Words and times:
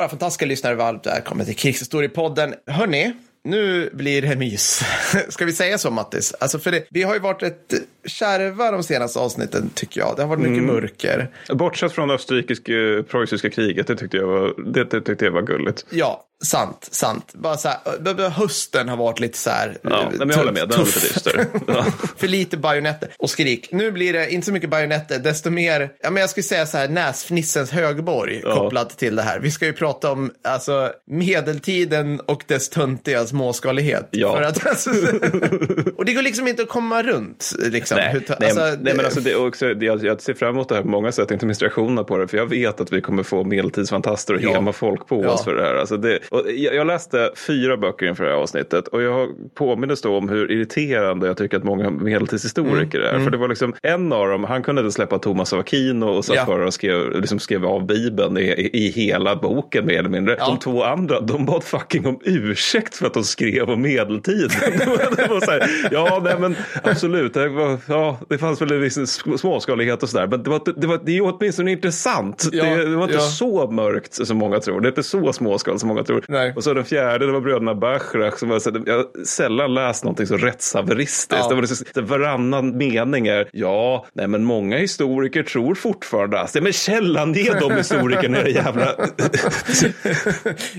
underbara, 0.00 0.08
fantastiska 0.08 0.46
lyssnare, 0.46 0.74
varmt 0.74 1.06
välkomna 1.06 1.44
till 1.44 1.56
Krigshistoriepodden. 1.56 2.54
Hörni, 2.66 3.12
nu 3.44 3.90
blir 3.92 4.22
det 4.22 4.36
mys. 4.36 4.82
Ska 5.28 5.44
vi 5.44 5.52
säga 5.52 5.78
så, 5.78 5.90
Mattis? 5.90 6.34
Alltså, 6.40 6.58
för 6.58 6.70
det, 6.70 6.84
vi 6.90 7.02
har 7.02 7.14
ju 7.14 7.20
varit 7.20 7.42
ett 7.42 7.74
kärva 8.06 8.70
de 8.70 8.82
senaste 8.82 9.18
avsnitten, 9.18 9.70
tycker 9.74 10.00
jag. 10.00 10.16
Det 10.16 10.22
har 10.22 10.28
varit 10.28 10.40
mycket 10.42 10.62
Mm. 10.62 10.74
mörker. 10.74 11.30
Bortsett 11.54 11.92
från 11.92 12.10
österrikisk-preussiska 12.10 13.50
kriget, 13.50 13.86
det 13.86 13.96
tyckte, 13.96 14.16
jag 14.16 14.26
var, 14.26 14.72
det, 14.72 14.84
det 14.84 15.00
tyckte 15.00 15.24
jag 15.24 15.32
var 15.32 15.42
gulligt. 15.42 15.86
Ja, 15.90 16.24
sant, 16.44 16.88
sant. 16.90 17.30
Bara 17.34 17.56
så 17.56 17.68
här, 17.68 18.28
hösten 18.30 18.88
har 18.88 18.96
varit 18.96 19.20
lite 19.20 19.38
så 19.38 19.50
här. 19.50 19.78
Ja, 19.82 19.88
nej, 20.08 20.18
men 20.18 20.28
jag 20.30 20.36
håller 20.36 20.52
med, 20.52 20.68
den 20.68 20.80
är 20.80 20.84
lite 20.84 21.00
dyster. 21.00 21.46
Ja. 21.66 21.84
För 22.16 22.28
lite 22.28 22.56
bajonetter 22.56 23.08
och 23.18 23.30
skrik. 23.30 23.68
Nu 23.72 23.90
blir 23.92 24.12
det 24.12 24.30
inte 24.30 24.46
så 24.46 24.52
mycket 24.52 24.70
bajonetter, 24.70 25.18
desto 25.18 25.50
mer, 25.50 25.92
ja 26.02 26.10
men 26.10 26.20
jag 26.20 26.30
skulle 26.30 26.44
säga 26.44 26.66
så 26.66 26.78
här, 26.78 26.88
näsfnissens 26.88 27.70
högborg 27.70 28.40
Ja. 28.44 28.54
kopplat 28.54 28.98
till 28.98 29.16
det 29.16 29.22
här. 29.22 29.40
Vi 29.40 29.50
ska 29.50 29.66
ju 29.66 29.72
prata 29.72 30.12
om 30.12 30.30
alltså 30.44 30.92
medeltiden 31.10 32.20
och 32.20 32.42
dess 32.46 32.68
töntiga 32.68 33.26
småskalighet. 33.26 34.08
Ja. 34.10 34.34
För 34.36 34.42
att, 34.42 34.66
alltså, 34.66 34.90
och 35.96 36.04
det 36.04 36.12
går 36.12 36.22
liksom 36.22 36.48
inte 36.48 36.62
att 36.62 36.68
komma 36.68 37.02
runt. 37.02 37.52
Liksom. 37.58 37.96
Nej, 37.96 38.12
Hur- 38.12 38.24
nej, 38.40 38.48
alltså, 38.50 38.76
nej, 38.80 38.94
men 38.96 39.04
alltså 39.04 39.20
det 39.20 39.34
också, 39.36 39.66
jag, 39.66 40.04
jag 40.04 40.20
ser 40.22 40.34
fram 40.34 40.48
emot 40.50 40.68
det 40.68 40.74
här 40.74 40.82
på 40.82 40.88
många 40.88 41.12
sätt, 41.12 41.30
inte 41.30 41.46
minst 41.46 41.62
reaktionerna 41.62 42.04
på 42.04 42.16
det, 42.18 42.28
för 42.28 42.36
jag 42.36 42.46
vet 42.46 42.80
att 42.80 42.92
vi 42.92 43.00
kommer 43.00 43.22
få 43.22 43.44
medeltidsfantaster 43.44 44.34
och 44.34 44.40
Ja. 44.42 44.52
hema 44.52 44.72
folk 44.72 45.06
på 45.06 45.20
oss 45.20 45.44
för 45.44 45.54
det 45.54 45.62
här. 45.62 45.74
Alltså 45.74 45.96
det, 45.96 46.18
och 46.30 46.44
jag, 46.52 46.86
läste 46.86 47.30
fyra 47.46 47.76
böcker 47.76 48.06
inför 48.06 48.24
det 48.24 48.30
här 48.30 48.36
avsnittet 48.36 48.88
och 48.88 49.02
jag 49.02 49.28
påminnes 49.54 50.02
då 50.02 50.16
om 50.16 50.28
hur 50.28 50.50
irriterande 50.52 51.26
jag 51.26 51.36
tycker 51.36 51.56
att 51.56 51.64
många 51.64 51.90
medeltidshistoriker 51.90 53.00
Mm, 53.00 53.20
är. 53.20 53.24
För 53.24 53.30
det 53.30 53.36
var 53.36 53.48
liksom 53.48 53.74
en 53.82 54.12
av 54.12 54.28
dem, 54.28 54.44
han 54.44 54.62
kunde 54.62 54.80
inte 54.82 54.92
släppa 54.92 55.18
Thomas 55.18 55.52
av 55.52 55.58
Aquino 55.58 56.04
och 56.04 56.24
satt 56.24 56.36
Ja. 56.36 56.44
bara 56.46 56.66
och 56.66 56.74
skrev, 56.74 57.20
liksom 57.20 57.38
skrev 57.38 57.64
av 57.66 57.86
Bibeln 57.86 58.38
i, 58.38 58.40
i, 58.42 58.86
i 58.86 58.88
hela 58.88 59.36
boken 59.36 59.86
mer 59.86 59.98
eller 59.98 60.08
mindre. 60.08 60.36
Ja. 60.38 60.46
De 60.46 60.58
två 60.58 60.82
andra, 60.84 61.20
de 61.20 61.46
bad 61.46 61.64
fucking 61.64 62.06
om 62.06 62.20
ursäkt 62.24 62.96
för 62.96 63.06
att 63.06 63.14
de 63.14 63.24
skrev 63.24 63.70
om 63.70 63.82
medeltid. 63.82 64.50
det 65.16 65.26
var 65.30 65.40
så 65.40 65.50
här, 65.50 65.88
ja, 65.90 66.20
nej, 66.24 66.34
men 66.38 66.56
absolut, 66.82 67.34
det, 67.34 67.48
var, 67.48 67.78
ja, 67.88 68.18
det 68.28 68.38
fanns 68.38 68.62
väl 68.62 68.72
en 68.72 68.80
viss 68.80 68.98
sm- 68.98 69.36
småskalighet 69.36 70.02
och 70.02 70.08
sådär, 70.08 70.26
men 70.26 70.42
det, 70.42 70.50
var, 70.50 70.60
det, 70.80 70.86
var, 70.86 71.00
det 71.04 71.16
är 71.16 71.22
åtminstone 71.34 71.72
intressant. 71.72 72.48
Ja, 72.52 72.64
det, 72.64 72.90
det 72.90 72.96
var 72.96 73.04
inte 73.04 73.18
så 73.18 73.70
mörkt 73.70 74.26
som 74.26 74.36
många 74.36 74.58
tror, 74.60 74.80
det 74.80 74.86
är 74.86 74.90
inte 74.90 75.02
så 75.02 75.32
småskaligt 75.32 75.80
som 75.80 75.88
många 75.88 76.02
tror. 76.04 76.19
Nej. 76.28 76.52
Och 76.56 76.64
så 76.64 76.74
den 76.74 76.84
fjärde, 76.84 77.26
det 77.26 77.32
var 77.32 77.40
bröderna 77.40 77.74
Bachrach 77.74 78.38
som 78.38 78.48
var, 78.48 78.58
så 78.58 78.70
jag 78.86 78.96
har 78.96 79.24
sällan 79.24 79.74
läst 79.74 80.04
någonting 80.04 80.26
så 80.26 80.36
rättshaveristiskt. 80.36 81.36
Ja. 81.42 81.48
Det 81.48 81.54
var 81.54 81.62
liksom, 81.62 82.06
varannan 82.06 82.76
mening 82.76 83.26
är, 83.26 83.48
ja, 83.52 84.06
nej 84.12 84.28
men 84.28 84.44
många 84.44 84.78
historiker 84.78 85.42
tror 85.42 85.74
fortfarande, 85.74 86.40
alltså, 86.40 86.62
men 86.62 86.72
källan 86.72 87.32
ge 87.32 87.54
de 87.54 87.76
historikerna 87.76 88.38
era 88.38 88.48
jävla... 88.48 88.94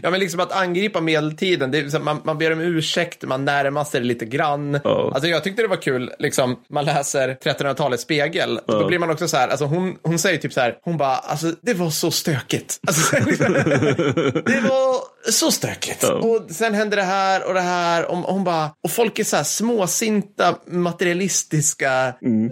ja, 0.03 0.09
men 0.11 0.19
liksom 0.19 0.39
att 0.39 0.51
angripa 0.51 1.01
medeltiden, 1.01 1.71
det 1.71 1.79
är, 1.79 1.95
att 1.95 2.03
man, 2.03 2.21
man 2.23 2.37
ber 2.37 2.53
om 2.53 2.59
ursäkt, 2.61 3.23
man 3.23 3.45
närmar 3.45 3.83
sig 3.83 4.01
det 4.01 4.07
lite 4.07 4.25
grann. 4.25 4.79
Ja. 4.83 5.11
Alltså 5.13 5.29
jag 5.29 5.43
tyckte 5.43 5.61
det 5.61 5.67
var 5.67 5.81
kul, 5.81 6.11
liksom, 6.19 6.59
man 6.69 6.85
läser 6.85 7.37
1300-talets 7.43 8.03
spegel, 8.03 8.57
och 8.57 8.73
då 8.73 8.87
blir 8.87 8.99
man 8.99 9.09
också 9.09 9.27
så 9.27 9.37
här, 9.37 9.47
alltså 9.47 9.65
hon, 9.65 9.97
hon 10.03 10.19
säger 10.19 10.37
typ 10.37 10.53
så 10.53 10.61
här, 10.61 10.77
hon 10.81 10.97
bara, 10.97 11.15
alltså 11.15 11.53
det 11.61 11.73
var 11.73 11.89
så 11.89 12.11
stökigt. 12.11 12.79
Alltså, 12.87 13.15
liksom, 13.25 13.53
det 14.45 14.61
var 14.69 14.95
så 15.31 15.51
stökigt. 15.51 16.03
Ja. 16.03 16.13
Och 16.13 16.45
sen 16.51 16.73
hände 16.73 16.95
det 16.95 17.01
här 17.01 17.47
och 17.47 17.53
det 17.53 17.61
här, 17.61 18.11
och 18.11 18.17
hon 18.17 18.43
bara, 18.43 18.69
och 18.83 18.91
folk 18.91 19.19
är 19.19 19.23
så 19.23 19.35
här 19.35 19.43
småsinta, 19.43 20.55
materialistiska, 20.67 22.13
Mm. 22.21 22.51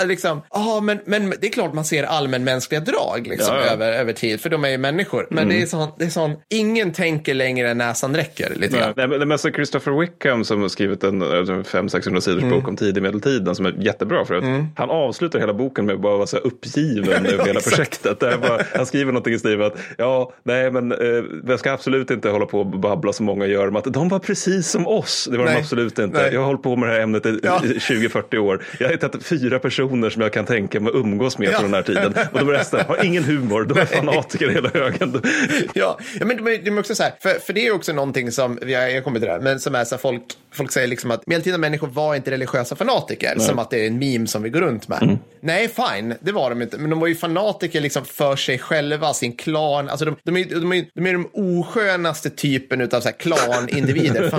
eh, 0.00 0.06
liksom, 0.06 0.42
ja 0.50 0.80
men, 0.80 0.98
men 1.04 1.30
det 1.40 1.46
är 1.46 1.50
klart 1.50 1.74
man 1.74 1.84
ser 1.84 2.04
allmänmänskliga 2.04 2.80
drag 2.80 3.26
liksom, 3.26 3.54
Ja, 3.56 3.62
ja. 3.66 3.72
över, 3.72 3.92
över 3.92 4.12
tid, 4.12 4.40
för 4.40 4.50
de 4.50 4.64
är 4.64 4.68
ju 4.68 4.78
människor. 4.78 5.26
Men 5.30 5.48
det 5.48 5.62
är 5.62 5.66
sån, 5.66 5.88
det 5.98 6.04
är 6.04 6.08
sån, 6.10 6.36
ingen 6.48 6.92
tänker 6.92 7.34
längre 7.34 7.70
än 7.70 7.78
näsan 7.78 8.16
räcker 8.16 8.52
lite 8.56 8.76
Nej, 8.76 8.92
nej, 8.96 9.08
men 9.08 9.18
det 9.18 9.24
är 9.24 9.26
mest 9.26 9.44
Christopher 9.54 10.00
Wickham 10.00 10.44
som 10.44 10.62
har 10.62 10.68
skrivit 10.68 11.04
en 11.04 11.22
500-600 11.22 12.20
sidors 12.20 12.42
Mm. 12.42 12.50
bok 12.50 12.68
om 12.68 12.76
tidig 12.76 13.02
medeltiden 13.02 13.54
som 13.54 13.66
är 13.66 13.74
jättebra 13.78 14.24
för 14.24 14.34
att 14.34 14.44
han 14.76 14.90
avslutar 14.90 15.38
hela 15.38 15.54
boken 15.54 15.86
med 15.86 15.94
att 15.94 16.00
bara 16.00 16.16
vara 16.16 16.26
så 16.26 16.36
här 16.36 16.46
uppgiven 16.46 17.26
över 17.26 17.44
hela 17.46 17.58
exakt. 17.58 17.76
projektet. 17.76 18.20
Bara, 18.40 18.62
han 18.74 18.86
skriver 18.86 19.12
någonting 19.12 19.34
i 19.34 19.38
stil 19.38 19.58
med 19.58 19.66
att 19.66 19.76
ja, 19.96 20.32
nej 20.42 20.70
men 20.70 20.92
eh, 20.92 21.24
jag 21.46 21.58
ska 21.58 21.72
absolut 21.72 22.07
inte 22.10 22.28
hålla 22.28 22.46
på 22.46 22.60
och 22.60 22.66
babbla 22.66 23.12
som 23.12 23.26
många 23.26 23.46
gör 23.46 23.68
om 23.68 23.76
att 23.76 23.84
de 23.84 24.08
var 24.08 24.18
precis 24.18 24.68
som 24.70 24.86
oss. 24.86 25.28
Det 25.30 25.38
var 25.38 25.44
Nej. 25.44 25.54
de 25.54 25.60
absolut 25.60 25.98
inte. 25.98 26.22
Nej. 26.22 26.32
Jag 26.34 26.40
har 26.40 26.46
hållit 26.46 26.62
på 26.62 26.76
med 26.76 26.88
det 26.88 26.92
här 26.94 27.00
ämnet 27.00 27.26
i 27.26 27.40
Ja. 27.42 27.60
i 27.64 27.68
20-40 27.68 28.38
år. 28.38 28.64
Jag 28.78 28.86
har 28.86 28.92
hittat 28.92 29.22
fyra 29.24 29.58
personer 29.58 30.10
som 30.10 30.22
jag 30.22 30.32
kan 30.32 30.44
tänka 30.44 30.80
mig 30.80 30.92
umgås 30.94 31.38
med 31.38 31.48
Ja. 31.48 31.52
från 31.58 31.70
den 31.70 31.74
här 31.74 31.82
tiden. 31.82 32.14
Och 32.32 32.38
de 32.38 32.50
resten 32.50 32.80
har 32.88 33.04
ingen 33.04 33.24
humor. 33.24 33.64
De 33.64 33.78
är 33.80 33.84
fanatiker 33.84 34.48
hela 34.48 34.68
högen. 34.74 35.22
Ja, 35.74 35.98
ja 36.20 36.26
men 36.26 36.44
de 36.44 36.70
är, 36.70 36.78
också 36.78 36.94
så 36.94 37.02
här, 37.02 37.12
för, 37.22 37.30
för 37.30 37.52
det 37.52 37.66
är 37.66 37.74
också 37.74 37.92
någonting 37.92 38.32
som, 38.32 38.58
jag 38.66 39.04
kommer 39.04 39.18
till 39.20 39.26
det 39.26 39.32
här, 39.32 39.40
men 39.40 39.60
som 39.60 39.74
är 39.74 39.84
så 39.84 39.94
här, 39.94 40.00
folk, 40.00 40.22
folk 40.58 40.72
säger 40.72 40.88
liksom 40.88 41.10
att 41.10 41.26
medeltida 41.26 41.58
människor 41.58 41.86
var 41.88 42.14
inte 42.14 42.30
religiösa 42.30 42.76
fanatiker, 42.76 43.38
som 43.38 43.58
att 43.58 43.70
det 43.70 43.82
är 43.82 43.86
en 43.86 43.98
meme 43.98 44.26
som 44.26 44.42
vi 44.42 44.50
går 44.50 44.60
runt 44.60 44.88
med. 44.88 45.18
Nej, 45.40 45.68
fine, 45.68 46.14
det 46.20 46.32
var 46.32 46.50
de 46.50 46.62
inte, 46.62 46.78
men 46.78 46.90
de 46.90 47.00
var 47.00 47.06
ju 47.06 47.14
fanatiker 47.14 47.80
liksom 47.80 48.04
för 48.04 48.36
sig 48.36 48.58
själva, 48.58 49.14
sin 49.14 49.32
klan, 49.32 49.88
alltså 49.88 50.04
de, 50.04 50.16
de, 50.22 50.36
är, 50.36 50.60
de, 50.60 50.72
är, 50.72 50.84
de 50.94 51.06
är 51.06 51.12
de 51.12 51.28
oskönaste 51.32 52.30
typen 52.30 52.80
av 52.80 52.88
här 53.04 53.12
klanindivider, 53.12 54.30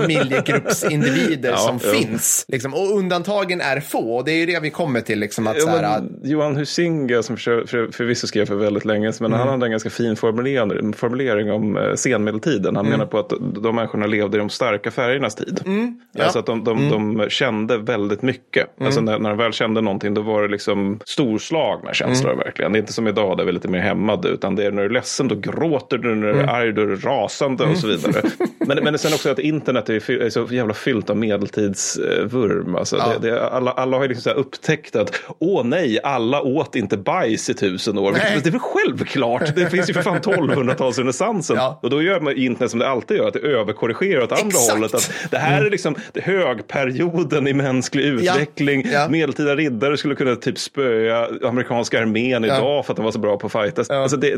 familjegruppsindivider 0.63 1.49
Ja, 1.51 1.57
som 1.57 1.79
jo. 1.83 1.91
finns. 1.91 2.45
Liksom, 2.47 2.73
och 2.73 2.97
undantagen 2.97 3.61
är 3.61 3.79
få, 3.79 4.15
och 4.17 4.25
det 4.25 4.31
är 4.31 4.37
ju 4.37 4.45
det 4.45 4.59
vi 4.59 4.69
kommer 4.69 5.01
till, 5.01 5.19
liksom, 5.19 5.47
att 5.47 5.57
Ja, 5.57 5.67
här, 5.67 6.01
men 6.01 6.19
Johan 6.23 6.55
Husinga 6.55 7.23
som 7.23 7.37
för, 7.37 7.65
för, 7.65 7.91
förvisso 7.91 8.27
skrev 8.27 8.45
för 8.45 8.55
väldigt 8.55 8.85
länge 8.85 9.13
sedan, 9.13 9.23
men 9.23 9.29
Mm. 9.39 9.39
han 9.39 9.49
hade 9.49 9.65
en 9.65 9.71
ganska 9.71 9.89
fin 9.89 10.15
formulering, 10.15 10.93
formulering 10.93 11.51
om 11.51 11.77
eh, 11.77 11.93
senmedeltiden. 11.95 12.75
Han 12.75 12.85
menar 12.89 13.05
på 13.05 13.19
att 13.19 13.29
de 13.63 13.75
människorna 13.75 14.07
levde 14.07 14.37
i 14.37 14.39
de 14.39 14.49
starka 14.49 14.91
färgernas 14.91 15.35
tid. 15.35 15.61
Mm. 15.65 15.99
Ja. 16.11 16.23
Alltså 16.23 16.39
att 16.39 16.45
de, 16.45 16.63
de, 16.63 16.89
de 16.89 17.29
kände 17.29 17.77
väldigt 17.77 18.21
mycket. 18.21 18.67
Alltså 18.81 19.01
när, 19.01 19.19
när 19.19 19.29
de 19.29 19.37
väl 19.37 19.53
kände 19.53 19.81
någonting 19.81 20.13
då 20.13 20.21
var 20.21 20.41
det 20.41 20.47
liksom 20.47 20.99
storslagna 21.05 21.93
känslor 21.93 22.35
verkligen. 22.35 22.71
Det 22.71 22.77
är 22.77 22.81
inte 22.81 22.93
som 22.93 23.07
idag 23.07 23.37
där 23.37 23.43
vi 23.43 23.49
är 23.49 23.53
lite 23.53 23.67
mer 23.67 23.79
hämmade 23.79 24.29
utan 24.29 24.55
det 24.55 24.65
är 24.65 24.71
när 24.71 24.81
du 24.81 24.85
är 24.89 24.93
ledsen 24.93 25.27
då 25.27 25.35
gråter 25.35 25.97
du, 25.97 26.15
när 26.15 26.33
du 26.33 26.39
är 26.39 26.47
arg 26.47 26.71
då 26.73 26.81
är 26.81 26.85
du 26.85 26.95
rasande 26.95 27.63
och 27.63 27.77
så 27.77 27.87
vidare. 27.87 28.21
men, 28.59 28.83
men 28.83 28.97
sen 28.99 29.13
också 29.13 29.29
att 29.29 29.39
internet 29.39 29.89
är, 29.89 30.11
är 30.11 30.29
så 30.29 30.47
jävla 30.49 30.73
fyllt 30.73 31.09
av 31.09 31.17
medeltidsvurm. 31.17 32.75
Alltså 32.75 32.97
Ja. 32.97 33.13
det, 33.21 33.29
det, 33.31 33.49
alla, 33.49 33.71
alla 33.71 33.97
har 33.97 34.03
ju 34.03 34.09
liksom 34.09 34.33
upptäckt 34.35 34.95
att 34.95 35.21
åh 35.39 35.63
nej, 35.65 35.99
alla 36.03 36.41
åt 36.41 36.75
inte 36.75 36.97
bajs 36.97 37.49
i 37.49 37.53
tusen 37.53 37.97
år. 37.97 38.11
Nej. 38.11 38.39
Det 38.43 38.49
är 38.49 38.51
väl 38.51 38.59
självklart. 38.59 39.55
Det 39.55 39.69
finns 39.69 39.89
ju 39.89 39.93
för 39.93 40.01
fan 40.01 40.19
1200-talsrenässansen. 40.19 41.55
Ja. 41.55 41.79
Och 41.83 41.89
då 41.89 42.01
gör 42.01 42.19
man 42.19 42.37
internet 42.37 42.71
som 42.71 42.79
det 42.79 42.89
alltid 42.89 43.17
gör, 43.17 43.27
att 43.27 43.33
det 43.33 43.39
överkorrigerar 43.39 44.23
åt 44.23 44.31
andra 44.31 44.47
Exakt. 44.47 44.71
hållet. 44.73 44.93
Att 44.93 45.11
det 45.31 45.37
här 45.37 45.65
är 45.65 45.69
liksom 45.69 45.95
högperioden 46.15 47.47
i 47.47 47.53
mänsklig 47.53 48.03
utveckling. 48.03 48.87
Ja. 48.91 49.09
Medeltida 49.09 49.55
riddare 49.55 49.97
skulle 49.97 50.15
kunna 50.15 50.35
typ 50.35 50.59
spöa 50.59 51.27
amerikanska 51.43 51.99
armén 51.99 52.45
idag 52.45 52.85
för 52.85 52.93
att 52.93 52.97
de 52.97 53.05
var 53.05 53.11
så 53.11 53.19
bra 53.19 53.37
på 53.37 53.45
att 53.47 53.51
fightas. 53.51 53.89
Alltså 53.89 54.17
det, 54.17 54.31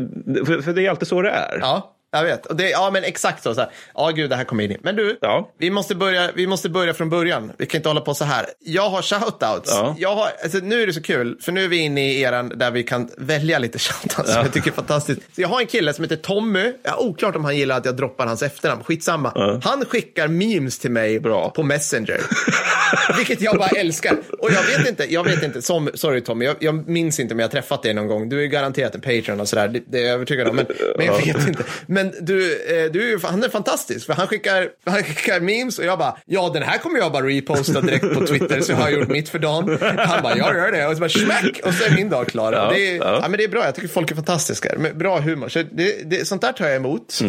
för, 0.46 0.62
för 0.62 0.72
det 0.72 0.86
är 0.86 0.90
alltid 0.90 1.08
så 1.08 1.22
det 1.22 1.30
är. 1.30 1.58
Ja, 1.60 1.94
jag 2.12 2.24
vet. 2.24 2.46
Och 2.46 2.56
det, 2.56 2.70
ja, 2.70 2.90
men 2.92 3.04
exakt 3.04 3.42
så. 3.42 3.54
så 3.54 3.60
här. 3.60 3.70
Ja, 3.94 4.10
gud, 4.10 4.30
det 4.30 4.36
här 4.36 4.44
kommer 4.44 4.64
in. 4.64 4.76
Men 4.82 4.96
du, 4.96 5.18
Ja. 5.20 5.52
vi, 5.58 5.70
måste 5.70 5.94
börja, 5.94 6.30
vi 6.34 6.46
måste 6.46 6.68
börja 6.68 6.94
från 6.94 7.10
början. 7.10 7.52
Vi 7.58 7.66
kan 7.66 7.78
inte 7.78 7.88
hålla 7.88 8.00
på 8.00 8.14
så 8.14 8.24
här. 8.24 8.46
Jag 8.60 8.90
har 8.90 9.02
shoutouts. 9.02 9.70
Ja. 9.70 9.94
Jag 9.98 10.14
har, 10.14 10.28
alltså, 10.42 10.58
nu 10.58 10.82
är 10.82 10.86
det 10.86 10.92
så 10.92 11.02
kul, 11.02 11.38
för 11.42 11.52
nu 11.52 11.64
är 11.64 11.68
vi 11.68 11.76
inne 11.76 12.12
i 12.12 12.20
eran 12.22 12.48
där 12.58 12.70
vi 12.70 12.82
kan 12.82 13.08
välja 13.18 13.58
lite 13.58 13.78
shoutouts 13.78 14.32
som 14.32 14.42
jag 14.42 14.52
tycker 14.52 14.70
är 14.70 14.74
fantastiskt. 14.74 15.20
Så 15.34 15.40
jag 15.40 15.48
har 15.48 15.60
en 15.60 15.66
kille 15.66 15.92
som 15.92 16.04
heter 16.04 16.16
Tommy. 16.16 16.72
Ja, 16.82 16.96
oklart 16.98 17.36
om 17.36 17.44
han 17.44 17.56
gillar 17.56 17.76
att 17.78 17.84
jag 17.84 17.96
droppar 17.96 18.26
hans 18.26 18.42
efternamn. 18.42 18.84
Skitsamma. 18.84 19.60
Han 19.64 19.84
skickar 19.84 20.28
memes 20.28 20.78
till 20.78 20.90
mig 20.90 21.20
Bra. 21.20 21.50
på 21.50 21.62
Messenger. 21.62 22.20
Vilket 23.16 23.40
jag 23.40 23.56
bara 23.58 23.68
älskar. 23.68 24.16
Och 24.38 24.50
jag 24.52 24.62
vet 24.78 24.88
inte, 24.88 25.12
jag 25.12 25.24
vet 25.24 25.42
inte, 25.42 25.62
som, 25.62 25.90
sorry 25.94 26.20
Tommy, 26.20 26.44
jag, 26.44 26.56
jag 26.60 26.88
minns 26.88 27.20
inte 27.20 27.34
om 27.34 27.40
jag 27.40 27.46
har 27.46 27.50
träffat 27.52 27.82
dig 27.82 27.94
någon 27.94 28.06
gång. 28.06 28.28
Du 28.28 28.42
är 28.42 28.46
garanterat 28.46 28.94
en 28.94 29.00
Patreon 29.00 29.40
och 29.40 29.48
sådär, 29.48 29.68
det, 29.68 29.80
det 29.86 29.98
är 29.98 30.02
jag 30.02 30.14
övertygad 30.14 30.48
om. 30.48 30.56
Men, 30.56 30.66
men 30.96 31.06
jag 31.06 31.16
vet 31.18 31.48
inte. 31.48 31.64
Men 31.86 32.01
du, 32.20 32.62
eh, 32.84 32.92
du 32.92 33.18
han 33.22 33.44
är 33.44 33.48
fantastisk, 33.48 34.06
för 34.06 34.12
han 34.12 34.28
skickar, 34.28 34.68
han 34.84 35.02
skickar 35.02 35.40
memes 35.40 35.78
och 35.78 35.84
jag 35.84 35.98
bara, 35.98 36.16
ja 36.26 36.50
den 36.54 36.62
här 36.62 36.78
kommer 36.78 36.98
jag 36.98 37.12
bara 37.12 37.26
reposta 37.26 37.80
direkt 37.80 38.14
på 38.14 38.26
Twitter 38.26 38.60
så 38.60 38.74
har 38.74 38.90
jag 38.90 39.00
gjort 39.00 39.08
mitt 39.08 39.28
för 39.28 39.38
dagen. 39.38 39.78
Han 39.98 40.22
bara, 40.22 40.36
jag 40.36 40.56
gör 40.56 40.72
det. 40.72 40.86
Och 40.86 40.94
så 40.94 41.00
bara 41.00 41.08
smack 41.08 41.60
och 41.64 41.74
så 41.74 41.84
är 41.84 41.94
min 41.94 42.08
dag 42.08 42.26
klar. 42.26 42.52
Ja, 42.52 42.70
det, 42.74 42.88
är, 42.88 42.96
ja. 42.96 43.20
ja. 43.22 43.28
men 43.28 43.38
det 43.38 43.44
är 43.44 43.48
bra, 43.48 43.64
jag 43.64 43.74
tycker 43.74 43.88
folk 43.88 44.10
är 44.10 44.14
fantastiska. 44.14 44.78
Med 44.78 44.96
bra 44.96 45.20
humor. 45.20 45.48
Så 45.48 45.62
det, 45.72 46.10
det, 46.10 46.28
sånt 46.28 46.42
där 46.42 46.52
tar 46.52 46.66
jag 46.66 46.76
emot. 46.76 47.20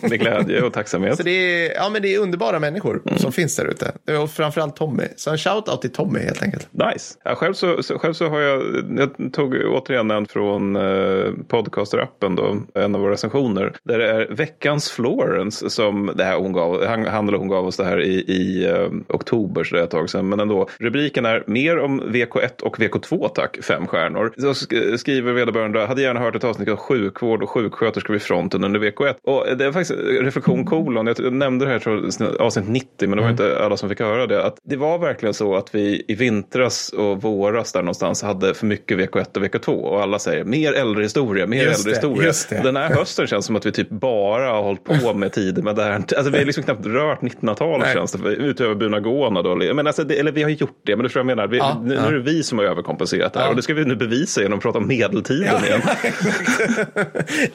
Med 0.00 0.20
glädje 0.20 0.62
och 0.62 0.72
tacksamhet. 0.72 1.16
Så 1.16 1.22
det 1.22 1.30
är, 1.30 1.74
ja, 1.74 1.88
men 1.88 2.02
det 2.02 2.14
är 2.14 2.18
underbara 2.18 2.58
människor 2.58 3.02
som 3.16 3.32
finns 3.32 3.56
där 3.56 3.64
ute. 3.64 3.92
Och 4.18 4.30
framförallt 4.30 4.76
Tommy. 4.76 5.04
Så 5.16 5.30
en 5.30 5.36
shout-out 5.36 5.80
till 5.80 5.92
Tommy 5.92 6.20
helt 6.20 6.42
enkelt. 6.42 6.68
Nice. 6.70 7.14
Ja, 7.24 7.34
själv, 7.34 7.54
så, 7.54 7.82
så, 7.82 7.98
själv 7.98 8.12
så 8.12 8.28
har 8.28 8.40
jag, 8.40 8.62
jag 8.98 9.32
tog 9.32 9.54
återigen 9.54 10.10
en 10.10 10.26
från 10.26 10.76
eh, 10.76 11.32
podcasterappen 11.48 12.34
då, 12.34 12.56
en 12.74 12.94
av 12.94 13.00
våra 13.00 13.12
recensioner. 13.12 13.72
Där 13.82 13.98
det 13.98 14.10
är 14.10 14.17
veckans 14.30 14.90
Florence 14.90 15.70
som 15.70 16.12
det 16.14 16.24
här 16.24 16.36
hon 16.38 16.52
gav, 16.52 16.84
han, 16.86 17.06
han 17.06 17.28
eller 17.28 17.38
hon 17.38 17.48
gav 17.48 17.66
oss 17.66 17.76
det 17.76 17.84
här 17.84 18.00
i, 18.00 18.14
i 18.14 18.70
uh, 18.72 18.90
oktober 19.08 19.64
så 19.64 19.74
det 19.74 19.80
är 19.80 19.84
ett 19.84 19.90
tag 19.90 20.10
sedan. 20.10 20.28
Men 20.28 20.40
ändå, 20.40 20.68
rubriken 20.78 21.26
är 21.26 21.44
mer 21.46 21.78
om 21.78 22.00
VK1 22.00 22.62
och 22.62 22.78
VK2 22.78 23.28
tack, 23.28 23.58
fem 23.62 23.86
stjärnor. 23.86 24.32
Så 24.36 24.54
skriver 24.98 25.32
vederbörande, 25.32 25.86
hade 25.86 26.02
gärna 26.02 26.20
hört 26.20 26.36
ett 26.36 26.44
avsnitt 26.44 26.68
om 26.68 26.76
sjukvård 26.76 27.42
och 27.42 27.50
sjuksköterskor 27.50 28.12
vid 28.12 28.22
fronten 28.22 28.64
under 28.64 28.80
VK1. 28.80 29.14
Och 29.22 29.56
det 29.56 29.64
är 29.64 29.72
faktiskt 29.72 30.00
reflektion 30.20 30.64
kolon, 30.64 31.06
jag 31.06 31.32
nämnde 31.32 31.64
det 31.64 31.70
här 31.70 31.78
tror 31.78 32.42
avsnitt 32.42 32.68
90 32.68 32.88
men 32.98 33.10
det 33.10 33.16
var 33.16 33.30
mm. 33.30 33.30
inte 33.30 33.64
alla 33.64 33.76
som 33.76 33.88
fick 33.88 34.00
höra 34.00 34.26
det. 34.26 34.44
Att 34.44 34.58
det 34.62 34.76
var 34.76 34.98
verkligen 34.98 35.34
så 35.34 35.56
att 35.56 35.74
vi 35.74 36.04
i 36.08 36.14
vintras 36.14 36.88
och 36.88 37.22
våras 37.22 37.72
där 37.72 37.82
någonstans 37.82 38.22
hade 38.22 38.54
för 38.54 38.66
mycket 38.66 38.98
VK1 38.98 39.36
och 39.36 39.44
VK2 39.44 39.70
och 39.70 40.02
alla 40.02 40.18
säger 40.18 40.44
mer 40.44 40.72
äldre 40.72 41.02
historia, 41.02 41.46
mer 41.46 41.64
just 41.64 41.78
äldre 41.78 41.90
det, 41.90 41.96
historia. 41.96 42.62
Den 42.62 42.76
här 42.76 42.94
hösten 42.94 43.26
känns 43.26 43.46
som 43.46 43.56
att 43.56 43.66
vi 43.66 43.72
typ 43.72 43.90
bara 44.08 44.50
har 44.50 44.62
hållit 44.62 44.84
på 44.84 45.14
med 45.14 45.32
tid 45.32 45.64
med 45.64 45.76
det 45.76 45.82
här. 45.82 45.92
Alltså 45.92 46.30
vi 46.30 46.38
har 46.38 46.44
liksom 46.44 46.64
knappt 46.64 46.86
rört 46.86 47.20
1900-talet 47.20 47.92
känns 47.92 48.12
det, 48.12 48.28
utöver 48.28 48.74
Bunagona 48.74 49.42
då. 49.42 49.54
Men 49.54 49.86
alltså, 49.86 50.04
det, 50.04 50.14
eller 50.14 50.32
vi 50.32 50.42
har 50.42 50.50
gjort 50.50 50.80
det, 50.86 50.96
men 50.96 51.02
det 51.02 51.08
tror 51.08 51.20
jag 51.20 51.26
menar. 51.26 51.46
Vi, 51.46 51.58
ja, 51.58 51.82
nu, 51.84 51.94
ja. 51.94 52.00
nu 52.00 52.08
är 52.08 52.12
det 52.12 52.32
vi 52.32 52.42
som 52.42 52.58
har 52.58 52.64
överkompenserat 52.64 53.36
här 53.36 53.42
ja. 53.42 53.48
och 53.48 53.56
det 53.56 53.62
ska 53.62 53.74
vi 53.74 53.84
nu 53.84 53.96
bevisa 53.96 54.42
genom 54.42 54.58
att 54.58 54.62
prata 54.62 54.78
om 54.78 54.88
medeltiden 54.88 55.54
ja, 55.60 55.66
igen. 55.66 55.80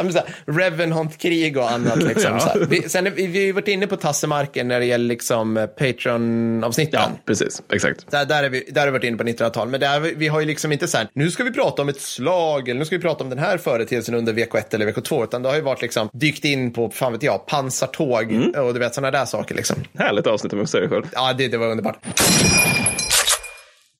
Revenant-krig 0.45 1.57
och 1.57 1.71
annat. 1.71 2.03
Liksom, 2.03 2.39
vi, 2.69 2.89
sen, 2.89 3.07
vi, 3.15 3.47
har 3.47 3.53
varit 3.53 3.67
inne 3.67 3.87
på 3.87 3.95
tassemarken 3.95 4.67
när 4.67 4.79
det 4.79 4.85
gäller 4.85 5.05
liksom 5.05 5.67
Patreon-avsnitten. 5.77 6.99
Ja, 7.03 7.19
precis. 7.25 7.61
Exakt. 7.73 8.11
Där, 8.11 8.25
där, 8.25 8.43
är 8.43 8.49
vi, 8.49 8.69
där 8.71 8.81
har 8.81 8.87
vi 8.87 8.91
varit 8.91 9.03
inne 9.03 9.17
på 9.17 9.23
1900-tal. 9.23 9.69
Men 9.69 9.79
där, 9.79 9.99
vi 9.99 10.27
har 10.27 10.39
ju 10.39 10.45
liksom 10.45 10.71
inte 10.71 10.87
så 10.87 10.97
här, 10.97 11.07
nu 11.13 11.31
ska 11.31 11.43
vi 11.43 11.51
prata 11.51 11.81
om 11.81 11.89
ett 11.89 12.01
slag 12.01 12.69
eller 12.69 12.79
nu 12.79 12.85
ska 12.85 12.95
vi 12.95 13.01
prata 13.01 13.23
om 13.23 13.29
den 13.29 13.39
här 13.39 13.57
företeelsen 13.57 14.15
under 14.15 14.33
VK1 14.33 14.75
eller 14.75 14.91
VK2. 14.91 15.23
Utan 15.23 15.43
det 15.43 15.49
har 15.49 15.55
ju 15.55 15.61
varit 15.61 15.81
liksom 15.81 16.09
dykt 16.13 16.42
in 16.45 16.73
på, 16.73 16.89
fan 16.89 17.11
vet 17.11 17.23
jag, 17.23 17.45
pansartåg 17.45 18.31
mm. 18.31 18.65
och 18.65 18.73
du 18.73 18.79
vet 18.79 18.95
sådana 18.95 19.11
där 19.17 19.25
saker 19.25 19.55
liksom. 19.55 19.77
Härligt 19.97 20.27
avsnitt 20.27 20.53
om 20.53 20.59
jag 20.59 20.69
säger 20.69 20.87
själv. 20.87 21.03
Ja, 21.13 21.33
det, 21.33 21.47
det 21.47 21.57
var 21.57 21.67
underbart. 21.67 21.97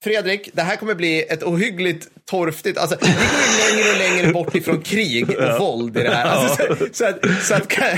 Fredrik, 0.03 0.49
det 0.53 0.61
här 0.61 0.75
kommer 0.75 0.95
bli 0.95 1.23
ett 1.29 1.43
ohyggligt 1.43 2.07
torftigt, 2.25 2.77
alltså 2.77 2.97
vi 3.01 3.07
går 3.07 3.75
längre 3.75 3.91
och 3.91 3.97
längre 3.97 4.33
bort 4.33 4.55
ifrån 4.55 4.81
krig 4.81 5.29
och 5.29 5.43
ja. 5.43 5.57
våld 5.59 5.97
i 5.97 6.03
det 6.03 6.09
här. 6.09 6.25
Alltså, 6.25 6.75
så, 6.75 6.87
så, 6.93 7.05
att, 7.05 7.19
så 7.43 7.53
att 7.53 7.67
kan, 7.67 7.97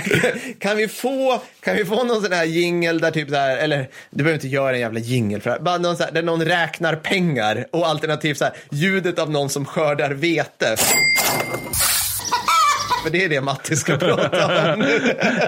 kan, 0.59 0.77
vi 0.77 0.87
få, 0.87 1.41
kan 1.59 1.75
vi 1.75 1.85
få 1.85 2.03
någon 2.03 2.21
sån 2.21 2.31
här 2.31 2.43
jingel 2.43 2.99
där 2.99 3.11
typ 3.11 3.29
så 3.29 3.35
här, 3.35 3.57
eller 3.57 3.89
du 4.09 4.17
behöver 4.23 4.33
inte 4.33 4.47
göra 4.47 4.73
en 4.73 4.79
jävla 4.79 4.99
jingel 4.99 5.41
för 5.41 5.49
det 5.49 5.55
här, 5.55 5.63
bara 5.63 5.77
någon 5.77 5.97
så 5.97 6.03
här, 6.03 6.11
där 6.11 6.23
någon 6.23 6.45
räknar 6.45 6.95
pengar 6.95 7.67
och 7.71 7.87
alternativt 7.87 8.37
så 8.37 8.43
här, 8.43 8.53
ljudet 8.71 9.19
av 9.19 9.31
någon 9.31 9.49
som 9.49 9.65
skördar 9.65 10.11
vete 10.11 10.75
för 13.05 13.11
det 13.11 13.23
är 13.23 13.29
det 13.29 13.41
Matti 13.41 13.75
ska 13.75 13.97
prata 13.97 14.45
om 14.45 14.81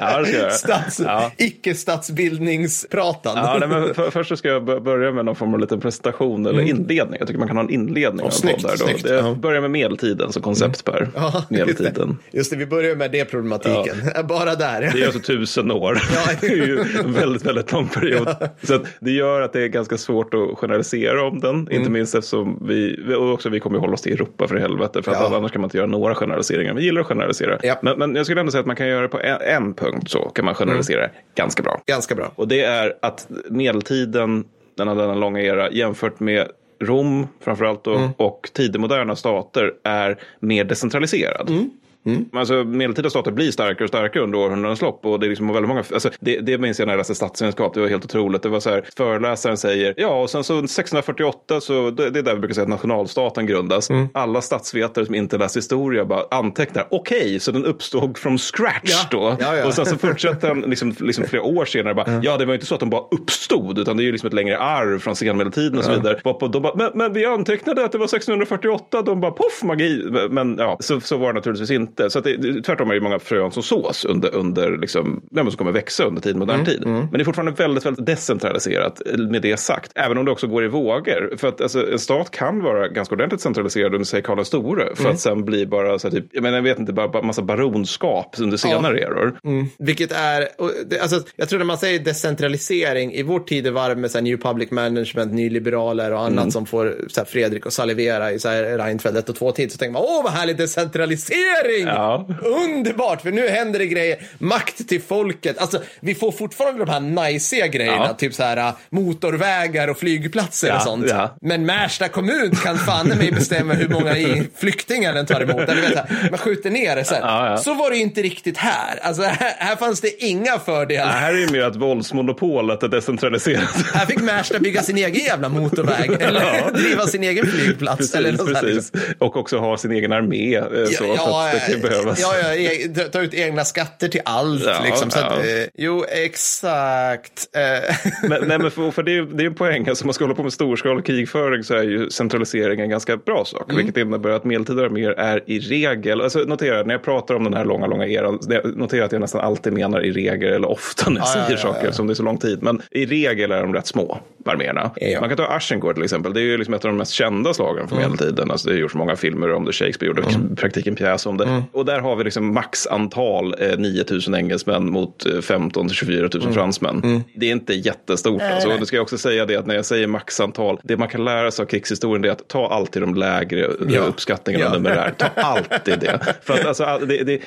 ja, 0.02 0.28
jag. 0.28 0.54
Stats, 0.54 1.00
ja. 1.00 1.32
Icke-statsbildningspratan. 1.38 3.38
Ja, 3.38 3.58
nej, 3.60 3.70
men 3.70 3.94
för, 3.94 4.12
först 4.12 4.38
ska 4.38 4.48
jag 4.48 4.84
börja 4.84 5.12
med 5.12 5.26
någon 5.26 5.36
form 5.36 5.54
av 5.54 5.60
liten 5.60 5.80
presentation 5.80 6.46
eller 6.46 6.60
mm. 6.60 6.78
inledning. 6.78 7.16
Jag 7.20 7.28
tycker 7.28 7.40
man 7.40 7.48
kan 7.48 7.58
ha 7.58 7.64
en 7.64 7.70
inledning. 7.70 8.26
Oh, 8.26 8.30
snyggt, 8.30 8.64
där 8.64 8.78
då. 8.80 8.86
Det 9.04 9.16
ja. 9.16 9.34
börjar 9.34 9.62
med 9.62 9.72
medeltiden 9.72 10.32
som 10.32 10.42
koncept 10.42 10.88
mm. 10.88 11.00
Per. 11.00 11.10
Ja, 11.16 11.44
medeltiden. 11.50 12.18
Just 12.32 12.52
det, 12.52 12.58
vi 12.58 12.66
börjar 12.66 12.96
med 12.96 13.12
det 13.12 13.26
problematiken. 13.26 13.96
Ja. 14.16 14.24
Bara 14.28 14.56
där. 14.56 14.92
Det 14.94 15.02
är 15.02 15.06
alltså 15.06 15.22
tusen 15.22 15.72
år. 15.72 16.02
Ja. 16.18 16.34
det 16.42 16.48
är 16.48 16.56
ju 16.56 16.80
en 17.06 17.14
väldigt, 17.14 17.46
väldigt 17.46 17.72
lång 17.72 17.88
period. 17.88 18.36
Så 18.64 18.80
det 19.00 19.12
gör 19.12 19.42
att 19.42 19.54
det 19.54 19.62
är 19.62 19.68
ganska 19.68 19.98
svårt 19.98 20.34
att 20.34 20.58
generalisera 20.58 21.24
om 21.24 21.40
den. 21.40 21.56
Mm. 21.56 21.72
Inte 21.72 21.90
minst 21.90 22.16
eftersom 22.16 22.68
vi, 22.68 23.00
och 23.18 23.34
också 23.34 23.50
vi 23.50 23.60
kommer 23.60 23.80
hålla 23.80 23.94
oss 23.94 24.02
till 24.02 24.14
Europa 24.14 24.48
för 24.48 24.56
helvete. 24.56 25.04
För 25.04 25.12
att 25.12 25.34
annars 25.34 25.52
kan 25.52 25.62
man 25.62 25.68
inte 25.68 25.78
göra 25.78 25.88
några 25.88 26.16
generaliseringar. 26.16 26.74
Vi 26.74 26.84
gillar 26.84 27.02
att 27.02 27.08
generalisera 27.08 27.47
generalisera. 27.48 27.60
Ja. 27.64 27.80
Men, 27.82 28.00
men, 28.00 28.16
jag 28.16 28.26
skulle 28.26 28.40
ändå 28.40 28.52
säga 28.52 28.60
att 28.60 28.68
man 28.68 28.76
kan 28.76 28.88
göra 28.88 29.02
det 29.02 29.08
på 29.08 29.20
en, 29.20 29.42
en 29.42 29.74
punkt 29.74 30.10
så 30.10 30.20
kan 30.20 30.46
man 30.46 30.56
generalisera 30.56 31.04
mm. 31.04 31.16
ganska 31.36 31.64
bra. 31.64 31.82
Ganska 31.86 32.16
bra. 32.16 32.32
Och 32.36 32.48
det 32.48 32.62
är 32.62 32.94
att 33.02 33.28
medeltiden, 33.50 34.46
denna, 34.76 34.96
denna 34.96 35.16
långa 35.16 35.42
era, 35.42 35.72
jämfört 35.72 36.20
med 36.20 36.48
Rom 36.80 37.28
framförallt 37.40 37.84
då, 37.84 37.96
mm. 37.96 38.10
och 38.18 38.50
tidig 38.54 38.80
moderna 38.80 39.16
stater 39.16 39.74
är 39.84 40.18
mer 40.40 40.64
decentraliserad. 40.64 41.50
Mm. 41.50 41.70
Mm. 42.08 42.26
Alltså, 42.34 42.64
medeltida 42.64 43.10
stater 43.10 43.32
blir 43.32 43.52
starkare 43.52 43.84
och 43.84 43.90
starkare 43.90 44.24
under 44.24 44.40
århundradens 44.40 44.82
lopp. 44.82 45.06
Och 45.06 45.20
det, 45.20 45.26
är 45.26 45.30
liksom 45.30 45.48
väldigt 45.48 45.68
många, 45.68 45.84
alltså, 45.94 46.10
det, 46.20 46.40
det 46.40 46.58
minns 46.58 46.80
jag 46.80 46.86
när 46.86 46.94
jag 46.94 46.98
läste 46.98 47.16
statsvetenskap. 47.16 47.74
Det 47.74 47.80
var 47.80 47.88
helt 47.88 48.06
otroligt. 48.06 48.42
Det 48.42 48.50
var 48.50 48.60
så 48.60 48.70
här, 48.70 48.84
föreläsaren 48.98 49.58
säger, 49.58 49.94
ja 49.98 50.22
och 50.22 50.30
sen 50.30 50.44
så 50.44 50.54
1648 50.54 51.62
så 51.62 51.90
det, 51.90 52.10
det 52.10 52.20
är 52.20 52.24
där 52.24 52.34
vi 52.34 52.40
brukar 52.40 52.54
säga 52.54 52.64
att 52.64 52.70
nationalstaten 52.70 53.46
grundas. 53.46 53.90
Mm. 53.90 54.08
Alla 54.14 54.42
statsvetare 54.42 55.06
som 55.06 55.16
inte 55.16 55.38
läst 55.38 55.58
historia 55.58 56.06
bara 56.06 56.24
antecknar, 56.32 56.88
okej, 56.92 57.20
okay, 57.20 57.40
så 57.40 57.52
den 57.52 57.66
uppstod 57.66 58.18
från 58.18 58.38
scratch 58.38 58.82
ja. 58.84 59.08
då. 59.12 59.38
Ja, 59.40 59.56
ja. 59.56 59.66
Och 59.66 59.74
sen 59.74 59.86
så 59.86 59.98
fortsätter 59.98 60.48
han 60.48 60.62
liksom, 60.62 60.96
liksom 61.00 61.26
flera 61.26 61.44
år 61.44 61.66
senare, 61.66 61.94
bara, 61.94 62.22
ja 62.24 62.38
det 62.38 62.46
var 62.46 62.54
inte 62.54 62.66
så 62.66 62.74
att 62.74 62.80
de 62.80 62.90
bara 62.90 63.04
uppstod, 63.12 63.80
utan 63.80 63.98
det 63.98 64.04
är 64.04 64.06
ju 64.06 64.12
liksom 64.12 64.28
ett 64.28 64.34
längre 64.34 64.58
arv 64.58 65.00
från 65.00 65.16
senmedeltiden 65.16 65.78
och 65.78 65.86
så 65.86 65.92
vidare. 65.92 66.20
De 66.52 66.62
bara, 66.62 66.76
men, 66.76 66.92
men 66.94 67.14
vi 67.14 67.26
antecknade 67.26 67.86
att 67.86 67.92
det 67.92 67.98
var 67.98 68.06
1648, 68.06 69.02
de 69.02 69.22
bara 69.22 69.32
poff 69.32 69.64
magi. 69.64 70.04
Men 70.30 70.58
ja, 70.58 70.78
så, 70.80 71.02
så 71.02 71.18
var 71.18 71.28
det 71.28 71.34
naturligtvis 71.34 71.72
inte 71.72 71.97
inte. 72.00 72.10
Så 72.10 72.20
det, 72.20 72.62
tvärtom 72.62 72.90
är 72.90 72.96
det 72.96 73.02
många 73.02 73.20
frön 73.20 73.52
som 73.52 73.64
sås 73.64 74.06
under, 74.06 74.36
under 74.36 74.78
liksom, 74.78 75.22
som 75.36 75.52
kommer 75.52 75.72
växa 75.72 76.04
under 76.04 76.22
tid, 76.22 76.36
modern 76.36 76.56
mm, 76.56 76.66
tid. 76.66 76.84
Mm. 76.86 77.00
Men 77.00 77.12
det 77.12 77.20
är 77.20 77.26
fortfarande 77.26 77.52
väldigt, 77.52 77.86
väldigt 77.86 78.06
decentraliserat 78.06 79.02
med 79.18 79.42
det 79.42 79.58
sagt. 79.58 79.92
Även 79.96 80.18
om 80.18 80.26
det 80.26 80.32
också 80.32 80.48
går 80.48 80.66
i 80.66 80.68
vågor. 80.68 81.34
För 81.38 81.48
att 81.48 81.62
alltså, 81.62 81.92
en 81.92 82.00
stat 82.00 82.32
kan 82.32 82.64
vara 82.64 82.88
ganska 82.88 83.16
ordentligt 83.16 83.42
centraliserad 83.42 83.94
under 83.94 84.06
sig 84.06 84.22
Karl 84.22 84.36
den 84.36 84.46
store. 84.46 84.96
För 84.96 85.04
mm. 85.04 85.14
att 85.14 85.20
sen 85.20 85.46
bli 85.46 85.66
bara, 85.66 86.00
så 86.00 86.08
här, 86.08 86.16
typ, 86.16 86.26
jag, 86.32 86.44
menar, 86.44 86.58
jag 86.58 86.64
vet 86.64 86.80
inte, 86.80 86.94
bara, 86.94 87.22
massa 87.22 87.42
baronskap 87.42 88.36
under 88.40 88.58
senare 88.58 89.00
ja. 89.00 89.08
eror. 89.08 89.40
Mm. 89.44 89.66
Vilket 89.80 90.12
är, 90.12 90.48
det, 90.86 91.00
alltså, 91.00 91.22
jag 91.36 91.50
tror 91.50 91.60
när 91.60 91.66
man 91.66 91.78
säger 91.78 92.00
decentralisering, 92.00 93.14
i 93.14 93.24
vår 93.24 93.40
tidevarv 93.40 93.98
med 93.98 94.12
så 94.12 94.18
här, 94.18 94.24
New 94.24 94.38
Public 94.38 94.72
Management, 94.72 95.34
nyliberaler 95.34 96.14
och 96.14 96.20
annat 96.20 96.32
mm. 96.32 96.52
som 96.52 96.66
får 96.66 96.96
så 97.08 97.20
här, 97.20 97.26
Fredrik 97.26 97.66
och 97.66 97.74
salivera 97.74 98.32
i 98.32 98.40
så 98.40 98.50
här, 98.50 98.78
Reinfeldt 98.78 99.18
1 99.18 99.30
och 99.30 99.36
2 99.36 99.52
tid, 99.52 99.72
så 99.72 99.78
tänker 99.78 99.94
man, 99.94 100.02
åh 100.06 100.24
vad 100.24 100.34
härlig 100.34 100.58
decentralisering! 100.58 101.87
Ja. 101.88 102.28
Underbart, 102.44 103.22
för 103.22 103.32
nu 103.32 103.50
händer 103.50 103.80
det 103.80 103.88
grejer. 103.88 104.18
Makt 104.38 104.88
till 104.90 105.02
folket. 105.02 105.58
Alltså, 105.58 105.82
vi 106.00 106.16
får 106.16 106.32
fortfarande 106.32 106.86
de 106.86 106.92
här 106.92 107.00
najsiga 107.00 107.68
grejerna, 107.68 108.06
ja. 108.08 108.14
typ 108.14 108.34
så 108.34 108.44
här 108.44 108.58
äh, 108.58 108.74
motorvägar 108.90 109.88
och 109.88 109.98
flygplatser 109.98 110.68
ja, 110.68 110.76
och 110.76 110.82
sånt. 110.82 111.06
Ja. 111.10 111.36
Men 111.42 111.66
Märsta 111.66 112.08
kommun 112.08 112.52
kan 112.64 112.78
fan 112.78 113.08
mig 113.08 113.32
bestämma 113.32 113.74
hur 113.74 113.90
många 113.90 114.16
flyktingar 114.58 115.14
den 115.14 115.26
tar 115.26 115.42
emot. 115.42 115.60
Eller 115.60 115.82
vet, 115.82 116.32
man 116.32 116.40
skjuter 116.40 116.70
ner 116.70 116.96
det 116.96 117.04
sen. 117.04 117.58
Så 117.58 117.74
var 117.74 117.90
det 117.90 117.98
inte 117.98 118.22
riktigt 118.22 118.58
här. 118.58 119.00
Alltså, 119.02 119.24
här, 119.24 119.54
här 119.58 119.76
fanns 119.76 120.02
det 120.02 120.24
inga 120.24 120.60
fördelar. 120.60 121.12
här 121.12 121.34
är 121.34 121.38
ju 121.38 121.50
mer 121.52 121.62
att 121.62 121.76
våldsmonopolet 121.76 122.84
är 122.84 122.88
decentraliserat. 122.88 123.76
här 123.94 124.06
fick 124.06 124.22
Märsta 124.22 124.60
bygga 124.60 124.84
sin 124.84 124.98
egen 124.98 125.26
jävla 125.26 125.50
motorväg. 125.50 126.22
Eller 126.22 126.72
driva 126.72 127.08
sin 127.08 127.24
egen 127.24 127.46
flygplats. 127.46 127.98
Precis, 127.98 128.16
eller 128.16 128.32
något 128.32 128.48
precis. 128.48 128.94
Liksom. 128.94 129.14
Och 129.20 129.38
också 129.38 129.58
ha 129.58 129.78
sin 129.78 129.92
egen 129.92 130.12
armé. 130.12 130.56
Eh, 130.56 130.64
så, 130.98 131.04
ja, 131.04 131.52
ja, 131.54 131.67
behövas. 131.76 132.20
Ja, 132.22 132.34
ja, 132.44 132.54
e 132.54 132.88
ta 133.12 133.22
ut 133.22 133.34
egna 133.34 133.66
skatter 133.66 134.08
till 134.08 134.22
allt. 134.26 134.64
Ja, 134.66 134.82
liksom, 134.84 135.12
så 135.12 135.20
att, 135.20 135.38
eh, 135.38 135.46
jo, 135.74 136.06
exakt. 136.10 137.50
Eh. 137.56 137.96
men, 138.30 138.48
nej, 138.48 138.60
men 138.60 138.72
för, 138.78 138.92
för 138.92 139.04
det, 139.04 139.18
är, 139.18 139.22
det 139.22 139.44
är 139.44 139.48
en 139.48 139.56
poäng. 139.56 139.88
Alltså, 139.90 140.04
om 140.04 140.08
man 140.08 140.14
ska 140.14 140.24
hålla 140.24 140.36
på 140.36 140.44
med 140.44 140.54
storskalig 140.54 141.06
krigföring 141.06 141.64
så 141.64 141.76
är 141.76 141.84
ju 141.84 142.10
centralisering 142.10 142.80
en 142.80 142.90
ganska 142.90 143.18
bra 143.18 143.46
sak. 143.46 143.70
Mm. 143.70 143.78
Vilket 143.78 143.98
innebär 144.02 144.30
att 144.30 144.44
medeltida 144.44 144.84
arméer 144.84 145.12
är 145.12 145.44
i 145.46 145.60
regel, 145.60 146.22
alltså, 146.22 146.40
notera 146.40 146.84
när 146.84 146.94
jag 146.94 147.04
pratar 147.04 147.36
om 147.36 147.44
den 147.44 147.54
här 147.54 147.66
långa, 147.66 147.88
långa 147.88 148.08
eran, 148.08 148.40
notera 148.64 149.06
att 149.06 149.12
jag 149.12 149.22
nästan 149.22 149.42
alltid 149.42 149.74
menar 149.74 150.06
i 150.06 150.12
regel, 150.12 150.54
eller 150.54 150.70
ofta 150.70 151.10
när 151.10 151.20
jag 151.20 151.28
ja, 151.28 151.46
säger 151.46 151.58
saker 151.58 151.92
som 151.92 152.08
det 152.08 152.14
är 152.14 152.16
så 152.16 152.24
lång 152.24 152.38
tid. 152.38 152.64
Men 152.64 152.82
i 152.92 153.06
regel 153.06 153.52
är 153.52 153.62
de 153.62 153.74
rätt 153.74 153.88
små, 153.88 154.20
arméerna. 154.50 154.92
Man 155.20 155.30
kan 155.30 155.38
ta 155.38 155.46
Aschencourt 155.46 155.96
till 155.96 156.04
exempel. 156.04 156.34
Det 156.34 156.40
är 156.40 156.44
ju 156.44 156.58
liksom 156.58 156.74
ett 156.74 156.86
av 156.86 156.92
de 156.92 156.98
mest 156.98 157.12
kända 157.12 157.54
slagen 157.54 157.88
från 157.88 158.00
mm. 158.00 158.12
medeltiden. 158.12 158.52
Alltså, 158.52 158.70
det 158.70 158.76
har 158.76 158.80
gjorts 158.80 158.96
många 158.96 159.16
filmer 159.16 159.54
om 159.54 159.66
det. 159.66 159.74
Shakespeare 159.74 160.08
gjorde 160.08 160.22
mm. 160.22 160.56
praktiken 160.56 160.96
pjäs 160.96 161.26
om 161.26 161.38
det. 161.38 161.46
Mm. 161.46 161.64
Och 161.72 161.86
där 161.86 162.00
har 162.00 162.16
vi 162.16 162.24
liksom 162.24 162.54
maxantal 162.54 163.56
eh, 163.60 163.78
9000 163.78 164.36
engelsmän 164.36 164.92
mot 164.92 165.26
15 165.42 165.86
eh, 165.86 165.88
till 165.88 165.98
24 165.98 166.30
000 166.34 166.42
mm. 166.42 166.54
fransmän. 166.54 167.02
Mm. 167.04 167.22
Det 167.36 167.46
är 167.46 167.52
inte 167.52 167.74
jättestort. 167.74 168.42
Äh, 168.42 168.56
alltså. 168.56 168.70
Det 168.80 168.86
ska 168.86 168.96
jag 168.96 169.04
också 169.04 169.18
säga 169.18 169.46
det 169.46 169.56
att 169.56 169.66
när 169.66 169.76
jag 169.76 169.86
säger 169.86 170.08
maxantal, 170.08 170.80
det 170.84 170.98
man 170.98 171.08
kan 171.08 171.26
lära 171.26 171.52
sig 171.52 171.64
av 171.64 171.68
krigshistorien 171.68 172.26
är 172.26 172.30
att 172.30 172.48
ta 172.48 172.68
alltid 172.68 173.02
de 173.02 173.16
lägre 173.16 173.70
ja. 173.90 174.00
uppskattningarna 174.00 174.66
ja. 174.66 174.74
numerär. 174.74 175.14
Ta 175.18 175.28
alltid 175.36 176.00
det. 176.00 176.20
För 176.42 176.54
att 176.54 176.66
alltså, 176.66 177.00
det, 177.08 177.24
det, 177.24 177.42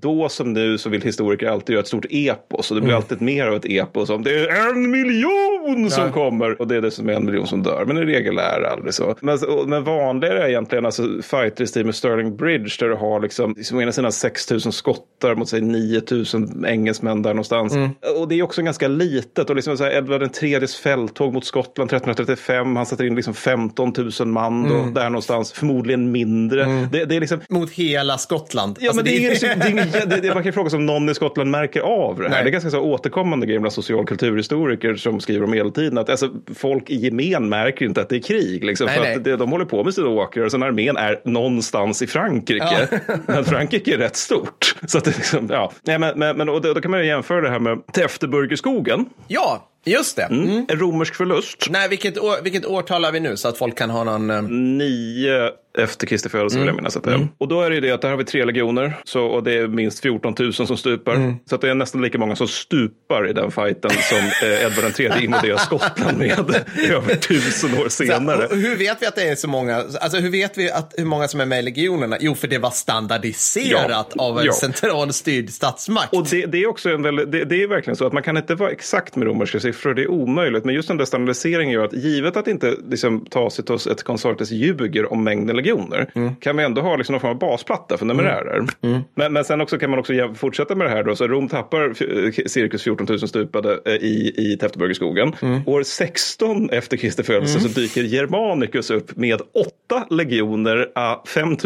då 0.00 0.28
som 0.28 0.52
nu 0.52 0.78
så 0.78 0.88
vill 0.88 1.02
historiker 1.02 1.48
alltid 1.48 1.72
göra 1.72 1.80
ett 1.80 1.88
stort 1.88 2.06
epos 2.10 2.70
och 2.70 2.74
det 2.74 2.80
blir 2.80 2.92
mm. 2.92 3.02
alltid 3.02 3.20
mer 3.20 3.46
av 3.46 3.54
ett 3.54 3.64
epos 3.64 4.10
om 4.10 4.22
det 4.22 4.30
är 4.30 4.70
en 4.70 4.90
miljon 4.90 5.82
ja. 5.84 5.90
Kommer 6.20 6.60
och 6.60 6.68
det 6.68 6.76
är 6.76 6.80
det 6.80 6.90
som 6.90 7.08
är 7.08 7.12
en 7.12 7.24
miljon 7.24 7.46
som 7.46 7.62
dör. 7.62 7.84
Men 7.86 7.98
i 7.98 8.04
regel 8.04 8.38
är 8.38 8.60
det 8.60 8.70
aldrig 8.70 8.94
så. 8.94 9.14
Men, 9.20 9.38
men 9.66 9.84
vanligare 9.84 10.42
är 10.42 10.48
egentligen 10.48 10.86
alltså 10.86 11.02
fighter 11.22 11.64
i 11.64 11.66
stil 11.66 11.86
med 11.86 11.94
Sterling 11.94 12.36
Bridge 12.36 12.76
där 12.78 12.88
du 12.88 12.94
har 12.94 13.20
liksom, 13.20 13.54
liksom 13.56 13.78
å 13.78 13.82
ena 13.82 13.92
sidan 13.92 14.12
6 14.12 14.50
000 14.50 14.60
skottar 14.60 15.34
mot 15.34 15.48
sig 15.48 15.60
9 15.60 16.02
000 16.10 16.66
engelsmän 16.66 17.22
där 17.22 17.30
någonstans. 17.30 17.74
Mm. 17.74 17.90
Och 18.16 18.28
det 18.28 18.34
är 18.34 18.42
också 18.42 18.62
ganska 18.62 18.88
litet. 18.88 19.50
Och 19.50 19.56
liksom 19.56 19.76
så 19.76 19.84
här, 19.84 19.90
Edvard 19.90 20.42
IIIs 20.42 20.76
fälttåg 20.76 21.32
mot 21.32 21.44
Skottland 21.44 21.92
1335, 21.92 22.76
han 22.76 22.86
sätter 22.86 23.04
in 23.04 23.14
liksom 23.14 23.34
15 23.34 23.92
000 24.20 24.28
man 24.28 24.68
då, 24.68 24.74
mm. 24.74 24.94
där 24.94 25.10
någonstans, 25.10 25.52
förmodligen 25.52 26.12
mindre. 26.12 26.64
Mm. 26.64 26.88
Det, 26.92 27.04
det, 27.04 27.16
är 27.16 27.20
liksom... 27.20 27.40
Mot 27.48 27.70
hela 27.70 28.18
Skottland. 28.18 28.76
Ja, 28.80 28.88
alltså, 28.88 28.96
men 28.96 29.04
det 29.04 29.26
är, 29.26 29.30
liksom, 29.30 29.48
det 29.56 29.98
är, 29.98 30.06
det, 30.06 30.16
det, 30.16 30.34
man 30.34 30.42
kan 30.42 30.52
fråga 30.52 30.70
sig 30.70 30.76
om 30.76 30.86
någon 30.86 31.08
i 31.08 31.14
Skottland 31.14 31.50
märker 31.50 31.80
av 31.80 32.16
det 32.16 32.22
här. 32.22 32.30
Nej. 32.30 32.44
Det 32.44 32.50
är 32.50 32.52
ganska 32.52 32.70
så 32.70 32.80
återkommande 32.80 33.46
grej 33.46 33.58
bland 33.58 33.72
socialkulturhistoriker 33.72 34.94
som 34.94 35.20
skriver 35.20 35.44
om 35.44 35.50
medeltiden. 35.50 35.98
Att 35.98 36.08
alltså, 36.10 36.30
folk 36.54 36.90
i 36.90 36.96
gemen 36.96 37.48
märker 37.48 37.86
inte 37.86 38.00
att 38.00 38.08
det 38.08 38.16
är 38.16 38.22
krig. 38.22 38.64
Liksom, 38.64 38.86
nej, 38.86 38.96
för 38.96 39.02
nej. 39.02 39.16
Att 39.16 39.24
det, 39.24 39.36
de 39.36 39.50
håller 39.50 39.64
på 39.64 39.84
med 39.84 39.94
sina 39.94 40.08
åkrar 40.08 40.44
och 40.44 40.50
sen 40.50 40.62
armén 40.62 40.96
är 40.96 41.20
någonstans 41.24 42.02
i 42.02 42.06
Frankrike. 42.06 42.88
Ja. 42.90 43.14
men 43.26 43.44
Frankrike 43.44 43.94
är 43.94 43.98
rätt 43.98 44.16
stort. 44.16 44.74
Så 44.86 44.98
att 44.98 45.04
det 45.04 45.16
liksom, 45.16 45.48
ja. 45.50 45.72
Nej, 45.82 45.98
men, 45.98 46.18
men, 46.18 46.36
men 46.36 46.48
och 46.48 46.62
då, 46.62 46.74
då 46.74 46.80
kan 46.80 46.90
man 46.90 47.06
jämföra 47.06 47.40
det 47.40 47.50
här 47.50 47.58
med 47.58 47.86
Täfteburgerskogen. 47.92 49.06
Ja, 49.28 49.66
Just 49.84 50.16
det. 50.16 50.22
Mm. 50.22 50.50
Mm. 50.50 50.66
En 50.68 50.78
romersk 50.78 51.14
förlust. 51.14 51.66
Nej, 51.70 51.88
vilket, 51.88 52.18
år, 52.18 52.42
vilket 52.42 52.66
år 52.66 52.82
talar 52.82 53.12
vi 53.12 53.20
nu 53.20 53.36
så 53.36 53.48
att 53.48 53.58
folk 53.58 53.78
kan 53.78 53.90
ha 53.90 54.04
någon... 54.04 54.30
Uh... 54.30 54.42
Nio 54.42 55.50
efter 55.78 56.06
Kristi 56.06 56.28
födelse 56.28 56.56
mm. 56.56 56.62
vill 56.62 56.68
jag 56.68 56.76
minnas 56.76 56.96
att 56.96 57.04
det 57.04 57.10
är. 57.10 57.14
Mm. 57.14 57.28
Och 57.38 57.48
då 57.48 57.62
är 57.62 57.70
det 57.70 57.74
ju 57.74 57.80
det 57.80 57.90
att 57.90 58.02
där 58.02 58.10
har 58.10 58.16
vi 58.16 58.24
tre 58.24 58.44
legioner 58.44 58.96
så, 59.04 59.24
och 59.24 59.42
det 59.42 59.54
är 59.54 59.68
minst 59.68 60.00
14 60.00 60.34
000 60.38 60.52
som 60.52 60.76
stupar. 60.76 61.14
Mm. 61.14 61.34
Så 61.48 61.54
att 61.54 61.60
det 61.60 61.70
är 61.70 61.74
nästan 61.74 62.02
lika 62.02 62.18
många 62.18 62.36
som 62.36 62.48
stupar 62.48 63.28
i 63.30 63.32
den 63.32 63.50
fighten 63.50 63.90
som 63.90 64.48
eh, 64.48 64.64
Edvard 64.64 65.00
III 65.00 65.24
invaderar 65.24 65.56
Skottland 65.56 66.18
med 66.18 66.30
över 66.90 67.14
tusen 67.14 67.78
år 67.78 67.88
senare. 67.88 68.48
Så, 68.48 68.54
hur 68.54 68.76
vet 68.76 69.02
vi 69.02 69.06
att 69.06 69.16
det 69.16 69.28
är 69.28 69.34
så 69.34 69.48
många? 69.48 69.84
Alltså 70.00 70.18
hur 70.18 70.30
vet 70.30 70.58
vi 70.58 70.70
att, 70.70 70.94
hur 70.96 71.04
många 71.04 71.28
som 71.28 71.40
är 71.40 71.46
med 71.46 71.58
i 71.58 71.62
legionerna? 71.62 72.16
Jo, 72.20 72.34
för 72.34 72.48
det 72.48 72.58
var 72.58 72.70
standardiserat 72.70 74.12
ja. 74.14 74.22
av 74.24 74.38
en 74.38 74.44
ja. 74.44 74.52
centralstyrd 74.52 75.50
statsmakt. 75.50 76.14
Och 76.14 76.26
det, 76.26 76.46
det, 76.46 76.62
är 76.62 76.66
också 76.66 76.90
en 76.90 77.02
väldigt, 77.02 77.32
det, 77.32 77.44
det, 77.44 77.62
är 77.62 77.68
verkligen 77.68 77.96
så 77.96 78.06
att 78.06 78.12
man 78.12 78.22
kan 78.22 78.36
inte 78.36 78.54
vara 78.54 78.70
exakt 78.70 79.16
med 79.16 79.26
romerska 79.26 79.60
siffror, 79.72 79.94
det 79.94 80.02
är 80.02 80.10
omöjligt. 80.10 80.64
Men 80.64 80.74
just 80.74 80.88
den 80.88 80.96
där 80.96 81.04
standardiseringen 81.04 81.72
gör 81.72 81.84
att 81.84 81.92
givet 81.92 82.36
att 82.36 82.48
inte 82.48 82.76
liksom, 82.90 83.24
Tacitus 83.24 83.86
ett 83.86 84.02
konsortes 84.02 84.50
ljuger 84.50 85.12
om 85.12 85.24
mängden 85.24 85.56
legioner 85.56 86.10
mm. 86.14 86.36
kan 86.36 86.56
vi 86.56 86.64
ändå 86.64 86.80
ha 86.80 86.96
liksom 86.96 87.12
någon 87.12 87.20
form 87.20 87.30
av 87.30 87.38
basplatta 87.38 87.98
för 87.98 88.06
numerärer. 88.06 88.56
Mm. 88.56 88.68
mm. 88.82 89.00
Men, 89.14 89.32
men 89.32 89.44
sen 89.44 89.60
också 89.60 89.78
kan 89.78 89.90
man 89.90 89.98
också 89.98 90.34
fortsätta 90.34 90.74
med 90.74 90.86
det 90.86 90.90
här 90.90 91.04
då. 91.04 91.16
Så 91.16 91.28
Rom 91.28 91.48
tappar 91.48 91.92
cirkus 92.48 92.82
14 92.82 93.06
000 93.10 93.18
stupade 93.18 93.80
eh, 93.84 93.92
i, 93.92 94.34
i 94.36 94.56
Täfteburgerskogen. 94.56 95.32
Mm. 95.42 95.60
År 95.66 95.82
16 95.82 96.70
efter 96.70 96.96
Kristi 96.96 97.22
födelse 97.22 97.58
mm. 97.58 97.70
så 97.70 97.80
dyker 97.80 98.02
Germanicus 98.02 98.90
upp 98.90 99.16
med 99.16 99.40
åtta 99.40 100.06
legioner, 100.10 100.88
5 101.26 101.56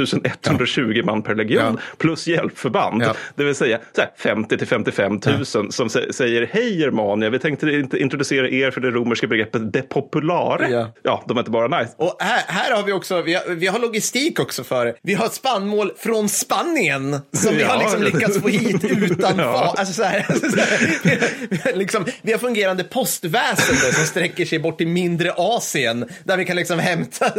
120 0.42 0.92
ja. 0.96 1.04
man 1.04 1.22
per 1.22 1.34
legion 1.34 1.62
ja. 1.62 1.76
plus 1.98 2.26
hjälpförband. 2.26 3.02
Ja. 3.02 3.14
Det 3.34 3.44
vill 3.44 3.54
säga 3.54 3.78
50 4.16 4.58
till 4.58 4.66
55 4.66 5.20
000 5.54 5.72
som 5.72 5.88
säger 5.88 6.48
hej 6.52 6.80
Germania, 6.80 7.30
vi 7.30 7.38
tänkte 7.38 7.66
introducera 7.96 8.48
er 8.48 8.70
för 8.70 8.80
det 8.80 8.90
romerska 8.90 9.26
begreppet 9.26 9.72
de 9.72 9.82
populare. 9.82 10.90
Ja, 11.02 11.24
de 11.28 11.36
är 11.36 11.40
inte 11.40 11.50
bara 11.50 11.80
nice. 11.80 11.94
Och 11.96 12.16
här, 12.20 12.42
här 12.46 12.76
har 12.76 12.82
vi 12.82 12.92
också, 12.92 13.22
vi 13.22 13.34
har, 13.34 13.54
vi 13.54 13.66
har 13.66 13.78
logistik 13.78 14.40
också 14.40 14.64
för 14.64 14.86
det. 14.86 14.94
Vi 15.02 15.14
har 15.14 15.28
spannmål 15.28 15.92
från 15.96 16.28
Spanien 16.28 17.16
som 17.32 17.54
vi 17.54 17.62
har 17.62 17.78
liksom 17.78 18.02
lyckats 18.02 18.40
få 18.40 18.48
hit 18.48 18.84
utan 19.10 19.38
ja. 19.38 19.74
alltså 19.78 19.94
så 19.94 20.02
här, 20.02 20.22
så 20.50 20.56
här, 21.68 21.76
liksom, 21.76 22.04
Vi 22.22 22.32
har 22.32 22.38
fungerande 22.38 22.84
postväsende 22.84 23.92
som 23.92 24.04
sträcker 24.06 24.44
sig 24.44 24.58
bort 24.58 24.78
till 24.78 24.88
mindre 24.88 25.32
Asien 25.36 26.08
där 26.24 26.36
vi 26.36 26.44
kan 26.44 26.56
liksom 26.56 26.78
hämta, 26.78 27.32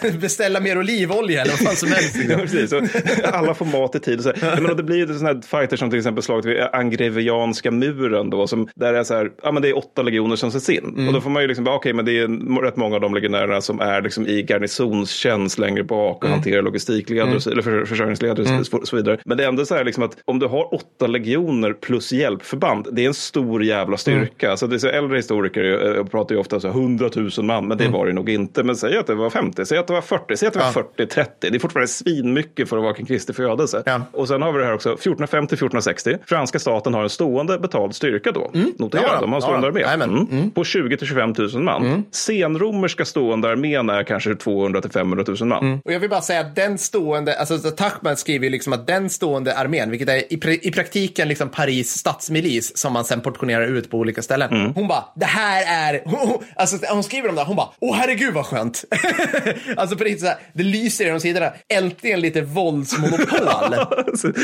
beställa 0.20 0.60
mer 0.60 0.78
olivolja 0.78 1.42
eller 1.42 1.52
vad 1.52 1.60
fan 1.60 1.76
som 1.76 1.88
helst. 1.88 2.16
Ja, 2.28 2.36
precis. 2.36 2.70
Så 2.70 2.86
alla 3.32 3.54
får 3.54 3.64
mat 3.64 3.94
i 3.94 4.00
tid. 4.00 4.22
Så 4.22 4.32
här. 4.40 4.60
Men 4.60 4.76
det 4.76 4.82
blir 4.82 4.96
ju 4.96 5.06
sådana 5.06 5.28
här 5.28 5.42
fighter 5.42 5.76
som 5.76 5.90
till 5.90 5.98
exempel 5.98 6.22
slaget 6.22 6.44
vid 6.44 6.60
Angrevianska 6.60 7.70
muren 7.70 8.30
då, 8.30 8.46
som 8.46 8.68
där 8.74 8.94
är 8.94 9.04
så 9.04 9.14
här, 9.14 9.30
ja 9.42 9.52
men 9.52 9.62
det 9.62 9.68
är 9.68 9.78
åtta 9.78 9.93
legioner 10.02 10.36
som 10.36 10.50
sätts 10.50 10.70
in. 10.70 10.84
Mm. 10.84 11.08
Och 11.08 11.14
då 11.14 11.20
får 11.20 11.30
man 11.30 11.42
ju 11.42 11.48
liksom, 11.48 11.66
okej 11.66 11.76
okay, 11.76 11.92
men 11.92 12.04
det 12.04 12.18
är 12.18 12.60
rätt 12.62 12.76
många 12.76 12.94
av 12.94 13.00
de 13.00 13.14
legionärerna 13.14 13.60
som 13.60 13.80
är 13.80 14.02
liksom 14.02 14.26
i 14.26 14.42
garnisonstjänst 14.42 15.58
längre 15.58 15.84
bak 15.84 16.16
och 16.16 16.24
mm. 16.24 16.34
hanterar 16.34 16.62
logistikledare 16.62 17.30
mm. 17.30 17.40
eller 17.46 17.62
för, 17.62 17.84
försörjningsledare 17.84 18.48
mm. 18.48 18.64
och 18.72 18.88
så 18.88 18.96
vidare. 18.96 19.18
Men 19.24 19.36
det 19.36 19.44
är 19.44 19.48
ändå 19.48 19.66
så 19.66 19.74
här 19.74 19.84
liksom 19.84 20.02
att 20.02 20.16
om 20.24 20.38
du 20.38 20.46
har 20.46 20.74
åtta 20.74 21.06
legioner 21.06 21.72
plus 21.72 22.12
hjälpförband, 22.12 22.88
det 22.92 23.04
är 23.04 23.06
en 23.06 23.14
stor 23.14 23.64
jävla 23.64 23.96
styrka. 23.96 24.46
Mm. 24.46 24.56
Så 24.56 24.66
det 24.66 24.76
är 24.76 24.78
så 24.78 24.88
äldre 24.88 25.16
historiker 25.16 25.96
äh, 25.98 26.04
pratar 26.04 26.34
ju 26.34 26.40
ofta 26.40 26.60
så 26.60 26.68
100 26.68 27.10
000 27.14 27.30
man, 27.42 27.68
men 27.68 27.78
det 27.78 27.84
mm. 27.84 27.98
var 27.98 28.06
det 28.06 28.12
nog 28.12 28.30
inte. 28.30 28.62
Men 28.62 28.76
säg 28.76 28.96
att 28.96 29.06
det 29.06 29.14
var 29.14 29.30
50, 29.30 29.66
säg 29.66 29.78
att 29.78 29.86
det 29.86 29.92
var 29.92 30.00
40, 30.00 30.36
säg 30.36 30.46
att 30.46 30.52
det 30.52 30.58
var 30.58 30.66
ja. 30.66 30.72
40, 30.72 31.06
30. 31.06 31.30
Det 31.40 31.54
är 31.54 31.58
fortfarande 31.58 31.88
svinmycket 31.88 32.68
för 32.68 32.76
att 32.76 32.82
vara 32.82 32.94
kring 32.94 33.06
Kristi 33.06 33.32
födelse. 33.32 33.82
Ja. 33.86 34.00
Och 34.12 34.28
sen 34.28 34.42
har 34.42 34.52
vi 34.52 34.58
det 34.58 34.64
här 34.64 34.74
också, 34.74 34.94
1450-1460. 34.94 36.18
Franska 36.26 36.58
staten 36.58 36.94
har 36.94 37.02
en 37.02 37.10
stående 37.10 37.58
betald 37.58 37.94
styrka 37.94 38.32
då. 38.32 38.50
Mm. 38.54 38.72
Notera, 38.78 39.02
ja, 39.02 39.20
de 39.20 39.32
har 39.32 39.36
en 39.36 39.42
stående 39.42 39.66
armé. 39.66 39.83
Mm. 39.92 40.26
Mm. 40.30 40.50
På 40.50 40.64
20 40.64 40.96
till 40.96 41.06
25 41.06 41.34
000 41.38 41.62
man. 41.62 41.86
Mm. 41.86 42.04
Senromerska 42.10 43.04
stående 43.04 43.48
armén 43.48 43.90
är 43.90 44.02
kanske 44.02 44.34
200 44.34 44.80
till 44.80 44.90
500 44.90 45.24
000 45.28 45.48
man. 45.48 45.64
Mm. 45.64 45.80
Och 45.84 45.92
jag 45.92 46.00
vill 46.00 46.10
bara 46.10 46.20
säga 46.20 46.40
att 46.40 46.56
den 46.56 46.78
stående, 46.78 47.38
alltså 47.38 47.58
Tachman 47.58 48.16
skriver 48.16 48.44
ju 48.44 48.50
liksom 48.50 48.72
att 48.72 48.86
den 48.86 49.10
stående 49.10 49.56
armén, 49.56 49.90
vilket 49.90 50.08
är 50.08 50.32
i, 50.32 50.58
i 50.62 50.70
praktiken 50.70 51.28
liksom 51.28 51.48
Paris 51.48 51.90
stadsmilis 51.98 52.76
som 52.76 52.92
man 52.92 53.04
sen 53.04 53.20
portionerar 53.20 53.66
ut 53.66 53.90
på 53.90 53.98
olika 53.98 54.22
ställen. 54.22 54.52
Mm. 54.52 54.74
Hon 54.74 54.88
bara, 54.88 55.04
det 55.16 55.26
här 55.26 55.92
är, 55.94 56.02
alltså 56.56 56.76
hon 56.90 57.02
skriver 57.02 57.28
om 57.28 57.34
det, 57.34 57.44
hon 57.44 57.56
bara, 57.56 57.68
åh 57.80 57.96
herregud 57.96 58.34
vad 58.34 58.46
skönt. 58.46 58.84
alltså 59.76 59.96
på 59.96 60.04
riktigt 60.04 60.20
så 60.20 60.26
här, 60.26 60.36
det 60.52 60.62
lyser 60.62 61.04
genom 61.04 61.20
sidorna. 61.20 61.52
Äntligen 61.68 62.20
lite 62.20 62.40
våldsmonopol. 62.40 63.74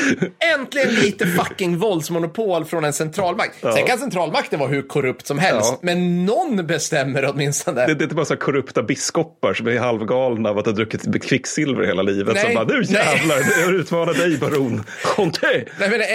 Äntligen 0.58 0.94
lite 0.94 1.26
fucking 1.26 1.78
våldsmonopol 1.78 2.64
från 2.64 2.84
en 2.84 2.92
centralmakt. 2.92 3.56
Ja. 3.60 3.72
Sen 3.72 3.86
kan 3.86 3.98
centralmakten 3.98 4.58
vara 4.58 4.68
hur 4.68 4.82
korrupt 4.82 5.26
som 5.30 5.38
helst, 5.38 5.70
ja. 5.72 5.78
men 5.82 6.26
någon 6.26 6.66
bestämmer 6.66 7.30
åtminstone. 7.32 7.86
Det, 7.86 7.94
det 7.94 8.02
är 8.02 8.04
inte 8.04 8.14
bara 8.14 8.24
så 8.24 8.36
korrupta 8.36 8.82
biskopar 8.82 9.54
som 9.54 9.66
är 9.66 9.78
halvgalna 9.78 10.48
av 10.48 10.58
att 10.58 10.66
ha 10.66 10.72
druckit 10.72 11.24
kvicksilver 11.24 11.86
hela 11.86 12.02
livet. 12.02 12.34
Nej, 12.34 12.44
som 12.44 12.54
bara, 12.54 12.64
nu 12.64 12.82
jävlar, 12.82 13.36
jag 13.60 13.74
utmanar 13.74 14.14
dig 14.14 14.38
baron. 14.38 14.84
Conté! 15.04 15.64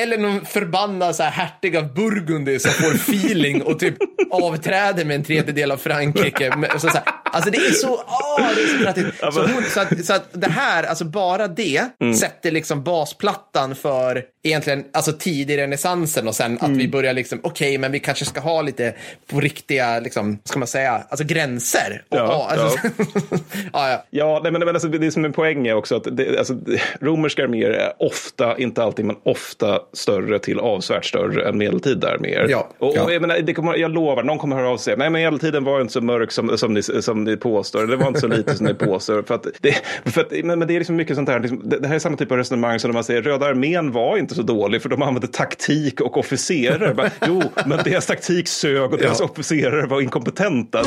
eller 0.03 0.17
någon 0.17 0.45
förbannad 0.45 1.15
så 1.15 1.23
här, 1.23 1.31
hertig 1.31 1.77
av 1.77 1.93
Burgundy 1.93 2.59
som 2.59 2.71
får 2.71 2.95
feeling 2.95 3.61
och 3.61 3.79
typ 3.79 3.95
avträder 4.31 5.05
med 5.05 5.15
en 5.15 5.23
tredjedel 5.23 5.71
av 5.71 5.77
Frankrike. 5.77 6.53
Så, 6.73 6.79
så 6.79 6.87
här, 6.87 7.03
alltså 7.23 7.51
det 7.51 7.57
är 7.57 7.71
så, 7.71 7.93
åh, 7.93 8.49
det 8.55 9.01
är 9.01 9.31
så 9.31 9.31
Så, 9.31 9.41
hon, 9.41 9.63
så, 9.63 9.79
att, 9.79 10.05
så 10.05 10.13
att 10.13 10.29
det 10.31 10.49
här, 10.49 10.83
alltså 10.83 11.05
bara 11.05 11.47
det 11.47 11.83
mm. 12.01 12.13
sätter 12.13 12.51
liksom 12.51 12.83
basplattan 12.83 13.75
för 13.75 14.23
egentligen, 14.43 14.83
alltså 14.93 15.13
tidig 15.13 15.57
renässansen 15.57 16.27
och 16.27 16.35
sen 16.35 16.55
att 16.55 16.63
mm. 16.63 16.77
vi 16.77 16.87
börjar 16.87 17.13
liksom, 17.13 17.39
okej, 17.43 17.69
okay, 17.69 17.77
men 17.77 17.91
vi 17.91 17.99
kanske 17.99 18.25
ska 18.25 18.39
ha 18.39 18.61
lite 18.61 18.95
på 19.27 19.39
riktiga, 19.39 19.99
liksom, 19.99 20.39
ska 20.43 20.59
man 20.59 20.67
säga, 20.67 21.03
alltså 21.09 21.25
gränser. 21.25 22.03
Och, 22.09 22.17
ja, 22.17 22.47
alltså, 22.51 22.79
ja. 22.97 23.05
ja, 23.73 23.89
ja. 23.89 24.03
ja 24.09 24.39
nej, 24.43 24.51
men, 24.51 24.59
men 24.65 24.75
alltså, 24.75 24.87
det 24.87 25.11
som 25.11 25.25
är 25.25 25.29
poäng 25.29 25.67
är 25.67 25.73
också 25.73 25.95
att 25.95 26.07
det, 26.11 26.37
alltså, 26.37 26.55
romerska 26.99 27.43
arméer 27.43 27.69
är 27.69 27.93
ofta, 27.99 28.57
inte 28.57 28.83
alltid, 28.83 29.05
men 29.05 29.15
ofta 29.23 29.79
större 29.93 30.39
till 30.39 30.59
avsevärt 30.59 31.05
större 31.05 31.49
än 31.49 31.57
medeltida 31.57 32.11
arméer. 32.11 32.47
Ja, 32.49 32.69
och, 32.77 32.97
och 32.97 33.13
jag, 33.13 33.21
menar, 33.21 33.39
det 33.39 33.53
kommer, 33.53 33.75
jag 33.75 33.91
lovar, 33.91 34.23
någon 34.23 34.37
kommer 34.37 34.55
höra 34.55 34.69
av 34.69 34.77
sig. 34.77 34.97
Nej, 34.97 35.09
men 35.09 35.21
medeltiden 35.21 35.63
var 35.63 35.81
inte 35.81 35.93
så 35.93 36.01
mörk 36.01 36.31
som, 36.31 36.57
som, 36.57 36.73
ni, 36.73 36.83
som 36.83 37.23
ni 37.23 37.37
påstår. 37.37 37.87
Det 37.87 37.95
var 37.95 38.07
inte 38.07 38.19
så 38.19 38.27
lite 38.27 38.55
som 38.55 38.65
ni 38.65 38.73
påstår. 38.73 39.23
För 39.23 39.35
att 39.35 39.47
det, 39.61 39.71
för 40.05 40.21
att, 40.21 40.31
men, 40.31 40.59
men 40.59 40.67
det 40.67 40.75
är 40.75 40.79
liksom 40.79 40.95
mycket 40.95 41.15
sånt 41.15 41.29
här, 41.29 41.39
liksom, 41.39 41.61
det, 41.69 41.79
det, 41.79 41.87
här 41.87 41.95
är 41.95 41.99
samma 41.99 42.17
typ 42.17 42.31
av 42.31 42.37
resonemang 42.37 42.79
som 42.79 42.89
när 42.89 42.93
man 42.93 43.03
säger 43.03 43.21
Röda 43.21 43.45
armén 43.45 43.91
var 43.91 44.17
inte 44.17 44.35
så 44.35 44.41
dålig 44.41 44.81
för 44.81 44.89
de 44.89 45.01
använde 45.01 45.27
taktik 45.27 46.01
och 46.01 46.17
officerare. 46.17 47.11
Jo, 47.27 47.43
men 47.65 47.79
deras 47.83 48.05
taktik 48.05 48.47
sög 48.47 48.93
och 48.95 49.01
deras 49.01 49.19
ja. 49.19 49.25
officerare 49.25 49.85
var 49.85 50.01
inkompetenta. 50.01 50.81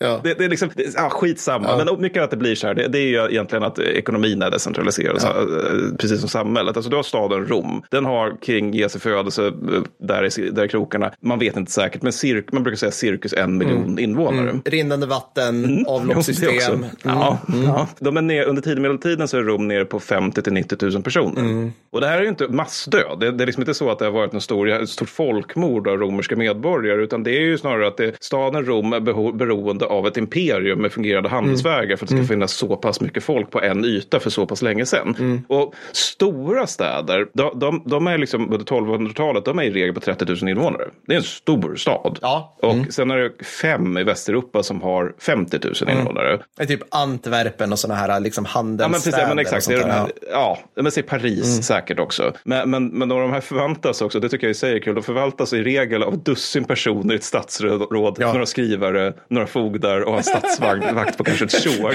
Ja. 0.00 0.20
Det, 0.24 0.34
det, 0.34 0.44
är 0.44 0.48
liksom, 0.48 0.70
det, 0.74 0.94
ja, 0.94 1.10
skitsamma, 1.10 1.68
ja. 1.68 1.84
men 1.84 2.00
mycket 2.00 2.22
att 2.22 2.30
det 2.30 2.36
blir 2.36 2.54
så 2.54 2.66
här, 2.66 2.74
det, 2.74 2.88
det 2.88 2.98
är 2.98 3.06
ju 3.06 3.30
egentligen 3.30 3.62
att 3.62 3.78
ekonomin 3.78 4.42
är 4.42 4.50
decentraliserad, 4.50 5.18
ja. 5.22 5.28
Eh, 5.28 5.96
precis 5.98 6.20
som 6.20 6.28
samhället. 6.28 6.76
Alltså 6.76 6.90
du 6.90 6.96
har 6.96 7.02
staden 7.02 7.46
Rom, 7.46 7.82
den 7.90 8.04
har 8.04 8.42
kring 8.42 8.74
Jesu 8.74 8.98
födelse, 8.98 9.46
eh, 9.46 9.52
där 10.00 10.38
i, 10.40 10.50
där 10.50 10.64
i 10.64 10.68
krokarna, 10.68 11.12
man 11.20 11.38
vet 11.38 11.56
inte 11.56 11.72
säkert, 11.72 12.02
men 12.02 12.12
cirk, 12.12 12.52
man 12.52 12.62
brukar 12.62 12.76
säga 12.76 12.92
cirkus 12.92 13.32
en 13.32 13.58
miljon 13.58 13.84
mm. 13.84 13.98
invånare. 13.98 14.50
Mm. 14.50 14.62
Rinnande 14.64 15.06
vatten, 15.06 15.64
mm. 15.64 15.84
avloppssystem. 15.88 16.74
Mm. 16.74 16.88
Ja, 17.02 17.38
ja. 17.66 17.88
De 17.98 18.16
är 18.16 18.22
ner, 18.22 18.44
under 18.44 18.80
medeltiden 18.80 19.28
så 19.28 19.36
är 19.36 19.42
Rom 19.42 19.68
ner 19.68 19.84
på 19.84 20.00
50 20.00 20.42
till 20.42 20.52
90 20.52 20.78
000 20.82 21.02
personer. 21.02 21.40
Mm. 21.40 21.72
Och 21.90 22.00
det 22.00 22.06
här 22.06 22.18
är 22.18 22.22
ju 22.22 22.28
inte 22.28 22.48
massdöd. 22.48 23.20
Det, 23.20 23.30
det 23.30 23.44
är 23.44 23.46
liksom 23.46 23.62
inte 23.62 23.74
så 23.74 23.90
att 23.90 23.98
det 23.98 24.04
har 24.04 24.12
varit 24.12 24.34
en 24.34 24.40
stor, 24.40 24.68
ett 24.68 24.88
stort 24.88 25.08
folkmord 25.08 25.88
av 25.88 25.96
romerska 25.96 26.36
medborgare, 26.36 27.02
utan 27.02 27.22
det 27.22 27.30
är 27.30 27.40
ju 27.40 27.58
snarare 27.58 27.86
att 27.86 27.96
det, 27.96 28.16
staden 28.20 28.66
Rom 28.66 28.92
är 28.92 29.00
beroende 29.32 29.87
av 29.88 30.06
ett 30.06 30.16
imperium 30.16 30.82
med 30.82 30.92
fungerande 30.92 31.28
handelsvägar 31.28 31.96
för 31.96 32.04
att 32.04 32.10
det 32.10 32.16
ska 32.16 32.26
finnas 32.26 32.52
så 32.52 32.76
pass 32.76 33.00
mycket 33.00 33.22
folk 33.24 33.50
på 33.50 33.60
en 33.62 33.84
yta 33.84 34.20
för 34.20 34.30
så 34.30 34.46
pass 34.46 34.62
länge 34.62 34.86
sedan. 34.86 35.44
Och 35.48 35.74
stora 35.92 36.66
städer, 36.66 37.26
de, 37.32 37.58
de, 37.58 37.82
de 37.86 38.06
är 38.06 38.18
liksom 38.18 38.44
under 38.52 38.58
1200-talet, 38.58 39.44
de 39.44 39.58
är 39.58 39.62
i 39.62 39.70
regel 39.70 39.94
på 39.94 40.00
30 40.00 40.24
000 40.24 40.48
invånare. 40.48 40.84
Det 41.06 41.12
är 41.12 41.16
en 41.16 41.22
stor 41.22 41.76
stad. 41.76 42.18
Ja. 42.22 42.56
Och 42.62 42.76
sen 42.90 43.10
är 43.10 43.16
det 43.16 43.44
fem 43.44 43.98
i 43.98 44.04
Västeuropa 44.04 44.62
som 44.62 44.82
har 44.82 45.12
50 45.18 45.58
000 45.64 45.98
invånare. 45.98 46.38
Det 46.56 46.62
är 46.62 46.66
typ 46.66 46.80
Antwerpen 46.90 47.72
och 47.72 47.78
sådana 47.78 48.00
här 48.00 48.20
liksom 48.20 48.46
Ja, 48.54 48.62
men 48.62 48.76
precis, 48.92 49.14
handelsstäder. 49.14 49.22
ja, 49.22 49.28
men 49.28 49.38
exakt. 49.38 49.68
där, 49.68 49.88
här, 49.88 50.12
ja, 50.32 50.58
men 50.82 50.92
säg 50.92 51.02
Paris 51.02 51.66
säkert 51.66 51.98
också. 51.98 52.32
Men, 52.44 52.70
men, 52.70 52.86
men 52.88 53.08
de 53.08 53.32
här 53.32 53.40
förvaltas 53.40 54.02
också, 54.02 54.20
det 54.20 54.28
tycker 54.28 54.46
jag 54.46 54.50
i 54.50 54.54
sig 54.54 54.74
är 54.74 54.78
kul, 54.78 54.94
de 54.94 55.02
förvaltas 55.02 55.52
i 55.52 55.62
regel 55.62 56.02
av 56.02 56.18
dussin 56.18 56.64
personer 56.64 57.14
i 57.14 57.16
ett 57.16 57.24
statsråd, 57.24 57.86
Ja. 58.18 58.32
några 58.32 58.46
skrivare, 58.46 59.12
några 59.28 59.46
fogdar 59.46 59.77
och 59.84 60.16
en 60.16 60.22
statsvakt 60.22 61.16
på 61.18 61.24
kanske 61.24 61.44
ett 61.44 61.62
tjog. 61.62 61.92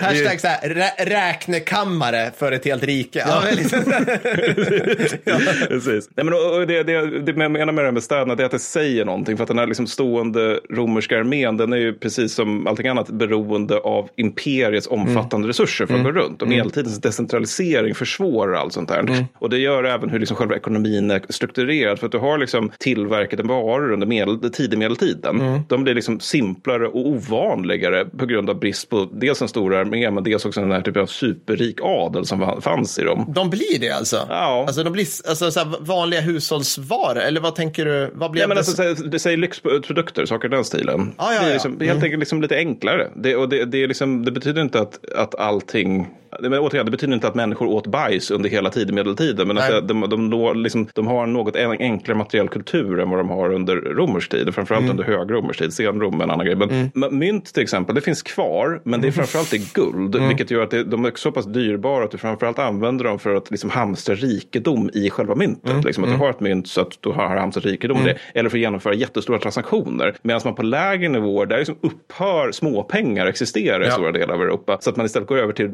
Hashtag 0.00 0.40
så 0.40 0.46
här, 0.48 0.68
rä- 0.68 1.04
räknekammare 1.06 2.30
för 2.36 2.52
ett 2.52 2.64
helt 2.64 2.82
rike. 2.84 3.24
Ja, 3.26 3.42
liksom, 3.56 3.78
Precis. 5.68 6.10
Nej, 6.16 6.24
men, 6.24 6.34
och, 6.34 6.66
det, 6.66 6.82
det, 6.82 7.20
det 7.20 7.32
jag 7.42 7.50
menar 7.50 7.72
med 7.72 7.84
det 7.84 7.88
här 7.88 7.92
med 7.92 8.02
städerna 8.02 8.34
det 8.34 8.42
är 8.42 8.44
att 8.44 8.52
det 8.52 8.58
säger 8.58 9.04
någonting. 9.04 9.36
För 9.36 9.44
att 9.44 9.48
den 9.48 9.58
här 9.58 9.66
liksom 9.66 9.86
stående 9.86 10.60
romerska 10.70 11.18
armén 11.18 11.56
den 11.56 11.72
är 11.72 11.76
ju 11.76 11.92
precis 11.94 12.34
som 12.34 12.66
allting 12.66 12.86
annat 12.88 13.08
beroende 13.10 13.78
av 13.78 14.08
imperiets 14.16 14.86
omfattande 14.86 15.48
resurser 15.48 15.86
för 15.86 15.94
att 15.94 16.04
gå 16.04 16.12
runt. 16.12 16.42
Och 16.42 16.48
medeltidens 16.48 17.00
decentralisering 17.00 17.94
försvårar 17.94 18.54
allt 18.54 18.72
sånt 18.72 18.90
här. 18.90 19.26
Och 19.38 19.50
det 19.50 19.58
gör 19.58 19.84
även 19.84 20.10
hur 20.10 20.18
liksom 20.18 20.36
själva 20.36 20.56
ekonomin 20.56 21.10
är 21.10 21.22
strukturerad. 21.28 21.98
För 21.98 22.06
att 22.06 22.12
du 22.12 22.18
har 22.18 22.38
liksom 22.38 22.72
tillverkade 22.78 23.42
varor 23.42 23.92
under 23.92 24.06
medel, 24.06 24.50
tidig 24.52 24.78
medeltiden. 24.78 25.62
De 25.68 25.84
blir 25.84 25.94
liksom 25.94 26.20
simplare 26.20 26.86
och 26.86 27.06
ovanligare 27.12 28.04
på 28.04 28.26
grund 28.26 28.50
av 28.50 28.58
brist 28.58 28.88
på 28.90 29.08
dels 29.12 29.42
en 29.42 29.48
stor 29.48 29.74
armé 29.74 30.10
men 30.10 30.24
dels 30.24 30.44
också 30.44 30.60
den 30.60 30.72
här 30.72 30.80
typen 30.80 31.02
av 31.02 31.06
superrik 31.06 31.78
adel 31.82 32.26
som 32.26 32.60
fanns 32.62 32.98
i 32.98 33.02
dem. 33.02 33.32
de 33.34 33.50
blir 33.50 33.78
det 33.80 33.90
alltså? 33.90 34.26
Ja. 34.28 34.64
Alltså 34.66 34.82
de 34.84 34.92
blir 34.92 35.06
alltså, 35.28 35.50
så 35.50 35.64
vanliga 35.80 36.20
hushållsvaror? 36.20 37.20
Eller 37.20 37.40
vad 37.40 37.54
tänker 37.54 37.84
du? 37.84 38.10
Vad 38.14 38.30
blev 38.30 38.42
Ja, 38.42 38.48
men 38.48 38.54
det? 38.54 38.88
alltså, 38.88 39.04
det 39.04 39.18
säger 39.18 39.36
lyxprodukter, 39.36 40.26
saker 40.26 40.48
i 40.48 40.50
den 40.50 40.64
stilen. 40.64 41.14
Ja, 41.18 41.34
ja, 41.34 41.40
Det 41.42 41.48
är 41.48 41.52
liksom, 41.52 41.80
helt 41.80 42.02
enkelt 42.02 42.20
liksom 42.20 42.42
lite 42.42 42.56
enklare. 42.56 43.08
Det, 43.16 43.36
och 43.36 43.48
det, 43.48 43.64
det, 43.64 43.82
är 43.82 43.88
liksom, 43.88 44.24
det 44.24 44.30
betyder 44.32 44.62
inte 44.62 44.80
att, 44.80 45.12
att 45.16 45.34
allting... 45.34 46.06
det- 46.40 46.48
Men 46.50 46.58
återigen, 46.58 46.84
det 46.86 46.90
betyder 46.90 47.14
inte 47.14 47.28
att 47.28 47.34
människor 47.34 47.66
åt 47.66 47.86
bajs 47.86 48.30
under 48.30 48.50
hela 48.50 48.70
tiden 48.70 48.94
medeltiden. 48.94 49.46
Men 49.46 49.56
Nej. 49.56 49.82
de, 49.82 50.00
de, 50.10 50.30
når 50.30 50.54
liksom, 50.54 50.86
de 50.94 51.06
har 51.06 51.22
en 51.24 51.32
något 51.32 51.56
en- 51.56 51.70
enklare 51.70 52.18
materiell 52.18 52.48
kultur 52.48 53.00
än 53.00 53.10
vad 53.10 53.18
de 53.20 53.28
har 53.28 53.52
under 53.52 53.76
romersk 53.76 54.30
tid. 54.30 54.54
Framförallt 54.54 54.84
Mm. 54.84 54.90
under 55.00 55.04
högromersk 55.18 55.58
tid. 55.58 55.72
Senrom 55.72 56.20
en 56.20 56.30
annan 56.30 56.46
grej. 56.46 56.56
Men, 56.56 56.90
men 56.94 57.18
mynt 57.18 57.54
till 57.54 57.62
exempel, 57.62 57.94
det 57.94 58.00
finns 58.00 58.22
kvar. 58.22 58.80
Men 58.84 59.00
det 59.00 59.08
är 59.08 59.12
framförallt 59.12 59.54
i 59.54 59.70
guld. 59.74 60.14
Mm. 60.14 60.28
Vilket 60.28 60.50
gör 60.50 60.62
att 60.62 60.70
det, 60.70 60.84
de 60.84 61.04
är 61.04 61.12
så 61.14 61.32
pass 61.32 61.46
dyrbara 61.46 62.04
att 62.04 62.10
du 62.10 62.18
framförallt 62.18 62.58
använder 62.58 63.04
dem 63.04 63.18
för 63.18 63.34
att 63.34 63.50
liksom 63.50 63.70
hamstra 63.70 64.14
rikedom 64.14 64.90
i 64.94 65.10
själva 65.10 65.34
myntet. 65.34 65.70
Mm. 65.70 65.84
Liksom 65.84 66.04
att 66.04 66.10
du 66.10 66.16
har 66.16 66.30
ett 66.30 66.40
mynt 66.40 66.68
så 66.68 66.80
att 66.80 66.92
du 67.00 67.08
har 67.10 67.36
hamstrat 67.36 67.64
rikedom 67.64 67.98
i 67.98 68.04
det. 68.04 68.16
Eller 68.34 68.48
för 68.50 68.56
att 68.56 68.60
genomföra 68.60 68.94
jättestora 68.94 69.38
transaktioner. 69.38 70.14
Medan 70.22 70.40
man 70.44 70.54
på 70.54 70.62
lägre 70.62 71.08
nivåer, 71.08 71.46
där 71.46 71.58
liksom 71.58 71.76
upphör 71.80 72.52
småpengar 72.52 73.26
existera 73.26 73.82
i 73.84 73.86
Ja. 73.86 73.92
stora 73.92 74.12
delar 74.12 74.34
av 74.34 74.42
Europa. 74.42 74.76
Så 74.80 74.90
att 74.90 74.96
man 74.96 75.06
istället 75.06 75.28
går 75.28 75.38
över 75.38 75.52
till 75.52 75.68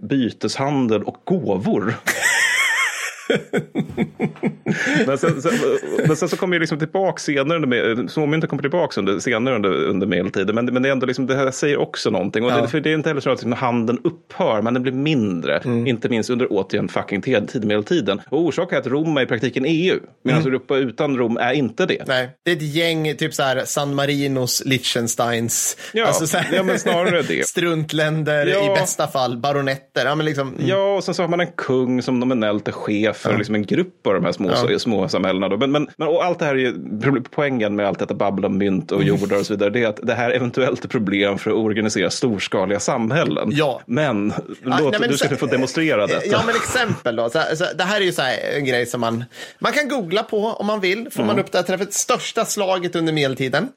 byteshandel 0.49 1.03
och 1.03 1.17
gåvor. 1.25 1.95
men, 5.07 5.19
sen, 5.19 5.43
sen, 5.43 5.53
men 6.07 6.17
sen 6.17 6.29
så 6.29 6.37
kommer 6.37 6.57
ju 6.57 6.61
liksom 6.61 6.79
tillbaka 6.79 7.19
senare, 7.19 7.57
under, 7.59 8.07
småmynten 8.09 8.49
kommer 8.51 8.63
tillbaka 8.63 9.01
under, 9.01 9.19
senare 9.19 9.55
under, 9.55 9.71
under 9.71 10.07
medeltiden. 10.07 10.55
Men, 10.55 10.65
men 10.67 10.83
det, 10.83 10.89
är 10.89 10.93
ändå 10.93 11.07
liksom, 11.07 11.27
det 11.27 11.37
här 11.37 11.51
säger 11.51 11.77
också 11.77 12.11
någonting. 12.11 12.45
Och 12.45 12.51
Ja. 12.51 12.61
det, 12.61 12.69
för 12.69 12.81
det 12.81 12.91
är 12.91 12.95
inte 12.95 13.09
heller 13.11 13.21
så 13.21 13.31
att 13.31 13.39
liksom 13.39 13.53
handeln 13.53 13.99
upphör, 14.05 14.63
men 14.63 14.75
den 14.75 14.83
blir 14.83 14.93
mindre. 14.93 15.63
Inte 15.87 16.09
minst 16.09 16.31
under 16.31 16.47
återigen 16.51 16.89
fucking 16.89 17.23
tid- 17.23 17.49
tidemedeltiden. 17.49 18.21
Och 18.31 18.41
orsaken 18.41 18.77
är 18.77 18.81
att 18.81 18.87
Rom 18.87 19.17
är 19.17 19.23
i 19.23 19.27
praktiken 19.27 19.65
EU. 19.67 19.99
Medan 20.25 20.43
Europa 20.43 20.77
utan 20.77 21.17
Rom 21.17 21.37
är 21.37 21.53
inte 21.53 21.87
det. 21.87 22.05
Nej, 22.07 22.29
det 22.45 22.51
är 22.51 22.57
ett 22.57 22.63
gäng, 22.75 23.17
typ 23.17 23.35
så 23.35 23.43
här 23.43 23.63
San 23.65 23.95
Marinos, 23.95 24.63
Liechtensteins, 24.67 25.77
Ja, 25.93 26.07
alltså 26.07 26.27
så 26.27 26.39
här, 26.39 26.57
ja, 26.57 26.63
men 26.63 26.79
snarare 26.79 27.23
det. 27.23 27.47
struntländer, 27.49 28.47
Ja. 28.47 28.73
i 28.73 28.81
bästa 28.81 29.07
fall 29.07 29.37
baronetter. 29.37 30.07
Ja, 30.07 30.15
men 30.15 30.27
liksom, 30.27 30.55
Ja, 30.59 30.95
och 30.97 31.05
sen 31.05 31.15
så 31.15 31.23
har 31.23 31.29
man 31.29 31.41
en 31.41 31.53
kung 31.57 32.03
som 32.03 32.21
nominellt 32.21 32.69
är 32.69 32.73
chef 32.73 33.18
för 33.19 33.37
liksom 33.39 33.55
en 33.55 33.67
grupp 33.67 34.07
av 34.07 34.15
de 34.15 34.25
här 34.25 34.33
små, 34.33 34.51
Ja. 34.71 34.79
små 34.79 35.09
samhällena. 35.09 35.49
Då. 35.49 35.57
Men, 35.57 35.71
men, 35.73 35.89
men, 35.97 36.09
och 36.09 36.25
allt 36.25 36.39
det 36.39 36.45
här 36.45 36.55
är 36.55 36.59
ju, 36.59 36.75
poängen 37.31 37.77
med 37.77 37.87
allt 37.89 37.99
detta 37.99 38.15
babbel 38.15 38.45
om 38.45 38.59
mynt 38.59 38.93
och 38.93 39.03
jordar 39.03 39.39
och 39.41 39.47
så 39.47 39.53
vidare, 39.53 39.71
det 39.71 39.83
är 39.85 39.89
att 39.89 40.01
det 40.03 40.15
här 40.15 40.31
eventuellt 40.31 40.85
är 40.85 40.89
problem 40.89 41.39
för 41.39 41.51
att 41.51 41.57
organisera 41.57 42.11
storskaliga 42.11 42.81
samhällen. 42.81 43.49
Ja. 43.53 43.81
Men, 43.87 44.33
Ja, 44.65 44.79
låt, 44.81 44.91
nej, 44.91 45.01
men 45.01 45.11
du 45.11 45.17
ska 45.17 45.29
så- 45.29 45.37
få 45.37 45.47
demonstrera 45.47 46.07
detta. 46.07 46.27
Ja, 46.27 46.43
men 46.47 46.55
exempel 46.57 47.17
då. 47.17 47.31
Så, 47.31 47.41
så, 47.57 47.65
det 47.79 47.85
här 47.85 48.01
är 48.01 48.05
ju 48.05 48.13
så 48.13 48.23
här 48.23 48.37
en 48.57 48.65
grej 48.65 48.87
som 48.87 49.01
man, 49.01 49.25
man 49.59 49.73
kan 49.73 49.89
googla 49.89 50.23
på 50.23 50.39
om 50.47 50.67
man 50.67 50.81
vill. 50.81 51.09
Får 51.11 51.23
Mm. 51.23 51.27
man 51.37 51.45
upp 51.45 51.53
det 51.53 51.59
här 51.59 51.63
träffet. 51.65 51.95
Största 51.95 52.45
slaget 52.45 52.97
under 52.97 53.13
medeltiden. 53.13 53.69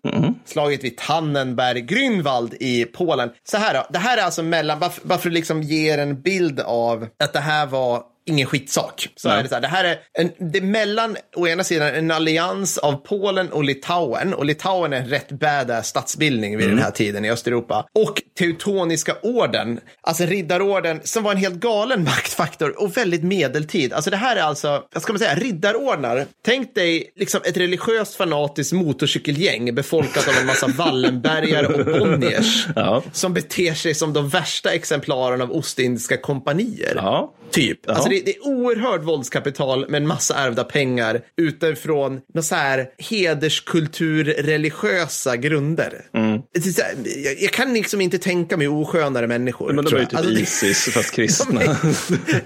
Slaget 0.46 0.84
vid 0.84 0.98
Tannenberg, 0.98 1.82
Grünwald 1.82 2.54
i 2.60 2.86
Polen. 2.86 3.30
Så 3.44 3.58
här 3.58 3.74
då, 3.74 3.86
det 3.90 4.00
här 4.00 4.18
är 4.18 4.22
alltså 4.22 4.44
mellan, 4.44 4.80
bara 4.80 4.90
för, 4.90 5.08
bara 5.08 5.20
för 5.20 5.30
att 5.30 5.34
liksom 5.34 5.62
ge 5.62 5.94
er 5.94 5.98
en 5.98 6.22
bild 6.22 6.60
av 6.60 7.08
att 7.24 7.34
det 7.34 7.40
här 7.40 7.66
var 7.66 8.04
ingen 8.26 8.48
skitsak. 8.48 9.08
Så 9.16 9.28
Nej. 9.28 9.40
är 9.40 9.44
det 9.44 9.50
så 9.50 9.56
här, 9.56 9.62
det 9.62 9.68
här 9.68 9.84
är, 9.84 9.98
en, 10.14 10.52
det 10.52 10.58
är 10.58 10.64
mellan 10.64 11.18
å 11.36 11.48
ena 11.48 11.64
sidan 11.64 11.88
en 11.88 12.12
allians 12.12 12.78
av 12.78 12.94
Polen 12.94 13.52
och 13.52 13.64
Litauen. 13.64 14.34
Och 14.34 14.46
Litauen 14.46 14.94
är 14.94 14.98
en 14.98 15.10
rätt 15.10 15.32
badass 15.32 15.88
statsbildning 15.88 16.58
vid 16.58 16.70
den 16.70 16.80
här 16.80 16.92
tiden 16.92 17.26
i 17.26 17.32
Östeuropa. 17.32 17.86
Och 17.94 18.22
Teutoniska 18.40 19.16
orden, 19.22 19.80
alltså 20.02 20.26
riddarorden, 20.26 21.02
som 21.04 21.24
var 21.24 21.32
en 21.32 21.38
helt 21.38 21.56
galen 21.56 22.04
maktfaktor 22.16 22.82
och 22.82 22.98
väldigt 22.98 23.24
medeltid. 23.24 23.94
Alltså 23.94 24.10
det 24.10 24.18
här 24.18 24.36
är 24.36 24.42
alltså, 24.42 24.84
vad 24.94 25.04
ska 25.04 25.14
man 25.14 25.20
säga, 25.20 25.36
riddarordnar. 25.36 26.26
Tänk 26.46 26.76
dig 26.76 27.12
liksom 27.16 27.42
ett 27.46 27.58
religiöst 27.58 28.16
fanatiskt 28.16 28.74
motorcykelgäng 28.74 29.76
befolkat 29.76 30.28
av 30.28 30.34
en 30.40 30.46
massa 30.46 30.68
Wallenbergare 30.78 31.68
och 31.68 31.86
Bonniers. 31.86 32.68
Ja. 32.76 33.04
Som 33.12 33.34
beter 33.34 33.74
sig 33.74 33.94
som 33.94 34.14
de 34.14 34.30
värsta 34.30 34.72
exemplaren 34.72 35.42
av 35.42 35.52
Ostindiska 35.52 36.18
kompanier. 36.18 36.94
Ja. 36.96 37.34
Typ. 37.52 37.90
Alltså 37.90 38.10
det, 38.10 38.21
det 38.26 38.36
är 38.36 38.48
oerhört 38.48 39.04
våldskapital 39.04 39.86
med 39.90 40.02
en 40.02 40.08
massa 40.08 40.36
ärvda 40.36 40.64
pengar 40.64 41.22
utifrån 41.38 42.22
något 42.34 42.46
så 42.46 42.56
här 42.56 42.88
hederskultur, 42.98 44.24
religiösa 44.26 45.36
grunder. 45.38 46.06
Är 46.14 46.82
här, 46.84 46.94
jag, 47.26 47.42
jag 47.42 47.52
kan 47.52 47.74
liksom 47.74 48.02
inte 48.02 48.18
tänka 48.18 48.58
mig 48.58 48.68
oskönare 48.68 49.28
människor. 49.28 49.74
Men 49.74 49.86
de 49.86 49.96
är 49.96 50.00
ju 50.00 50.06
typ 50.06 50.18
Alltså, 50.20 50.34
Isis 50.34 50.94
fast 50.94 51.12
kristna. 51.12 51.60
De 51.60 51.66
är- 51.68 51.76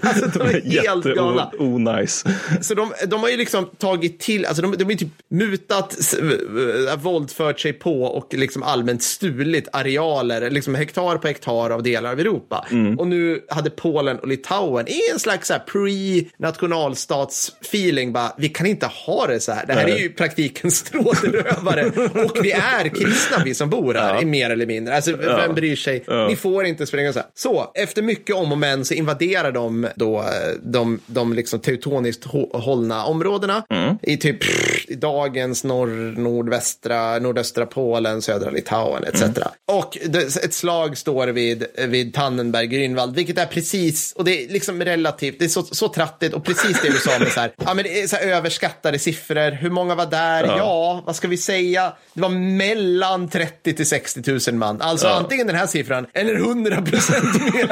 alltså, 0.00 0.26
de 0.38 0.42
är 0.48 0.60
helt 0.82 1.04
galna. 1.04 1.50
Jätte-onajs. 1.52 2.24
Så 2.60 2.74
de, 2.74 2.92
de 3.06 3.20
har 3.20 3.28
ju 3.28 3.36
liksom 3.36 3.66
tagit 3.78 4.20
till, 4.20 4.46
alltså 4.46 4.62
de, 4.62 4.76
de 4.76 4.84
har 4.84 4.90
ju 4.90 4.96
typ 4.98 5.08
mutat, 5.30 5.96
våldfört 6.98 7.60
sig 7.60 7.72
på 7.72 8.02
och 8.02 8.34
liksom 8.34 8.62
allmänt 8.62 9.02
stulit 9.02 9.68
arealer, 9.72 10.50
liksom 10.50 10.74
hektar 10.74 11.16
på 11.18 11.28
hektar 11.28 11.70
av 11.70 11.82
delar 11.82 12.12
av 12.12 12.20
Europa. 12.20 12.66
Och 12.98 13.06
nu 13.06 13.40
hade 13.48 13.70
Polen 13.70 14.18
och 14.18 14.28
Litauen 14.28 14.88
i 14.88 15.00
en 15.12 15.18
slags 15.18 15.50
här 15.56 15.64
pre-nationalstats-feeling 15.66 18.12
bara, 18.12 18.32
vi 18.38 18.48
kan 18.48 18.66
inte 18.66 18.86
ha 18.86 19.26
det 19.26 19.40
så 19.40 19.52
här. 19.52 19.66
Det 19.66 19.72
här 19.72 19.88
är 19.88 19.98
ju 19.98 20.12
praktiken 20.12 20.70
stråtrövare 21.10 21.86
och 22.24 22.36
vi 22.44 22.52
är 22.52 22.88
kristna 22.88 23.42
vi 23.44 23.54
som 23.54 23.70
bor 23.70 23.94
här, 23.94 24.24
mer 24.24 24.50
eller 24.50 24.66
mindre. 24.66 24.96
Alltså 24.96 25.16
vem 25.16 25.54
bryr 25.54 25.76
sig? 25.76 26.04
Ni 26.28 26.36
får 26.36 26.64
inte 26.66 26.86
springa 26.86 27.12
så 27.12 27.18
här. 27.18 27.28
Så, 27.34 27.70
efter 27.74 28.02
mycket 28.02 28.36
om 28.36 28.52
och 28.52 28.58
men 28.58 28.84
så 28.84 28.94
invaderar 28.94 29.52
de 29.52 29.86
då 29.96 30.18
eh, 30.18 30.24
de, 30.62 31.00
de 31.06 31.32
liksom 31.32 31.60
teutoniskt 31.60 32.26
hå- 32.26 32.58
hållna 32.60 33.04
områdena 33.04 33.64
i 34.02 34.16
typ 34.16 34.38
i 34.88 34.94
dagens 34.94 35.64
norr, 35.64 36.14
nordvästra, 36.18 37.18
nordöstra 37.18 37.66
Polen, 37.66 38.22
södra 38.22 38.50
Litauen 38.50 39.04
etc. 39.04 39.22
Och 39.72 39.98
det, 40.06 40.36
ett 40.44 40.54
slag 40.54 40.98
står 40.98 41.26
vid, 41.28 41.66
vid 41.88 42.14
Tannenberg, 42.14 42.66
Grünwald, 42.66 43.14
vilket 43.14 43.38
är 43.38 43.46
precis, 43.46 44.12
och 44.12 44.24
det 44.24 44.44
är 44.44 44.48
liksom 44.48 44.82
relativt, 44.84 45.38
är 45.46 45.48
så, 45.48 45.62
så 45.62 45.88
trattigt 45.88 46.34
och 46.34 46.44
precis 46.44 46.82
det 46.82 46.88
du 46.88 46.98
sa 46.98 47.18
med 47.18 47.32
så 47.32 47.40
här, 47.40 47.52
ja 47.56 47.74
men 47.74 47.84
det 47.84 48.02
är 48.02 48.06
så 48.06 48.16
överskattade 48.16 48.98
siffror, 48.98 49.50
hur 49.50 49.70
många 49.70 49.94
var 49.94 50.06
där? 50.06 50.44
Ja. 50.44 51.02
vad 51.06 51.16
ska 51.16 51.28
vi 51.28 51.36
säga? 51.36 51.92
Det 52.12 52.20
var 52.20 52.28
mellan 52.28 53.28
30 53.28 53.72
till 53.72 53.86
60 53.86 54.50
000 54.50 54.58
man, 54.58 54.80
alltså 54.80 55.08
antingen 55.08 55.46
den 55.46 55.56
här 55.56 55.66
siffran 55.66 56.06
eller 56.12 56.34
100 56.34 56.82
procent 56.82 57.54
mer. 57.54 57.66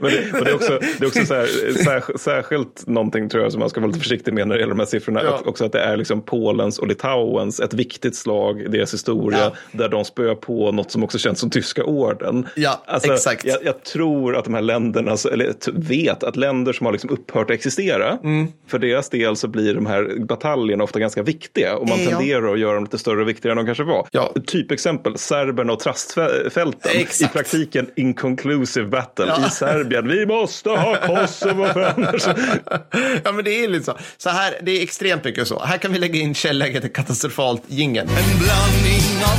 Men 0.00 0.10
det, 0.10 0.38
och 0.38 0.44
det 0.44 0.50
är 0.50 0.54
också, 0.54 0.78
det 0.98 1.04
är 1.04 1.06
också 1.06 1.26
så 1.26 1.34
här, 1.34 1.74
särsk, 1.84 2.20
särskilt 2.20 2.86
någonting 2.86 3.28
tror 3.28 3.42
jag 3.42 3.52
som 3.52 3.60
man 3.60 3.70
ska 3.70 3.80
vara 3.80 3.88
lite 3.88 4.00
försiktig 4.00 4.34
med 4.34 4.48
när 4.48 4.54
det 4.54 4.60
gäller 4.60 4.74
de 4.74 4.78
här 4.78 4.86
siffrorna. 4.86 5.22
Ja. 5.24 5.34
Att, 5.34 5.46
också 5.46 5.64
att 5.64 5.72
det 5.72 5.80
är 5.80 5.96
liksom 5.96 6.22
Polens 6.22 6.78
och 6.78 6.86
Litauens 6.86 7.60
ett 7.60 7.74
viktigt 7.74 8.16
slag 8.16 8.62
i 8.62 8.68
deras 8.68 8.94
historia. 8.94 9.38
Ja. 9.38 9.52
Där 9.72 9.88
de 9.88 10.04
spöar 10.04 10.34
på 10.34 10.72
något 10.72 10.90
som 10.90 11.04
också 11.04 11.18
känns 11.18 11.38
som 11.38 11.50
tyska 11.50 11.84
orden. 11.84 12.48
Ja, 12.56 12.82
alltså, 12.86 13.12
exakt. 13.12 13.44
Jag, 13.44 13.58
jag 13.64 13.84
tror 13.84 14.36
att 14.36 14.44
de 14.44 14.54
här 14.54 14.62
länderna, 14.62 15.16
eller 15.32 15.54
vet 15.72 16.22
att 16.22 16.36
länder 16.42 16.72
som 16.72 16.84
har 16.86 16.92
liksom 16.92 17.10
upphört 17.10 17.50
att 17.50 17.54
existera. 17.54 18.18
Mm. 18.24 18.48
För 18.68 18.78
deras 18.78 19.08
del 19.08 19.36
så 19.36 19.48
blir 19.48 19.74
de 19.74 19.86
här 19.86 20.24
bataljerna 20.26 20.84
ofta 20.84 20.98
ganska 20.98 21.22
viktiga 21.22 21.76
och 21.76 21.88
man 21.88 21.98
Ja. 22.04 22.10
tenderar 22.10 22.52
att 22.52 22.58
göra 22.58 22.74
dem 22.74 22.84
lite 22.84 22.98
större 22.98 23.20
och 23.22 23.28
viktigare 23.28 23.52
än 23.52 23.56
de 23.56 23.66
kanske 23.66 23.84
var. 23.84 24.08
Ja. 24.10 24.34
Typexempel, 24.46 25.18
serberna 25.18 25.72
och 25.72 25.80
trastfälten. 25.80 26.90
Exakt. 26.94 27.30
I 27.30 27.32
praktiken 27.36 27.90
inconclusive 27.96 28.86
battle 28.86 29.24
Ja. 29.28 29.46
i 29.46 29.50
Serbien. 29.50 30.08
Vi 30.08 30.26
måste 30.26 30.70
ha 30.70 30.96
Kosovo 31.06 31.64
för 31.66 31.80
annars. 31.96 32.26
ja, 33.24 33.32
men 33.32 33.44
det 33.44 33.64
är 33.64 33.68
lite 33.68 33.84
så. 33.84 33.96
Så 34.18 34.30
här, 34.30 34.54
det 34.62 34.70
är 34.78 34.82
extremt 34.82 35.24
mycket 35.24 35.48
så. 35.48 35.64
Här 35.64 35.78
kan 35.78 35.92
vi 35.92 35.98
lägga 35.98 36.20
in 36.20 36.34
källäget 36.34 36.84
är 36.84 36.88
katastrofalt 36.88 37.62
jingeln. 37.66 38.08
En 38.08 38.38
blandning 38.38 39.22
av 39.24 39.38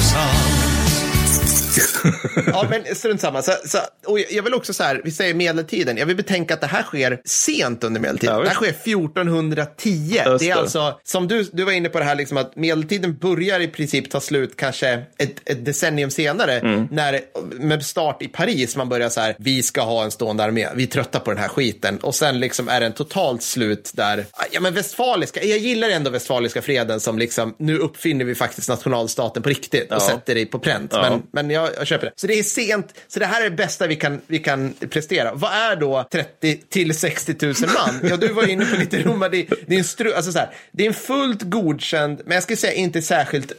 Ja, 2.47 2.67
men 2.69 2.95
strunt 2.95 3.21
samma. 3.21 3.41
Så, 3.41 3.51
så, 3.65 3.77
och 4.05 4.19
jag 4.19 4.43
vill 4.43 4.53
också 4.53 4.73
så 4.73 4.83
här, 4.83 5.01
vi 5.03 5.11
säger 5.11 5.33
medeltiden. 5.33 5.97
Jag 5.97 6.05
vill 6.05 6.15
betänka 6.15 6.53
att 6.53 6.61
det 6.61 6.67
här 6.67 6.83
sker 6.83 7.21
sent 7.25 7.83
under 7.83 8.01
medeltiden. 8.01 8.35
Ja, 8.35 8.41
det 8.41 8.47
här 8.49 8.55
sker 8.55 8.69
1410. 8.69 10.21
Just 10.25 10.39
det 10.39 10.49
är 10.49 10.55
alltså, 10.55 10.99
som 11.03 11.27
du, 11.27 11.43
du 11.53 11.63
var 11.63 11.71
inne 11.71 11.89
på 11.89 11.99
det 11.99 12.05
här, 12.05 12.15
liksom 12.15 12.37
att 12.37 12.55
medeltiden 12.55 13.17
börjar 13.17 13.59
i 13.59 13.67
princip 13.67 14.11
ta 14.11 14.19
slut 14.19 14.57
kanske 14.57 14.89
ett, 15.17 15.49
ett 15.49 15.65
decennium 15.65 16.09
senare. 16.11 16.59
Mm. 16.59 16.87
När, 16.91 17.19
med 17.59 17.85
start 17.85 18.21
i 18.21 18.27
Paris, 18.27 18.75
man 18.75 18.89
börjar 18.89 19.09
så 19.09 19.21
här, 19.21 19.35
vi 19.39 19.63
ska 19.63 19.81
ha 19.81 20.03
en 20.03 20.11
stående 20.11 20.43
armé, 20.43 20.67
vi 20.75 20.83
är 20.83 20.87
trötta 20.87 21.19
på 21.19 21.31
den 21.31 21.39
här 21.39 21.47
skiten. 21.47 21.97
Och 21.97 22.15
sen 22.15 22.39
liksom 22.39 22.69
är 22.69 22.79
det 22.79 22.85
en 22.85 22.93
totalt 22.93 23.43
slut 23.43 23.91
där, 23.93 24.25
ja 24.51 24.59
men 24.59 24.73
västfaliska, 24.73 25.43
jag 25.43 25.57
gillar 25.57 25.89
ändå 25.89 26.09
västfaliska 26.11 26.61
freden 26.61 26.99
som 26.99 27.19
liksom, 27.19 27.55
nu 27.59 27.77
uppfinner 27.77 28.25
vi 28.25 28.35
faktiskt 28.35 28.69
nationalstaten 28.69 29.43
på 29.43 29.49
riktigt 29.49 29.91
och 29.91 29.95
Ja. 29.95 29.99
sätter 29.99 30.35
det 30.35 30.45
på 30.45 30.59
pränt. 30.59 30.91
Ja. 30.93 31.01
Men, 31.09 31.21
men 31.31 31.49
jag, 31.49 31.62
jag 31.77 31.87
köper 31.87 32.05
det. 32.05 32.13
Så 32.15 32.27
det 32.27 32.39
är 32.39 32.43
sent, 32.43 32.93
så 33.07 33.19
det 33.19 33.25
här 33.25 33.41
är 33.41 33.49
det 33.49 33.55
bästa 33.55 33.87
vi 33.87 33.95
kan, 33.95 34.21
vi 34.27 34.39
kan 34.39 34.73
prestera. 34.89 35.33
Vad 35.33 35.51
är 35.51 35.75
då 35.75 36.07
30 36.11 36.57
till 36.69 36.93
60 36.93 37.35
000 37.41 37.53
man? 37.59 38.09
Ja, 38.09 38.17
du 38.17 38.27
var 38.27 38.47
inne 38.47 38.65
på 38.65 38.75
lite 38.75 39.03
Roma, 39.03 39.29
det, 39.29 39.47
det, 39.67 39.75
är 39.75 39.79
en 39.79 39.83
stru, 39.83 40.13
alltså 40.13 40.31
så 40.31 40.39
här, 40.39 40.49
det 40.71 40.83
är 40.83 40.87
en 40.87 40.93
fullt 40.93 41.41
godkänd, 41.41 42.21
men 42.25 42.33
jag 42.33 42.43
skulle 42.43 42.57
säga 42.57 42.73
inte 42.73 43.01
särskilt 43.01 43.53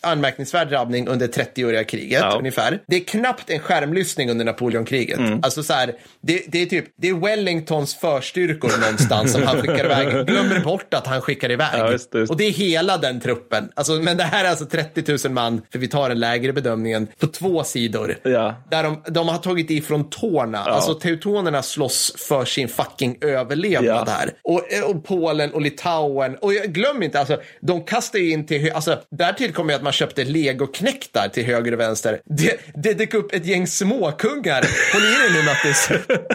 anmärkningsvärd 0.00 0.68
drabbning 0.68 1.08
under 1.08 1.28
30-åriga 1.28 1.84
kriget 1.84 2.20
Ja. 2.22 2.36
ungefär. 2.38 2.80
Det 2.86 2.96
är 2.96 3.00
knappt 3.00 3.50
en 3.50 3.58
skärmlyssning 3.58 4.30
under 4.30 4.44
Napoleonkriget. 4.44 5.18
Mm. 5.18 5.40
Alltså 5.42 5.62
så 5.62 5.72
här, 5.72 5.94
det, 6.20 6.42
det 6.48 6.62
är 6.62 6.66
typ, 6.66 6.84
det 6.96 7.08
är 7.08 7.14
Wellingtons 7.14 7.94
förstyrkor 7.94 8.80
någonstans 8.80 9.32
som 9.32 9.42
han 9.42 9.60
skickar 9.60 9.84
iväg. 9.84 10.26
Glömmer 10.26 10.60
bort 10.60 10.94
att 10.94 11.06
han 11.06 11.20
skickar 11.20 11.50
iväg. 11.50 11.68
Ja, 11.72 11.92
just 11.92 12.14
just. 12.14 12.30
Och 12.30 12.36
det 12.36 12.44
är 12.44 12.50
hela 12.50 12.98
den 12.98 13.20
truppen. 13.20 13.68
Alltså, 13.74 13.92
men 13.92 14.16
det 14.16 14.24
här 14.24 14.44
är 14.44 14.48
alltså 14.48 14.66
30 14.66 15.28
000 15.28 15.32
man, 15.32 15.62
för 15.72 15.78
vi 15.78 15.88
tar 15.88 16.08
den 16.08 16.20
lägre 16.20 16.52
bedömningen, 16.52 17.07
på 17.20 17.26
två 17.26 17.64
sidor. 17.64 18.16
Ja. 18.22 18.54
Där 18.70 18.82
de, 18.82 19.02
de 19.08 19.28
har 19.28 19.38
tagit 19.38 19.70
ifrån 19.70 20.10
tårna. 20.10 20.58
Alltså 20.58 20.94
teutonerna 20.94 21.62
slåss 21.62 22.14
för 22.28 22.44
sin 22.44 22.68
fucking 22.68 23.18
överlevnad 23.20 23.84
Ja. 24.08 24.12
här. 24.12 24.30
Och, 24.42 24.62
och 24.90 25.04
Polen 25.04 25.52
och 25.52 25.60
Litauen. 25.62 26.36
Och 26.36 26.54
jag- 26.54 26.66
glöm 26.72 27.02
inte, 27.02 27.18
alltså, 27.18 27.40
de 27.60 27.84
kastar 27.84 28.18
ju 28.18 28.30
in 28.30 28.46
till, 28.46 28.72
alltså, 28.72 28.98
därtill 29.10 29.52
kommer 29.52 29.72
ju 29.72 29.76
att 29.76 29.82
man 29.82 29.92
köpte 29.92 30.24
legoknektar 30.24 31.28
till 31.28 31.44
höger 31.44 31.72
och 31.72 31.80
vänster. 31.80 32.20
Det, 32.24 32.60
det 32.74 32.94
dök 32.94 33.14
upp 33.14 33.34
ett 33.34 33.46
gäng 33.46 33.66
småkungar. 33.66 34.64
Håll 34.92 35.02
i 35.02 35.32
dig 35.32 35.42
nu 35.42 35.42
Mattis. 35.46 35.90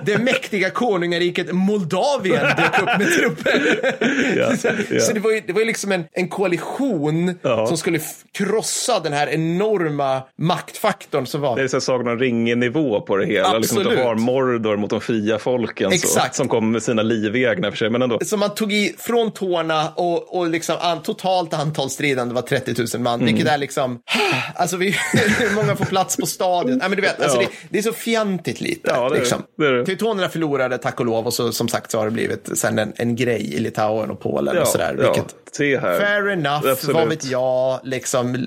Det 0.06 0.18
mäktiga 0.18 0.70
konungariket 0.70 1.52
Moldavien 1.52 2.46
dök 2.58 2.80
upp 2.82 3.00
med 3.00 3.08
trupper. 3.20 3.64
Ja, 4.38 4.54
ja. 4.90 5.00
så 5.00 5.14
det 5.14 5.20
var 5.20 5.32
ju, 5.32 5.42
det 5.48 5.54
var 5.54 5.60
ju 5.60 5.68
liksom 5.68 5.92
en, 5.92 6.06
en 6.12 6.28
koalition 6.30 7.40
Ja. 7.42 7.68
som 7.68 7.78
skulle 7.78 8.00
krossa 8.34 9.00
den 9.00 9.14
här 9.14 9.28
enorma 9.28 10.22
maktfaktorn 10.64 11.26
som 11.26 11.42
var. 11.42 11.56
Det 11.56 11.64
är 11.64 11.68
så 11.68 11.82
Sagan 11.82 12.08
om 12.08 12.20
ringen-nivå 12.20 13.02
på 13.02 13.18
det 13.18 13.26
hela. 13.26 13.58
Liksom 13.58 13.78
att 13.78 13.84
du 13.84 13.90
Absolut. 13.90 14.06
har 14.08 14.16
Mordor 14.16 14.78
mot 14.78 14.90
de 14.90 15.02
fria 15.02 15.40
folken 15.40 15.90
så, 15.92 15.96
Exakt. 15.96 16.36
som 16.36 16.48
kommer 16.48 16.72
med 16.72 16.84
sina 16.84 17.02
livegna 17.02 17.72
för 17.72 17.78
sig. 17.78 17.90
Men 17.90 18.02
ändå. 18.02 18.20
som 18.26 18.40
man 18.40 18.50
tog 18.56 18.74
i 18.74 18.96
från 19.00 19.32
tårna 19.32 19.90
och, 19.96 20.38
och 20.38 20.50
liksom 20.50 20.76
an, 20.80 21.02
totalt 21.02 21.54
antal 21.54 21.90
stridande 21.90 22.34
var 22.36 22.42
30 22.42 22.74
000 22.98 23.02
man, 23.04 23.14
Mm. 23.22 23.34
vilket 23.34 23.52
är 23.54 23.58
liksom, 23.58 24.00
alltså 24.56 24.78
vi, 24.78 24.90
hur 25.40 25.56
många 25.56 25.76
får 25.76 25.86
plats 25.86 26.18
på 26.18 26.26
stadion? 26.26 26.78
Nej, 26.78 26.90
men 26.90 26.96
du 26.96 27.02
vet, 27.02 27.22
alltså 27.22 27.42
Ja. 27.42 27.48
det, 27.48 27.68
det 27.70 27.78
är 27.78 27.82
så 27.84 27.94
fjantigt 27.94 28.62
lite. 28.62 28.80
Ja, 28.96 29.00
det 29.00 29.06
är 29.06 29.10
det. 29.10 29.16
liksom. 29.16 29.44
Det 29.58 29.78
det. 29.78 29.86
Teutonerna 29.86 30.30
förlorade, 30.30 30.78
tack 30.78 31.00
och 31.00 31.06
lov, 31.06 31.26
och 31.26 31.34
så, 31.34 31.52
som 31.52 31.68
sagt 31.68 31.92
så 31.92 31.98
har 31.98 32.06
det 32.06 32.12
blivit 32.12 32.50
sen 32.58 32.80
en, 32.80 32.94
en 32.96 33.16
grej 33.16 33.54
i 33.54 33.60
Litauen 33.60 34.12
och 34.12 34.20
Polen 34.20 34.56
Ja, 34.56 34.62
och 34.62 34.68
sådär. 34.68 34.96
ja. 35.02 35.14
Vilket, 35.14 35.36
fair 35.82 36.30
enough, 36.30 36.68
Absolut. 36.72 36.96
vad 36.96 37.08
vet 37.10 37.26
jag, 37.26 37.80
liksom, 37.84 38.46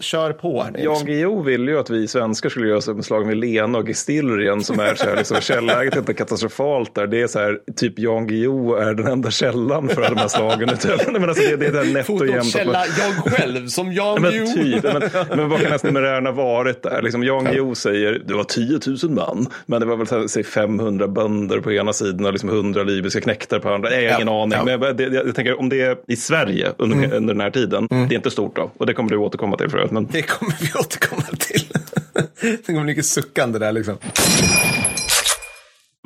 kör 0.00 0.32
på. 0.32 0.56
Jan 0.64 0.72
liksom- 0.72 1.06
Guillou 1.06 1.42
ville 1.44 1.70
ju 1.70 1.78
att 1.78 1.90
vi 1.90 2.08
svenskar 2.08 2.48
skulle 2.48 2.68
göra 2.68 2.80
som 2.80 3.02
slag 3.02 3.26
med 3.26 3.36
Lena 3.36 3.78
och 3.78 3.86
Gestilrien 3.86 4.62
som 4.62 4.80
är 4.80 4.94
så 4.94 5.04
här, 5.04 5.16
liksom, 5.16 5.36
källäget 5.40 5.94
är 5.94 5.98
inte 5.98 6.14
katastrofalt 6.14 6.94
där. 6.94 7.06
Det 7.06 7.20
är 7.22 7.26
så 7.26 7.38
här, 7.38 7.58
typ 7.76 7.98
Jan 7.98 8.26
Guillou 8.26 8.74
är 8.76 8.94
den 8.94 9.06
enda 9.06 9.30
källan 9.30 9.88
för 9.88 10.02
de 10.02 10.16
här 10.16 10.28
slagen. 10.28 10.68
men 11.12 11.28
alltså, 11.28 11.42
det, 11.50 11.56
det 11.56 11.66
är 11.66 11.84
här 11.84 11.92
nätt 11.92 12.08
och 12.10 12.26
jämnt. 12.26 12.44
Fotokälla, 12.44 12.84
jag 12.98 13.32
själv, 13.32 13.66
som 13.66 13.92
Jan 13.92 14.22
Men 14.22 14.30
Guillou. 14.32 14.54
typ, 14.54 14.82
men, 14.84 15.02
men 15.36 15.48
vad 15.48 15.58
kan 15.58 15.66
ens 15.66 15.82
numerärerna 15.82 16.32
varit 16.32 16.82
där? 16.82 17.02
Liksom 17.02 17.24
Jan 17.24 17.44
Guillou 17.44 17.74
säger 17.74 18.22
det 18.26 18.34
var 18.34 18.44
10 18.44 18.80
000 19.02 19.10
man, 19.12 19.46
men 19.66 19.80
det 19.80 19.86
var 19.86 19.96
väl 19.96 20.06
här, 20.10 20.26
säg 20.26 20.44
500 20.44 21.08
bönder 21.08 21.60
på 21.60 21.72
ena 21.72 21.92
sidan 21.92 22.26
och 22.26 22.32
liksom 22.32 22.48
100 22.50 22.82
libyska 22.82 23.20
knektar 23.20 23.58
på 23.58 23.68
andra. 23.68 23.90
Jag 23.90 23.96
har 23.96 24.04
Ja, 24.08 24.14
ingen 24.16 24.28
aning, 24.28 24.52
ja. 24.58 24.64
men 24.64 24.82
jag, 24.82 24.96
det, 24.96 25.02
jag, 25.02 25.26
jag 25.26 25.34
tänker 25.34 25.60
om 25.60 25.68
det 25.68 25.80
är 25.80 25.96
i 26.08 26.16
Sverige 26.16 26.68
under, 26.78 27.14
under 27.14 27.34
den 27.34 27.40
här 27.40 27.50
tiden, 27.50 27.86
det 27.90 27.96
är 27.96 28.12
inte 28.14 28.30
stort 28.30 28.56
då, 28.56 28.70
och 28.78 28.86
det 28.86 28.94
kommer 28.94 29.10
du 29.10 29.16
återkomma 29.16 29.56
till 29.56 29.70
förut. 29.70 29.90
Men 29.90 30.06
Det 30.12 30.22
kommer 30.22 30.54
vi 30.60 30.68
återkomma 30.80 31.22
till. 31.36 31.72
Det 32.40 32.66
kommer 32.66 32.84
mycket 32.84 33.06
suckande 33.06 33.58
där 33.58 33.72
liksom. 33.72 33.98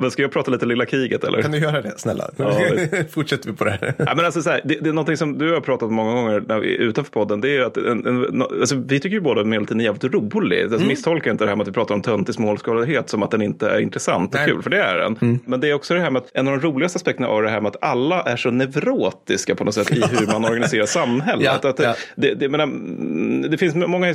Men 0.01 0.11
ska 0.11 0.21
jag 0.21 0.31
prata 0.31 0.51
lite 0.51 0.65
Lilla 0.65 0.85
kriget 0.85 1.23
eller? 1.23 1.41
Kan 1.41 1.51
du 1.51 1.57
göra 1.57 1.81
det 1.81 1.93
snälla? 1.97 2.29
Ja, 2.37 2.59
Fortsätter 3.09 3.49
vi 3.49 3.55
på 3.55 3.63
det 3.63 3.71
här. 3.71 3.93
Ja, 3.97 4.15
men 4.15 4.25
alltså, 4.25 4.41
så 4.41 4.49
här, 4.49 4.61
det, 4.63 4.75
det 4.81 4.89
är 4.89 4.93
någonting 4.93 5.17
som 5.17 5.37
du 5.37 5.53
har 5.53 5.61
pratat 5.61 5.89
om 5.89 5.95
många 5.95 6.13
gånger 6.13 6.43
när 6.47 6.59
vi, 6.59 6.77
utanför 6.77 7.11
podden. 7.11 7.41
Det 7.41 7.57
är 7.57 7.61
att 7.61 7.77
en, 7.77 8.05
en, 8.07 8.41
alltså, 8.41 8.75
vi 8.75 8.99
tycker 8.99 9.15
ju 9.15 9.21
båda 9.21 9.41
att 9.41 9.47
medeltiden 9.47 9.79
är 9.79 9.85
jävligt 9.85 10.03
rolig. 10.03 10.63
Alltså, 10.63 10.87
Misstolka 10.87 11.31
inte 11.31 11.43
det 11.43 11.49
här 11.49 11.55
med 11.55 11.61
att 11.61 11.67
vi 11.67 11.73
pratar 11.73 11.95
om 11.95 12.01
töntig 12.01 12.35
småskalighet 12.35 13.09
som 13.09 13.23
att 13.23 13.31
den 13.31 13.41
inte 13.41 13.69
är 13.69 13.79
intressant 13.79 14.33
och 14.33 14.39
Nej. 14.39 14.49
kul, 14.49 14.61
för 14.61 14.69
det 14.69 14.81
är 14.81 14.97
den. 14.97 15.39
Men 15.45 15.59
det 15.59 15.69
är 15.69 15.73
också 15.73 15.93
det 15.93 15.99
här 15.99 16.11
med 16.11 16.21
att 16.21 16.29
en 16.33 16.47
av 16.47 16.59
de 16.59 16.67
roligaste 16.67 16.97
aspekterna 16.97 17.27
av 17.27 17.43
det 17.43 17.49
här 17.49 17.61
med 17.61 17.69
att 17.69 17.83
alla 17.83 18.21
är 18.21 18.37
så 18.37 18.51
neurotiska 18.51 19.55
på 19.55 19.63
något 19.63 19.75
sätt 19.75 19.91
i 19.91 20.03
hur 20.11 20.27
man 20.27 20.45
organiserar 20.51 20.85
samhället. 20.85 21.45
Ja, 21.45 21.51
att, 21.51 21.65
att, 21.65 21.79
ja. 21.79 21.95
det, 22.15 22.33
det, 22.33 22.49
menar, 22.49 22.63
mm, 22.63 23.51
det 23.51 23.57
finns 23.57 23.75
många 23.75 24.13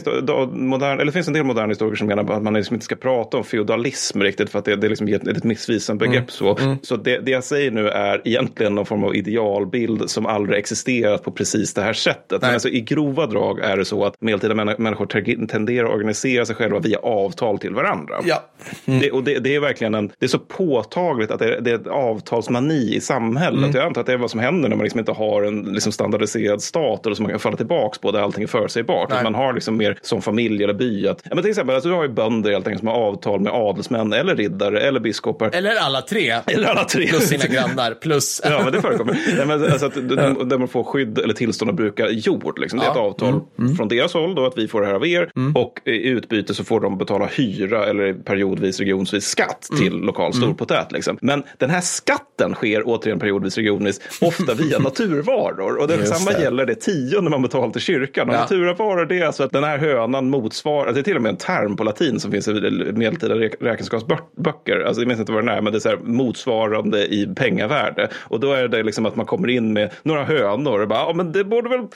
modern, 0.52 0.92
eller 0.92 1.04
det 1.04 1.12
finns 1.12 1.28
en 1.28 1.34
del 1.34 1.44
moderna 1.44 1.68
historiker 1.68 1.96
som 1.96 2.06
menar 2.06 2.34
att 2.34 2.42
man 2.42 2.54
liksom 2.54 2.74
inte 2.74 2.84
ska 2.84 2.96
prata 2.96 3.36
om 3.36 3.44
feodalism 3.44 4.22
riktigt 4.22 4.50
för 4.50 4.58
att 4.58 4.64
det, 4.64 4.76
det 4.76 4.86
är 4.86 4.88
liksom 4.88 5.08
ett, 5.08 5.26
ett 5.26 5.44
missvisande 5.44 5.73
begrepp. 5.98 6.30
Så, 6.30 6.58
så 6.82 6.96
det, 6.96 7.18
det 7.18 7.30
jag 7.30 7.44
säger 7.44 7.70
nu 7.70 7.88
är 7.88 8.22
egentligen 8.24 8.74
någon 8.74 8.86
form 8.86 9.04
av 9.04 9.16
idealbild 9.16 10.10
som 10.10 10.26
aldrig 10.26 10.58
existerat 10.58 11.24
på 11.24 11.30
precis 11.30 11.74
det 11.74 11.82
här 11.82 11.92
sättet. 11.92 12.42
Men 12.42 12.52
alltså, 12.52 12.68
i 12.68 12.80
grova 12.80 13.26
drag 13.26 13.60
är 13.60 13.76
det 13.76 13.84
så 13.84 14.04
att 14.04 14.14
medeltida 14.20 14.54
männi- 14.54 14.78
människor 14.78 15.46
tenderar 15.46 15.86
att 15.86 15.94
organisera 15.94 16.46
sig 16.46 16.56
själva 16.56 16.78
via 16.78 16.98
avtal 16.98 17.58
till 17.58 17.74
varandra. 17.74 18.14
Ja. 18.24 18.44
Det, 18.84 19.10
och 19.10 19.24
det, 19.24 19.38
det 19.38 19.54
är 19.54 19.60
verkligen 19.60 19.94
en, 19.94 20.10
det 20.18 20.26
är 20.26 20.28
så 20.28 20.38
påtagligt 20.38 21.30
att 21.30 21.38
det 21.38 21.70
är, 21.70 21.74
ett 21.74 21.86
avtalsmani 21.86 22.94
i 22.94 23.00
samhället. 23.00 23.74
Jag 23.74 23.84
antar 23.84 24.00
att 24.00 24.06
det 24.06 24.12
är 24.12 24.16
vad 24.16 24.30
som 24.30 24.40
händer 24.40 24.68
när 24.68 24.76
man 24.76 24.84
liksom 24.84 24.98
inte 25.00 25.12
har 25.12 25.42
en 25.42 25.62
liksom 25.62 25.92
standardiserad 25.92 26.62
stat 26.62 27.06
eller 27.06 27.16
som 27.16 27.22
man 27.22 27.30
kan 27.30 27.40
falla 27.40 27.56
tillbaka 27.56 27.98
på 28.02 28.10
där 28.10 28.20
allting 28.20 28.42
är 28.42 28.46
förutsägbart. 28.46 29.12
Att 29.12 29.22
man 29.22 29.34
har 29.34 29.52
liksom 29.52 29.76
mer 29.76 29.98
som 30.02 30.22
familj 30.22 30.64
eller 30.64 30.74
by. 30.74 31.08
Att, 31.08 31.20
ja, 31.24 31.30
men 31.34 31.42
till 31.42 31.50
exempel, 31.50 31.74
alltså, 31.74 31.88
du 31.88 31.94
har 31.94 32.02
ju 32.02 32.08
bönder 32.08 32.50
helt 32.50 32.66
enkelt 32.66 32.80
som 32.80 32.88
har 32.88 32.94
avtal 32.94 33.40
med 33.40 33.52
adelsmän 33.52 34.12
eller 34.12 34.36
riddare 34.36 34.80
eller 34.80 35.00
biskopar. 35.00 35.50
Eller 35.52 35.63
alla 35.72 36.02
tre. 36.02 36.34
Eller 36.46 36.68
alla 36.68 36.84
tre. 36.84 37.06
Plus 37.06 37.22
sina 37.28 37.44
grannar. 37.46 37.94
Plus... 37.94 38.40
Ja, 38.44 38.60
men 38.64 38.72
det 38.72 38.80
förekommer. 38.82 39.18
Nej, 39.36 39.46
men 39.46 39.64
alltså 39.72 39.86
att, 39.86 39.94
de, 39.94 40.48
där 40.48 40.58
man 40.58 40.68
får 40.68 40.84
skydd 40.84 41.18
eller 41.18 41.34
tillstånd 41.34 41.70
att 41.70 41.76
bruka 41.76 42.08
jord. 42.10 42.58
Liksom. 42.58 42.78
Det 42.78 42.84
är 42.84 42.86
Ja. 42.86 42.92
ett 42.92 42.96
avtal 42.98 43.40
från 43.76 43.88
deras 43.88 44.14
håll 44.14 44.34
då, 44.34 44.46
att 44.46 44.58
vi 44.58 44.68
får 44.68 44.80
det 44.80 44.86
här 44.86 44.94
av 44.94 45.06
er. 45.06 45.30
Och 45.54 45.80
i 45.84 46.08
utbyte 46.08 46.54
så 46.54 46.64
får 46.64 46.80
de 46.80 46.98
betala 46.98 47.26
hyra 47.26 47.86
eller 47.86 48.12
periodvis 48.14 48.78
regionsvis 48.78 49.24
skatt 49.26 49.68
till 49.78 49.96
lokal 49.96 50.34
storpotät. 50.34 50.92
Liksom. 50.92 51.18
Men 51.20 51.42
den 51.58 51.70
här 51.70 51.80
skatten 51.80 52.54
sker 52.54 52.82
återigen 52.86 53.18
periodvis 53.18 53.56
regionvis 53.56 54.00
ofta 54.20 54.54
via 54.54 54.78
naturvaror. 55.14 55.76
Och 55.80 55.88
det 55.88 55.94
Just 55.96 56.16
samma 56.16 56.30
det. 56.38 56.42
gäller 56.42 56.66
det 56.66 56.74
tionde 56.74 57.30
man 57.30 57.42
betalar 57.42 57.70
till 57.72 57.80
kyrkan. 57.80 58.28
Och 58.28 58.34
Ja. 58.34 58.40
Naturvaror 58.40 59.06
det 59.06 59.18
är 59.18 59.26
alltså 59.26 59.42
att 59.42 59.52
den 59.52 59.64
här 59.64 59.78
hönan 59.78 60.30
motsvarar, 60.30 60.92
det 60.92 61.00
är 61.00 61.02
till 61.02 61.16
och 61.16 61.22
med 61.22 61.30
en 61.30 61.36
term 61.36 61.76
på 61.76 61.84
latin 61.84 62.20
som 62.20 62.30
finns 62.30 62.48
i 62.48 62.52
medeltida 62.94 63.34
rä- 63.34 63.56
räkenskapsböcker. 63.60 64.80
Alltså 64.86 65.00
jag 65.02 65.08
minns 65.08 65.20
inte 65.20 65.32
vad 65.32 65.44
den 65.46 65.53
är, 65.53 65.53
men 65.60 65.72
det 65.72 65.78
är 65.78 65.80
så 65.80 65.88
här 65.88 65.98
motsvarande 66.04 67.06
i 67.14 67.26
pengavärde. 67.36 68.08
Och 68.20 68.40
då 68.40 68.52
är 68.52 68.68
det 68.68 68.82
liksom 68.82 69.06
att 69.06 69.16
man 69.16 69.26
kommer 69.26 69.48
in 69.48 69.72
med 69.72 69.90
några 70.02 70.24
hönor 70.24 70.80
och 70.80 70.88
bara, 70.88 70.98
ja 70.98 71.12
men 71.14 71.32
det 71.32 71.44
borde 71.44 71.68
väl, 71.68 71.86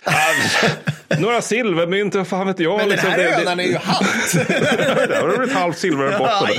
några 1.20 1.40
silvermynt, 1.40 2.14
vad 2.14 2.26
fan 2.26 2.46
vet 2.46 2.60
jag. 2.60 2.70
Men 2.76 2.78
den 2.78 2.88
liksom, 2.88 3.10
här 3.10 3.18
det- 3.18 3.24
det- 3.24 3.30
hönan 3.30 3.60
är 3.60 3.64
ju 3.64 3.76
halt. 3.76 4.48
det 5.08 5.16
har 5.16 5.44
ett 5.44 5.52
halvt 5.52 5.78
silver 5.78 6.06
aj. 6.20 6.58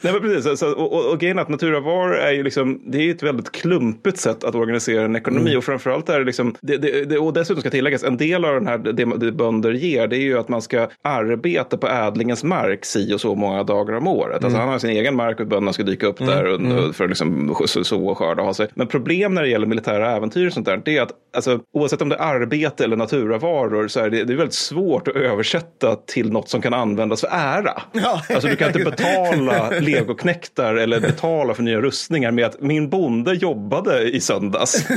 Nej, 0.00 0.12
men, 0.12 0.20
precis. 0.20 0.60
Så, 0.60 0.72
och, 0.72 0.92
och, 0.92 1.12
och 1.12 1.20
grejen 1.20 1.38
att 1.38 1.48
naturavaror 1.48 2.16
är 2.16 2.32
ju 2.32 2.42
liksom, 2.42 2.80
det 2.86 2.98
är 2.98 3.02
ju 3.02 3.10
ett 3.10 3.22
väldigt 3.22 3.52
klumpigt 3.52 4.18
sätt 4.18 4.44
att 4.44 4.54
organisera 4.54 5.04
en 5.04 5.16
ekonomi. 5.16 5.50
Mm. 5.50 5.58
Och 5.58 5.64
framförallt 5.64 6.08
är 6.08 6.18
det 6.18 6.24
liksom, 6.24 6.54
det, 6.60 6.76
det, 6.76 7.04
det, 7.04 7.18
och 7.18 7.32
dessutom 7.32 7.60
ska 7.60 7.70
tilläggas, 7.70 8.04
en 8.04 8.16
del 8.16 8.44
av 8.44 8.54
den 8.54 8.66
här, 8.66 8.78
det, 8.78 9.04
det 9.16 9.32
bönder 9.32 9.72
ger, 9.72 10.06
det 10.06 10.16
är 10.16 10.20
ju 10.20 10.38
att 10.38 10.48
man 10.48 10.62
ska 10.62 10.88
arbeta 11.02 11.76
på 11.76 11.88
ädlingens 11.88 12.44
mark 12.44 12.84
si 12.84 13.14
och 13.14 13.20
så 13.20 13.34
många 13.34 13.62
dagar 13.62 13.94
om 13.94 14.06
året. 14.06 14.36
Mm. 14.36 14.44
Alltså 14.44 14.58
han 14.60 14.68
har 14.68 14.78
sin 14.78 14.90
egen 14.90 15.16
mark 15.16 15.40
och 15.40 15.46
bönderna 15.46 15.72
ska 15.72 15.81
ska 15.82 15.90
dyka 15.90 16.06
upp 16.06 16.18
där 16.18 16.44
och, 16.44 16.94
för 16.96 17.04
att 17.04 17.10
liksom 17.10 17.56
så, 17.66 18.06
och 18.06 18.18
skörda 18.18 18.42
och 18.42 18.46
ha 18.46 18.54
sig. 18.54 18.68
Men 18.74 18.86
problem 18.86 19.34
när 19.34 19.42
det 19.42 19.48
gäller 19.48 19.66
militära 19.66 20.16
äventyr 20.16 20.46
och 20.46 20.52
sånt 20.52 20.66
där, 20.66 20.82
det 20.84 20.96
är 20.96 21.02
att 21.02 21.12
alltså, 21.36 21.60
oavsett 21.72 22.02
om 22.02 22.08
det 22.08 22.16
är 22.16 22.20
arbete 22.20 22.84
eller 22.84 22.96
naturavaror 22.96 23.88
så 23.88 24.00
är 24.00 24.10
det, 24.10 24.24
det 24.24 24.32
är 24.32 24.36
väldigt 24.36 24.54
svårt 24.54 25.08
att 25.08 25.16
översätta 25.16 25.96
till 25.96 26.32
något 26.32 26.48
som 26.48 26.62
kan 26.62 26.74
användas 26.74 27.20
för 27.20 27.28
ära. 27.32 27.82
Ja, 27.92 28.22
alltså 28.34 28.48
du 28.48 28.56
kan 28.56 28.68
inte 28.68 28.90
betala 28.90 29.70
legoknektar 29.80 30.74
eller 30.74 31.00
betala 31.00 31.54
för 31.54 31.62
nya 31.62 31.80
rustningar 31.80 32.30
med 32.30 32.46
att 32.46 32.60
min 32.60 32.90
bonde 32.90 33.34
jobbade 33.34 34.02
i 34.02 34.20
söndags. 34.20 34.90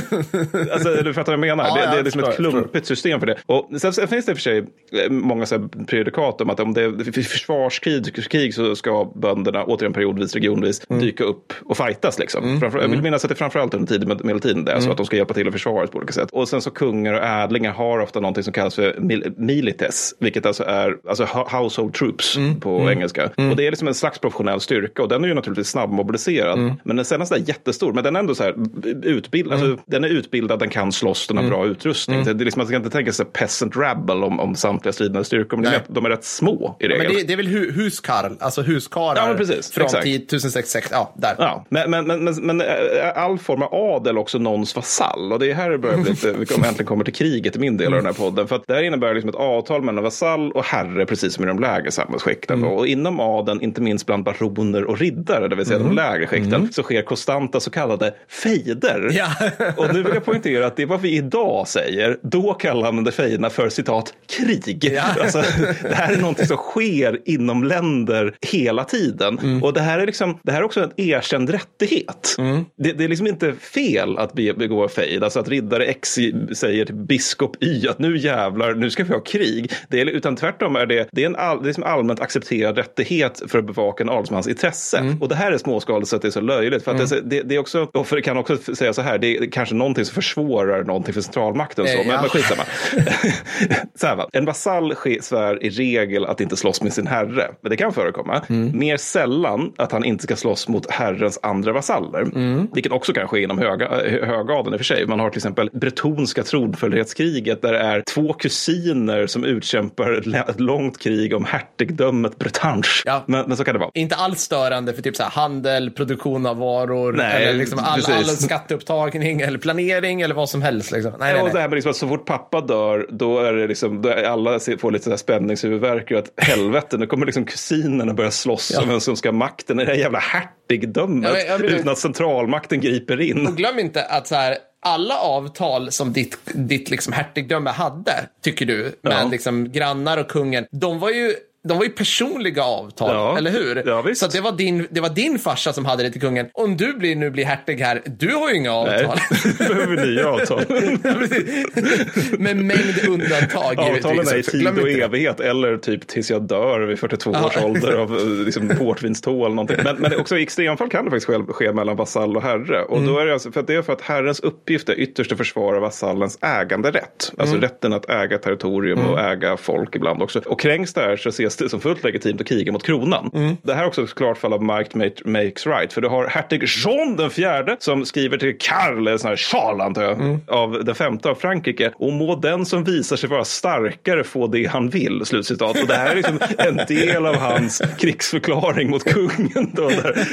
alltså, 0.72 1.02
du 1.04 1.14
fattar 1.14 1.36
vad 1.36 1.48
jag 1.48 1.56
menar? 1.56 1.68
Ja, 1.68 1.74
det, 1.74 1.80
ja, 1.80 1.90
det 1.90 1.98
är 1.98 2.04
liksom 2.04 2.20
jag 2.20 2.30
ett 2.30 2.36
klumpigt 2.36 2.86
system 2.86 3.20
för 3.20 3.26
det. 3.26 3.36
Och 3.46 3.68
sen, 3.80 3.92
sen 3.92 4.08
finns 4.08 4.26
det 4.26 4.32
i 4.32 4.34
och 4.34 4.38
för 4.38 4.42
sig 4.42 4.58
eh, 4.58 5.10
många 5.10 5.46
så 5.46 5.58
här 5.58 5.84
prejudikat 5.86 6.40
om 6.40 6.50
att 6.50 6.60
om 6.60 6.74
det 6.74 6.82
är 6.82 7.22
försvarskrig 7.22 8.14
krig 8.30 8.54
så 8.54 8.76
ska 8.76 9.12
bönderna 9.14 9.64
återigen 9.64 9.92
periodvis, 9.92 10.34
regionvis 10.34 10.75
Mm. 10.90 11.02
dyka 11.02 11.24
upp 11.24 11.52
och 11.64 11.76
fightas. 11.76 12.18
Liksom. 12.18 12.60
Framför, 12.60 12.80
Jag 12.80 12.88
vill 12.88 13.02
minnas 13.02 13.24
att 13.24 13.28
det 13.28 13.34
framförallt 13.34 13.74
under 13.74 13.86
tiden 13.88 14.08
med 14.08 14.24
medeltiden 14.24 14.64
det 14.64 14.70
är 14.70 14.76
Mm. 14.76 14.84
så 14.84 14.90
att 14.90 14.96
de 14.96 15.06
ska 15.06 15.16
hjälpa 15.16 15.34
till 15.34 15.46
att 15.46 15.52
försvara 15.52 15.86
på 15.86 15.98
olika 15.98 16.12
sätt. 16.12 16.28
Och 16.32 16.48
sen 16.48 16.62
så 16.62 16.70
kungar 16.70 17.14
och 17.14 17.24
ädlingar 17.26 17.72
har 17.72 17.98
ofta 17.98 18.20
någonting 18.20 18.42
som 18.44 18.52
kallas 18.52 18.74
för 18.74 18.96
mil 19.00 19.32
milites, 19.36 20.14
vilket 20.20 20.46
alltså 20.46 20.64
är 20.64 20.96
alltså 21.08 21.24
household 21.52 21.94
troops 21.94 22.36
Mm. 22.36 22.60
på 22.60 22.90
engelska. 22.90 23.24
Och 23.24 23.56
det 23.56 23.66
är 23.66 23.70
liksom 23.70 23.88
en 23.88 23.94
slags 23.94 24.18
professionell 24.18 24.60
styrka 24.60 25.02
och 25.02 25.08
den 25.08 25.24
är 25.24 25.28
ju 25.28 25.34
naturligtvis 25.34 25.68
snabbmobiliserad. 25.68 26.58
Mm. 26.58 26.74
Men 26.84 26.96
den 26.96 27.04
senaste 27.04 27.34
är 27.34 27.48
jättestor, 27.48 27.92
men 27.92 28.04
den 28.04 28.16
är 28.16 28.20
ändå 28.20 28.34
så 28.34 28.42
här 28.42 28.54
utbildad, 29.02 29.58
Mm. 29.58 29.70
alltså, 29.70 29.84
den 29.90 30.04
är 30.04 30.08
utbildad, 30.08 30.58
den 30.58 30.68
kan 30.70 30.92
slåss, 30.92 31.26
den 31.26 31.36
har 31.36 31.44
bra 31.44 31.66
utrustning. 31.66 32.24
Det 32.24 32.30
är 32.30 32.34
liksom, 32.34 32.60
man 32.60 32.66
ska 32.66 32.76
inte 32.76 32.90
tänka 32.90 33.12
sig 33.12 33.26
peasant 33.26 33.76
rabble 33.76 34.14
om, 34.26 34.40
om 34.40 34.54
samtliga 34.54 34.92
stridande 34.92 35.24
styrkor, 35.24 35.56
men 35.56 35.64
de 35.64 35.76
är, 35.76 35.82
de 35.88 36.04
är 36.04 36.10
rätt 36.10 36.24
små 36.24 36.76
i 36.80 36.86
regel. 36.88 37.06
Men 37.06 37.16
det, 37.16 37.22
det 37.22 37.32
är 37.32 37.36
väl 37.36 37.46
hu 37.46 37.72
huskarl, 37.72 38.32
alltså 38.40 38.62
huskarlar 38.62 39.28
Ja, 39.28 39.34
precis. 39.34 39.70
från 39.70 39.84
Exakt. 39.84 40.04
10 40.04 40.18
1066, 40.66 40.88
ja, 40.92 41.12
där. 41.16 41.34
Ja, 41.38 41.64
men, 41.68 41.90
men, 41.90 42.24
men, 42.24 42.34
men, 42.42 42.60
äh, 42.60 42.66
all 43.14 43.38
form 43.38 43.62
av 43.62 43.74
adel 43.74 44.18
också 44.18 44.38
någons 44.38 44.76
vasall. 44.76 45.32
Och 45.32 45.38
det 45.38 45.50
är 45.50 45.54
här 45.54 45.70
det 45.70 45.78
börjar 45.78 45.96
bli 45.96 46.10
lite, 46.10 46.32
vi 46.32 46.40
äntligen 46.40 46.86
kommer 46.86 47.04
till 47.04 47.14
kriget 47.14 47.56
i 47.56 47.58
min 47.58 47.76
del 47.76 47.86
av 47.86 47.92
den 47.92 48.06
här 48.06 48.12
podden. 48.12 48.48
För 48.48 48.56
att 48.56 48.66
det 48.66 48.74
här 48.74 48.82
innebär 48.82 49.14
liksom 49.14 49.30
ett 49.30 49.36
avtal 49.36 49.82
mellan 49.82 50.04
vasall 50.04 50.52
och 50.52 50.64
herre, 50.64 51.06
precis 51.06 51.34
som 51.34 51.44
i 51.44 51.46
de 51.46 51.58
lägre 51.58 51.90
samhällsskikten. 51.90 52.64
Och 52.64 52.86
inom 52.86 53.20
adeln, 53.20 53.62
inte 53.62 53.80
minst 53.80 54.06
bland 54.06 54.24
baroner 54.24 54.84
och 54.84 54.98
riddare, 54.98 55.48
det 55.48 55.56
vill 55.56 55.66
säga 55.66 55.78
de 55.78 55.94
lägre 55.94 56.26
skikten, 56.26 56.72
så 56.72 56.82
sker 56.82 57.02
konstanta 57.02 57.60
så 57.60 57.70
kallade 57.70 58.14
fejder. 58.28 59.10
Ja. 59.12 59.28
och 59.76 59.94
nu 59.94 60.02
vill 60.02 60.14
jag 60.14 60.24
poängtera 60.24 60.66
att 60.66 60.76
det 60.76 60.82
är 60.82 60.86
vad 60.86 61.00
vi 61.00 61.16
idag 61.16 61.68
säger. 61.68 62.18
Då 62.22 62.54
kallar 62.54 62.92
man 62.92 63.04
det 63.04 63.12
fejderna 63.12 63.50
för 63.50 63.68
citat 63.68 64.14
krig. 64.26 64.90
Ja. 64.92 65.02
Alltså, 65.26 65.42
det 65.82 65.94
här 65.94 66.12
är 66.12 66.20
någonting 66.20 66.46
som 66.46 66.56
sker 66.56 67.20
inom 67.24 67.64
länder 67.64 68.34
hela 68.40 68.84
tiden. 68.84 69.38
Mm. 69.38 69.62
Och 69.62 69.72
det 69.72 69.80
här, 69.80 69.98
är 69.98 70.06
liksom, 70.06 70.38
det 70.42 70.52
här 70.56 70.62
är 70.62 70.64
också 70.64 70.80
en 70.82 70.92
erkänd 70.96 71.50
rättighet. 71.50 72.34
Mm. 72.38 72.64
Det, 72.78 72.92
det 72.92 73.04
är 73.04 73.08
liksom 73.08 73.26
inte 73.26 73.52
fel 73.52 74.18
att 74.18 74.32
be- 74.32 74.54
begå 74.54 74.88
fejd. 74.88 75.24
Alltså 75.24 75.40
att 75.40 75.48
riddare 75.48 75.84
X 75.84 76.18
säger 76.54 76.84
till 76.84 76.94
biskop 76.94 77.56
Y 77.62 77.88
att 77.88 77.98
nu 77.98 78.18
jävlar, 78.18 78.74
nu 78.74 78.90
ska 78.90 79.04
vi 79.04 79.12
ha 79.12 79.20
krig. 79.20 79.72
Det 79.88 80.00
är, 80.00 80.06
utan 80.06 80.36
tvärtom 80.36 80.76
är 80.76 80.86
det, 80.86 81.08
det 81.12 81.22
är 81.22 81.26
en 81.26 81.36
all, 81.36 81.62
det 81.62 81.68
är 81.68 81.72
som 81.72 81.82
allmänt 81.82 82.20
accepterad 82.20 82.76
rättighet 82.78 83.42
för 83.48 83.58
att 83.58 83.66
bevaka 83.66 84.02
en 84.04 84.10
adelsmans 84.10 84.48
intresse. 84.48 84.98
Mm. 84.98 85.22
Och 85.22 85.28
det 85.28 85.34
här 85.34 85.52
är 85.52 85.58
småskaligt 85.58 86.08
så 86.08 86.16
att 86.16 86.22
det 86.22 86.28
är 86.28 86.32
så 86.32 86.40
löjligt. 86.40 86.84
För 86.84 86.94
att 86.94 87.10
det, 87.10 87.20
det, 87.20 87.42
det 87.42 87.54
är 87.54 87.58
också, 87.58 87.88
och 87.94 88.06
för 88.06 88.16
det 88.16 88.22
kan 88.22 88.36
också 88.36 88.74
säga 88.74 88.92
så 88.92 89.02
här, 89.02 89.18
det 89.18 89.36
är 89.36 89.50
kanske 89.50 89.74
någonting 89.74 90.04
som 90.04 90.14
försvårar 90.14 90.84
någonting 90.84 91.14
för 91.14 91.20
centralmakten. 91.20 91.86
Så, 91.86 91.92
Eh, 91.96 92.06
men, 92.06 92.14
ja. 92.14 92.20
men 92.20 92.30
skitsamma. 92.30 92.62
så 93.94 94.06
här, 94.06 94.16
va? 94.16 94.28
En 94.32 94.44
vasall 94.44 94.94
svär 95.20 95.64
i 95.64 95.70
regel 95.70 96.24
att 96.24 96.40
inte 96.40 96.56
slåss 96.56 96.82
med 96.82 96.92
sin 96.92 97.06
herre. 97.06 97.50
Men 97.60 97.70
det 97.70 97.76
kan 97.76 97.92
förekomma. 97.92 98.42
Mm. 98.48 98.78
Mer 98.78 98.96
sällan 98.96 99.72
att 99.76 99.92
han 99.92 100.04
inte 100.04 100.24
ska 100.24 100.36
slåss 100.36 100.45
mot 100.68 100.90
herrens 100.90 101.38
andra 101.42 101.72
vasaller. 101.72 102.22
Mm. 102.22 102.68
Vilket 102.74 102.92
också 102.92 103.12
kan 103.12 103.28
ske 103.28 103.42
inom 103.42 103.58
höga, 103.58 103.88
högadeln 104.26 104.74
i 104.74 104.76
och 104.76 104.80
för 104.80 104.84
sig. 104.84 105.06
Man 105.06 105.20
har 105.20 105.30
till 105.30 105.38
exempel 105.38 105.70
bretonska 105.72 106.42
tronföljdighetskriget 106.42 107.62
där 107.62 107.72
det 107.72 107.78
är 107.78 108.02
två 108.14 108.32
kusiner 108.32 109.26
som 109.26 109.44
utkämpar 109.44 110.12
ett 110.50 110.60
långt 110.60 110.98
krig 110.98 111.34
om 111.34 111.44
hertigdömet 111.44 112.38
Bretagne. 112.38 112.82
Ja. 113.04 113.24
Men, 113.26 113.48
men 113.48 113.56
så 113.56 113.64
kan 113.64 113.74
det 113.74 113.78
vara. 113.78 113.90
Inte 113.94 114.16
alls 114.16 114.40
störande 114.40 114.92
för 114.94 115.02
typ 115.02 115.16
så 115.16 115.22
här 115.22 115.30
handel, 115.30 115.90
produktion 115.90 116.46
av 116.46 116.56
varor, 116.58 117.12
Nej, 117.12 117.44
eller 117.44 117.58
liksom 117.58 117.78
all, 117.78 118.00
all 118.12 118.24
skatteupptagning 118.24 119.40
eller 119.40 119.58
planering 119.58 120.20
eller 120.20 120.34
vad 120.34 120.48
som 120.48 120.62
helst. 120.62 120.92
Liksom. 120.92 121.12
Nej, 121.18 121.32
nej, 121.32 121.42
och 121.42 121.48
det 121.48 121.54
nej. 121.54 121.62
här 121.62 121.68
liksom 121.68 121.94
så 121.94 122.08
fort 122.08 122.26
pappa 122.26 122.60
dör, 122.60 123.06
då 123.10 123.38
är 123.38 123.52
det 123.52 123.66
liksom, 123.66 124.02
då 124.02 124.12
alla 124.26 124.58
får 124.78 124.90
lite 124.90 125.04
så 125.04 125.10
här 125.10 125.16
spänningshuvudvärk 125.16 126.10
och 126.10 126.18
att 126.18 126.30
helvete, 126.36 126.96
nu 126.96 127.06
kommer 127.06 127.26
liksom 127.26 127.44
kusinerna 127.44 128.14
börja 128.14 128.30
slåss 128.30 128.72
Ja. 128.74 128.82
om 128.82 128.88
vem 128.88 129.00
som 129.00 129.16
ska 129.16 129.28
ha 129.28 129.32
makten 129.36 129.80
i 129.80 129.84
det 129.84 129.90
här 129.90 129.98
jävla 129.98 130.18
hertigdömet 130.40 131.44
Ja, 131.48 131.56
men- 131.58 131.66
men- 131.66 131.74
utan 131.74 131.88
att 131.92 131.98
centralmakten 131.98 132.80
griper 132.80 133.20
in. 133.20 133.46
Och 133.46 133.56
glöm 133.56 133.78
inte 133.78 134.04
att 134.04 134.26
så 134.26 134.34
här, 134.34 134.56
alla 134.86 135.18
avtal 135.18 135.92
som 135.92 136.12
ditt, 136.12 136.38
ditt 136.54 136.90
liksom 136.90 137.12
hertigdöme 137.12 137.70
hade, 137.70 138.12
tycker 138.42 138.66
du, 138.66 138.82
med 139.02 139.12
Ja. 139.12 139.28
liksom 139.30 139.72
grannar 139.72 140.18
och 140.18 140.28
kungen, 140.28 140.66
de 140.70 140.98
var 140.98 141.10
ju 141.10 141.34
de 141.68 141.76
var 141.78 141.84
ju 141.84 141.90
personliga 141.90 142.62
avtal, 142.64 143.10
Ja. 143.14 143.38
eller 143.38 143.50
hur? 143.50 143.82
Ja. 143.86 144.04
Så 144.14 144.26
att 144.26 144.32
det, 144.32 144.40
var 144.40 144.52
din, 144.52 144.86
det 144.90 145.00
var 145.00 145.08
din 145.08 145.38
farsa 145.38 145.72
som 145.72 145.84
hade 145.84 146.02
det 146.02 146.10
till 146.10 146.20
kungen. 146.20 146.46
Om 146.52 146.76
du 146.76 146.92
blir, 146.92 147.16
nu 147.16 147.30
blir 147.30 147.44
hertig 147.44 147.80
här, 147.80 148.02
du 148.18 148.34
har 148.34 148.50
ju 148.50 148.56
inga 148.56 148.82
Nej, 148.84 149.04
avtal. 149.04 149.18
nu 149.44 149.52
behöver 149.68 149.96
vi 149.96 150.06
nya 150.14 150.28
avtal. 150.28 150.64
Med 152.38 152.56
mängd 152.56 153.08
undantag. 153.08 153.78
Avtalen 153.80 154.28
är 154.28 154.36
i 154.36 154.42
tid 154.42 154.68
och 154.68 154.88
evighet 154.88 155.40
eller 155.40 155.76
typ 155.76 156.06
tills 156.06 156.30
jag 156.30 156.42
dör 156.42 156.80
vid 156.80 156.98
42 156.98 157.30
Ja. 157.34 157.46
års 157.46 157.56
ålder 157.56 157.92
av 157.92 158.10
liksom, 158.44 158.68
portvinstå 158.68 159.44
eller 159.46 159.54
någonting. 159.54 159.76
Men, 159.84 159.96
men 159.96 160.20
också 160.20 160.38
i 160.38 160.42
extremfall 160.42 160.88
kan 160.90 161.04
det 161.04 161.10
faktiskt 161.10 161.26
ske, 161.26 161.52
ske 161.52 161.72
mellan 161.72 161.96
vasall 161.96 162.36
och 162.36 162.42
herre. 162.42 162.82
Och 162.82 162.96
Mm. 162.96 163.08
då 163.12 163.18
är 163.18 163.26
det, 163.26 163.32
alltså, 163.32 163.52
för 163.52 163.60
att 163.60 163.66
det 163.66 163.74
är 163.74 163.82
för 163.82 163.92
att 163.92 164.00
herrens 164.00 164.40
uppgift 164.40 164.88
är 164.88 165.00
ytterst 165.00 165.32
att 165.32 165.38
försvara 165.38 165.80
vasallens 165.80 166.38
äganderätt. 166.42 167.32
Alltså 167.38 167.54
Mm. 167.56 167.60
rätten 167.60 167.92
att 167.92 168.10
äga 168.10 168.38
territorium 168.38 168.98
och 169.06 169.20
äga 169.20 169.56
folk 169.56 169.96
ibland 169.96 170.22
också. 170.22 170.40
Och 170.46 170.60
kränks 170.60 170.94
det 170.94 171.00
här 171.00 171.16
så 171.16 171.28
ses 171.28 171.55
det 171.56 171.68
som 171.68 171.80
fullt 171.80 172.04
legitimt 172.04 172.40
att 172.40 172.46
kriga 172.46 172.72
mot 172.72 172.82
kronan. 172.86 173.30
Mm. 173.34 173.56
Det 173.62 173.74
här 173.74 173.82
är 173.82 173.86
också 173.86 174.02
ett 174.02 174.14
klart 174.14 174.38
fall 174.38 174.52
av 174.52 174.62
mate- 174.62 175.22
makes 175.24 175.66
right. 175.66 175.92
För 175.92 176.00
du 176.00 176.08
har 176.08 176.26
hertig 176.26 176.62
Jean 176.84 177.16
den 177.16 177.30
fjärde 177.30 177.76
som 177.78 178.04
skriver 178.04 178.38
till 178.38 178.58
Karl, 178.58 178.98
eller 178.98 179.16
sån 179.18 179.28
här 179.28 179.36
Charles 179.36 179.82
antar 179.86 180.02
jag, 180.02 180.20
Mm. 180.20 180.40
av 180.46 180.84
den 180.84 180.94
femte 180.94 181.30
av 181.30 181.34
Frankrike. 181.34 181.92
Och 181.96 182.12
må 182.12 182.36
den 182.36 182.66
som 182.66 182.84
visar 182.84 183.16
sig 183.16 183.28
vara 183.28 183.44
starkare 183.44 184.24
få 184.24 184.46
det 184.46 184.64
han 184.66 184.88
vill. 184.88 185.22
Slutcitat. 185.24 185.80
Och 185.82 185.86
det 185.88 185.94
här 185.94 186.10
är 186.10 186.16
liksom 186.16 186.38
en 186.58 186.76
del 186.88 187.26
av 187.26 187.36
hans 187.36 187.82
krigsförklaring 187.98 188.90
mot 188.90 189.04
kungen. 189.04 189.70
Då, 189.72 189.90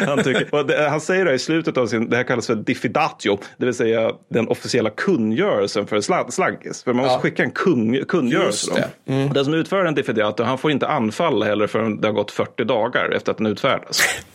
han, 0.07 0.23
tycker, 0.23 0.63
det, 0.63 0.89
han 0.89 1.01
säger 1.01 1.23
det 1.25 1.29
här 1.29 1.35
i 1.35 1.39
slutet 1.39 1.77
av 1.77 1.87
sin, 1.87 2.09
det 2.09 2.15
här 2.17 2.23
kallas 2.23 2.47
för 2.47 2.55
diffidatio, 2.55 3.39
det 3.57 3.65
vill 3.65 3.73
säga 3.73 4.11
den 4.29 4.47
officiella 4.47 4.89
kungörelsen 4.89 5.87
för 5.87 5.97
sla- 5.97 6.29
slaggis. 6.29 6.83
För 6.83 6.93
man 6.93 7.03
måste 7.05 7.13
Ja. 7.15 7.19
skicka 7.19 7.43
en 7.43 7.51
kung, 7.51 8.05
kungörelse. 8.07 8.87
Mm. 9.07 9.33
Den 9.33 9.45
som 9.45 9.53
utför 9.53 9.85
en 9.85 9.95
diffidatio, 9.95 10.43
han 10.43 10.57
får 10.57 10.71
inte 10.71 10.87
anfalla 10.87 11.12
heller 11.43 11.67
förrän 11.67 12.01
det 12.01 12.07
har 12.07 12.13
gått 12.13 12.31
40 12.31 12.63
dagar 12.63 13.09
efter 13.09 13.31
att 13.31 13.37
den 13.37 13.47
utfärdas. 13.47 14.03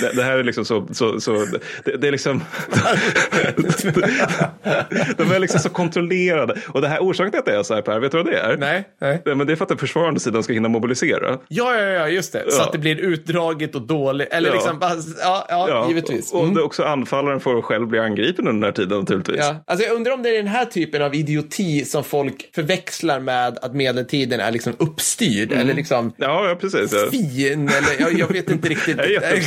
Det, 0.00 0.12
det 0.16 0.22
här 0.22 0.38
är 0.38 0.44
liksom 0.44 0.64
så, 0.64 0.86
så, 0.92 1.20
så 1.20 1.32
det, 1.84 1.96
det 1.96 2.08
är 2.08 2.12
liksom 2.12 2.42
De 5.16 5.32
är 5.32 5.38
liksom 5.38 5.60
så 5.60 5.68
kontrollerade. 5.68 6.54
Och 6.68 6.80
det 6.80 6.88
här 6.88 6.98
orsaken 7.00 7.30
till 7.30 7.38
att 7.40 7.46
det 7.46 7.54
är 7.56 7.62
så 7.62 7.74
här 7.74 7.82
Per, 7.82 8.00
vet 8.00 8.12
du 8.12 8.16
vad 8.16 8.26
det 8.26 8.38
är? 8.38 8.56
Nej, 8.56 8.84
nej. 9.00 9.22
Ja, 9.24 9.34
Men 9.34 9.46
det 9.46 9.52
är 9.52 9.56
för 9.56 9.64
att 9.64 9.68
den 9.68 9.78
försvarande 9.78 10.20
sidan 10.20 10.42
ska 10.42 10.52
hinna 10.52 10.68
mobilisera. 10.68 11.38
Ja, 11.48 11.74
ja, 11.74 11.82
ja, 11.84 12.08
just 12.08 12.32
det. 12.32 12.42
Så 12.50 12.58
Ja. 12.58 12.64
att 12.66 12.72
det 12.72 12.78
blir 12.78 12.96
utdraget 12.96 13.74
och 13.74 13.82
dåligt. 13.82 14.28
Eller 14.32 14.48
Ja. 14.48 14.54
liksom, 14.54 14.78
bara- 14.78 14.94
ja, 15.20 15.46
ja, 15.48 15.88
givetvis. 15.88 16.32
Och, 16.32 16.38
och 16.38 16.44
Mm. 16.44 16.54
det 16.56 16.62
också 16.62 16.82
anfallaren 16.82 17.40
får 17.40 17.62
själv 17.62 17.86
bli 17.86 17.98
angripen 17.98 18.48
under 18.48 18.52
den 18.52 18.62
här 18.64 18.72
tiden 18.84 18.98
naturligtvis. 19.00 19.36
Ja. 19.40 19.56
Alltså 19.66 19.86
jag 19.86 19.96
undrar 19.96 20.12
om 20.12 20.22
det 20.22 20.28
är 20.28 20.36
den 20.36 20.46
här 20.46 20.64
typen 20.64 21.02
av 21.02 21.14
idioti 21.14 21.84
som 21.84 22.04
folk 22.04 22.50
förväxlar 22.54 23.20
med 23.20 23.58
att 23.62 23.74
medeltiden 23.74 24.40
är 24.40 24.50
liksom 24.52 24.72
uppstyrd 24.78 25.52
eller 25.52 25.74
liksom 25.74 26.12
Ja, 26.16 26.48
ja 26.48 26.54
precis. 26.54 26.92
Ja. 26.92 27.10
fin 27.10 27.68
eller 27.68 28.00
jag, 28.00 28.18
jag 28.18 28.32
vet 28.32 28.50
inte 28.50 28.68
riktigt. 28.68 28.96
Är 29.22 29.38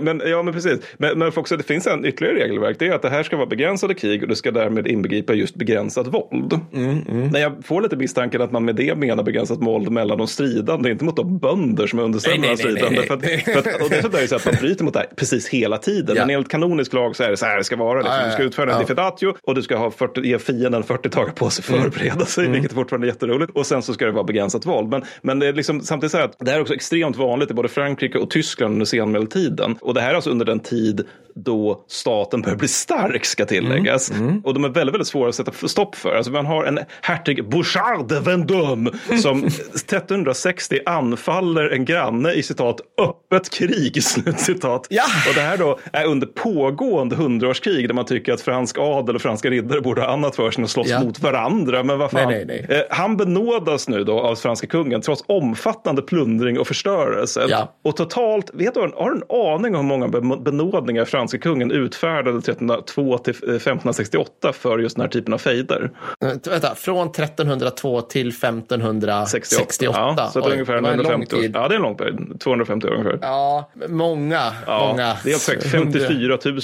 men, 0.00 0.22
ja, 0.26 0.42
men 0.42 0.54
precis. 0.54 0.80
Men, 0.98 1.18
men 1.18 1.32
för 1.32 1.40
också, 1.40 1.56
det 1.56 1.62
finns 1.62 1.86
en 1.86 2.04
ytterligare 2.04 2.36
regelverk. 2.38 2.76
Det 2.78 2.86
är 2.86 2.92
att 2.94 3.02
det 3.02 3.10
här 3.10 3.22
ska 3.22 3.36
vara 3.36 3.46
begränsade 3.46 3.94
krig 3.94 4.22
och 4.22 4.28
det 4.28 4.36
ska 4.36 4.50
därmed 4.50 4.86
inbegripa 4.86 5.34
just 5.34 5.54
begränsat 5.54 6.06
våld. 6.06 6.60
Mm, 6.74 6.98
Men 7.32 7.40
jag 7.40 7.52
får 7.64 7.82
lite 7.82 7.96
misstanken 7.96 8.42
att 8.42 8.52
man 8.52 8.64
med 8.64 8.74
det 8.76 8.94
menar 8.94 9.22
begränsat 9.22 9.58
våld 9.58 9.90
mellan 9.90 10.18
de 10.18 10.26
stridande, 10.26 10.90
inte 10.90 11.04
mot 11.04 11.16
de 11.16 11.38
bönder 11.38 11.86
som 11.86 11.98
är 11.98 12.02
underställda 12.02 12.48
de 12.48 12.56
stridande. 12.56 13.02
För 13.02 13.14
att, 13.14 13.24
för 13.44 13.58
att, 13.58 13.82
och 13.82 13.88
dessutom 13.90 14.14
är 14.18 14.22
det 14.22 14.28
så 14.28 14.36
att 14.36 14.44
man 14.46 14.54
bryter 14.60 14.84
mot 14.84 14.94
det 14.94 15.00
här 15.00 15.08
precis 15.16 15.48
hela 15.48 15.78
tiden. 15.78 16.16
Ja. 16.16 16.22
Men 16.26 16.34
enligt 16.34 16.48
kanonisk 16.50 16.92
lag 16.92 17.16
så 17.16 17.22
är 17.22 17.30
det 17.30 17.36
så 17.36 17.46
här 17.46 17.56
det 17.58 17.64
ska 17.64 17.76
vara. 17.76 17.98
Liksom. 17.98 18.16
Ja, 18.16 18.26
Du 18.26 18.32
ska 18.32 18.42
utföra 18.42 18.64
en 18.64 18.68
Ja. 18.70 18.74
Mm. 18.74 18.82
diffidatio 18.86 19.34
och 19.42 19.54
du 19.54 19.62
ska 19.62 19.76
ha 19.76 19.90
40, 19.90 20.20
ge 20.20 20.38
fienden 20.38 20.82
40 20.82 21.08
dagar 21.08 21.32
på 21.32 21.50
sig 21.50 21.62
att 21.62 21.82
förbereda 21.82 22.24
sig, 22.26 22.48
vilket 22.48 22.70
är 22.70 22.74
fortfarande 22.74 23.06
jätteroligt. 23.06 23.52
Och 23.54 23.66
sen 23.66 23.82
så 23.82 23.94
ska 23.94 24.04
det 24.06 24.10
vara 24.12 24.24
begränsat 24.24 24.66
våld. 24.66 24.88
Men, 24.88 25.02
men 25.22 25.38
det 25.38 25.46
är 25.46 25.52
liksom 25.52 25.80
samtidigt 25.80 26.10
så 26.12 26.18
här 26.18 26.24
att 26.24 26.36
det 26.38 26.50
här 26.50 26.58
är 26.58 26.60
också 26.62 26.74
extremt 26.74 27.16
vanligt 27.22 27.50
i 27.50 27.54
både 27.54 27.68
Frankrike 27.68 28.18
och 28.18 28.30
Tyskland 28.30 28.72
under 28.72 28.86
senmedeltiden. 28.86 29.76
Och 29.80 29.94
det 29.94 30.00
här 30.00 30.10
är 30.10 30.14
alltså 30.14 30.30
under 30.30 30.44
den 30.44 30.60
tid 30.60 31.04
då 31.34 31.84
staten 31.88 32.42
börjar 32.42 32.56
bli 32.56 32.68
stark 32.68 33.24
ska 33.24 33.44
tilläggas. 33.44 34.10
Mm, 34.10 34.40
Och 34.44 34.54
de 34.54 34.64
är 34.64 34.68
väldigt, 34.68 34.94
väldigt 34.94 35.08
svåra 35.08 35.28
att 35.28 35.34
sätta 35.34 35.68
stopp 35.68 35.94
för. 35.94 36.14
Alltså 36.16 36.32
man 36.32 36.46
har 36.46 36.64
en 36.64 36.78
hertig 37.02 37.48
Bouchard 37.50 38.08
de 38.08 38.14
Vendôme 38.20 39.16
som 39.22 39.44
1360 40.02 40.78
anfaller 40.86 41.68
en 41.70 41.84
granne 41.84 42.32
i 42.32 42.42
citat 42.42 42.80
öppet 43.00 43.50
krig. 43.50 44.02
Slutcitat. 44.04 44.86
Ja. 44.90 45.02
Och 45.28 45.34
det 45.34 45.40
här 45.40 45.56
då 45.58 45.78
är 45.92 46.04
under 46.06 46.26
pågående 46.26 47.16
hundraårskrig 47.16 47.88
där 47.88 47.94
man 47.94 48.04
tycker 48.04 48.32
att 48.32 48.40
fransk 48.40 48.76
adel 48.78 49.14
och 49.16 49.22
franska 49.22 49.50
riddare 49.50 49.80
borde 49.80 50.00
ha 50.00 50.08
annat 50.08 50.36
för 50.36 50.50
sig 50.50 50.60
än 50.60 50.64
att 50.64 50.70
slåss 50.70 50.88
Ja. 50.88 51.00
mot 51.04 51.20
varandra. 51.20 51.82
Men 51.82 51.98
vad 51.98 52.10
fan. 52.10 52.28
Nej, 52.28 52.44
nej, 52.46 52.66
nej. 52.68 52.78
Eh, 52.78 52.84
Han 52.96 53.16
benådas 53.16 53.88
nu 53.88 54.04
då 54.04 54.20
av 54.20 54.34
franska 54.36 54.66
kungen 54.66 55.00
trots 55.00 55.24
omfattande 55.26 56.02
plundring 56.02 56.58
och 56.58 56.66
förstörelse. 56.66 57.46
Ja. 57.48 57.74
Och 57.84 57.96
totalt, 57.96 58.50
vet 58.54 58.74
du, 58.74 58.80
har 58.80 59.10
du 59.10 59.16
en 59.16 59.54
aning 59.54 59.74
om 59.76 59.80
hur 59.90 59.98
många 59.98 60.08
be- 60.08 60.36
benådningar 60.42 61.04
franska 61.22 61.38
kungen 61.38 61.70
utfärdade 61.70 62.38
1302 62.38 63.18
till 63.18 63.34
eh, 63.34 63.54
1568 63.54 64.52
för 64.52 64.78
just 64.78 64.96
den 64.96 65.00
här 65.00 65.08
typen 65.08 65.34
av 65.34 65.38
fejder? 65.38 65.90
Vänta, 66.20 66.50
Vänta, 66.50 66.74
från 66.74 67.08
1302 67.08 68.00
till 68.00 68.28
1568. 68.28 69.74
Ja, 69.80 70.30
så 70.32 70.40
det 70.40 70.46
är 70.46 70.48
Oj, 70.48 70.52
ungefär 70.52 70.74
det 70.74 70.80
var 70.80 70.90
en 70.90 70.96
lång 70.98 71.06
150 71.06 71.36
år. 71.36 71.40
tid. 71.40 71.50
Ja, 71.54 71.68
det 71.68 71.74
är 71.74 71.76
en 71.76 71.82
lång 71.82 71.96
period. 71.96 72.40
250 72.40 72.86
år 72.86 72.92
ungefär. 72.92 73.18
Ja, 73.22 73.70
många, 73.88 74.52
Ja, 74.66 74.88
många. 74.88 75.16
det 75.24 75.32
är 75.32 75.46
korrekt. 75.46 75.66
54 75.70 76.38
000. 76.44 76.60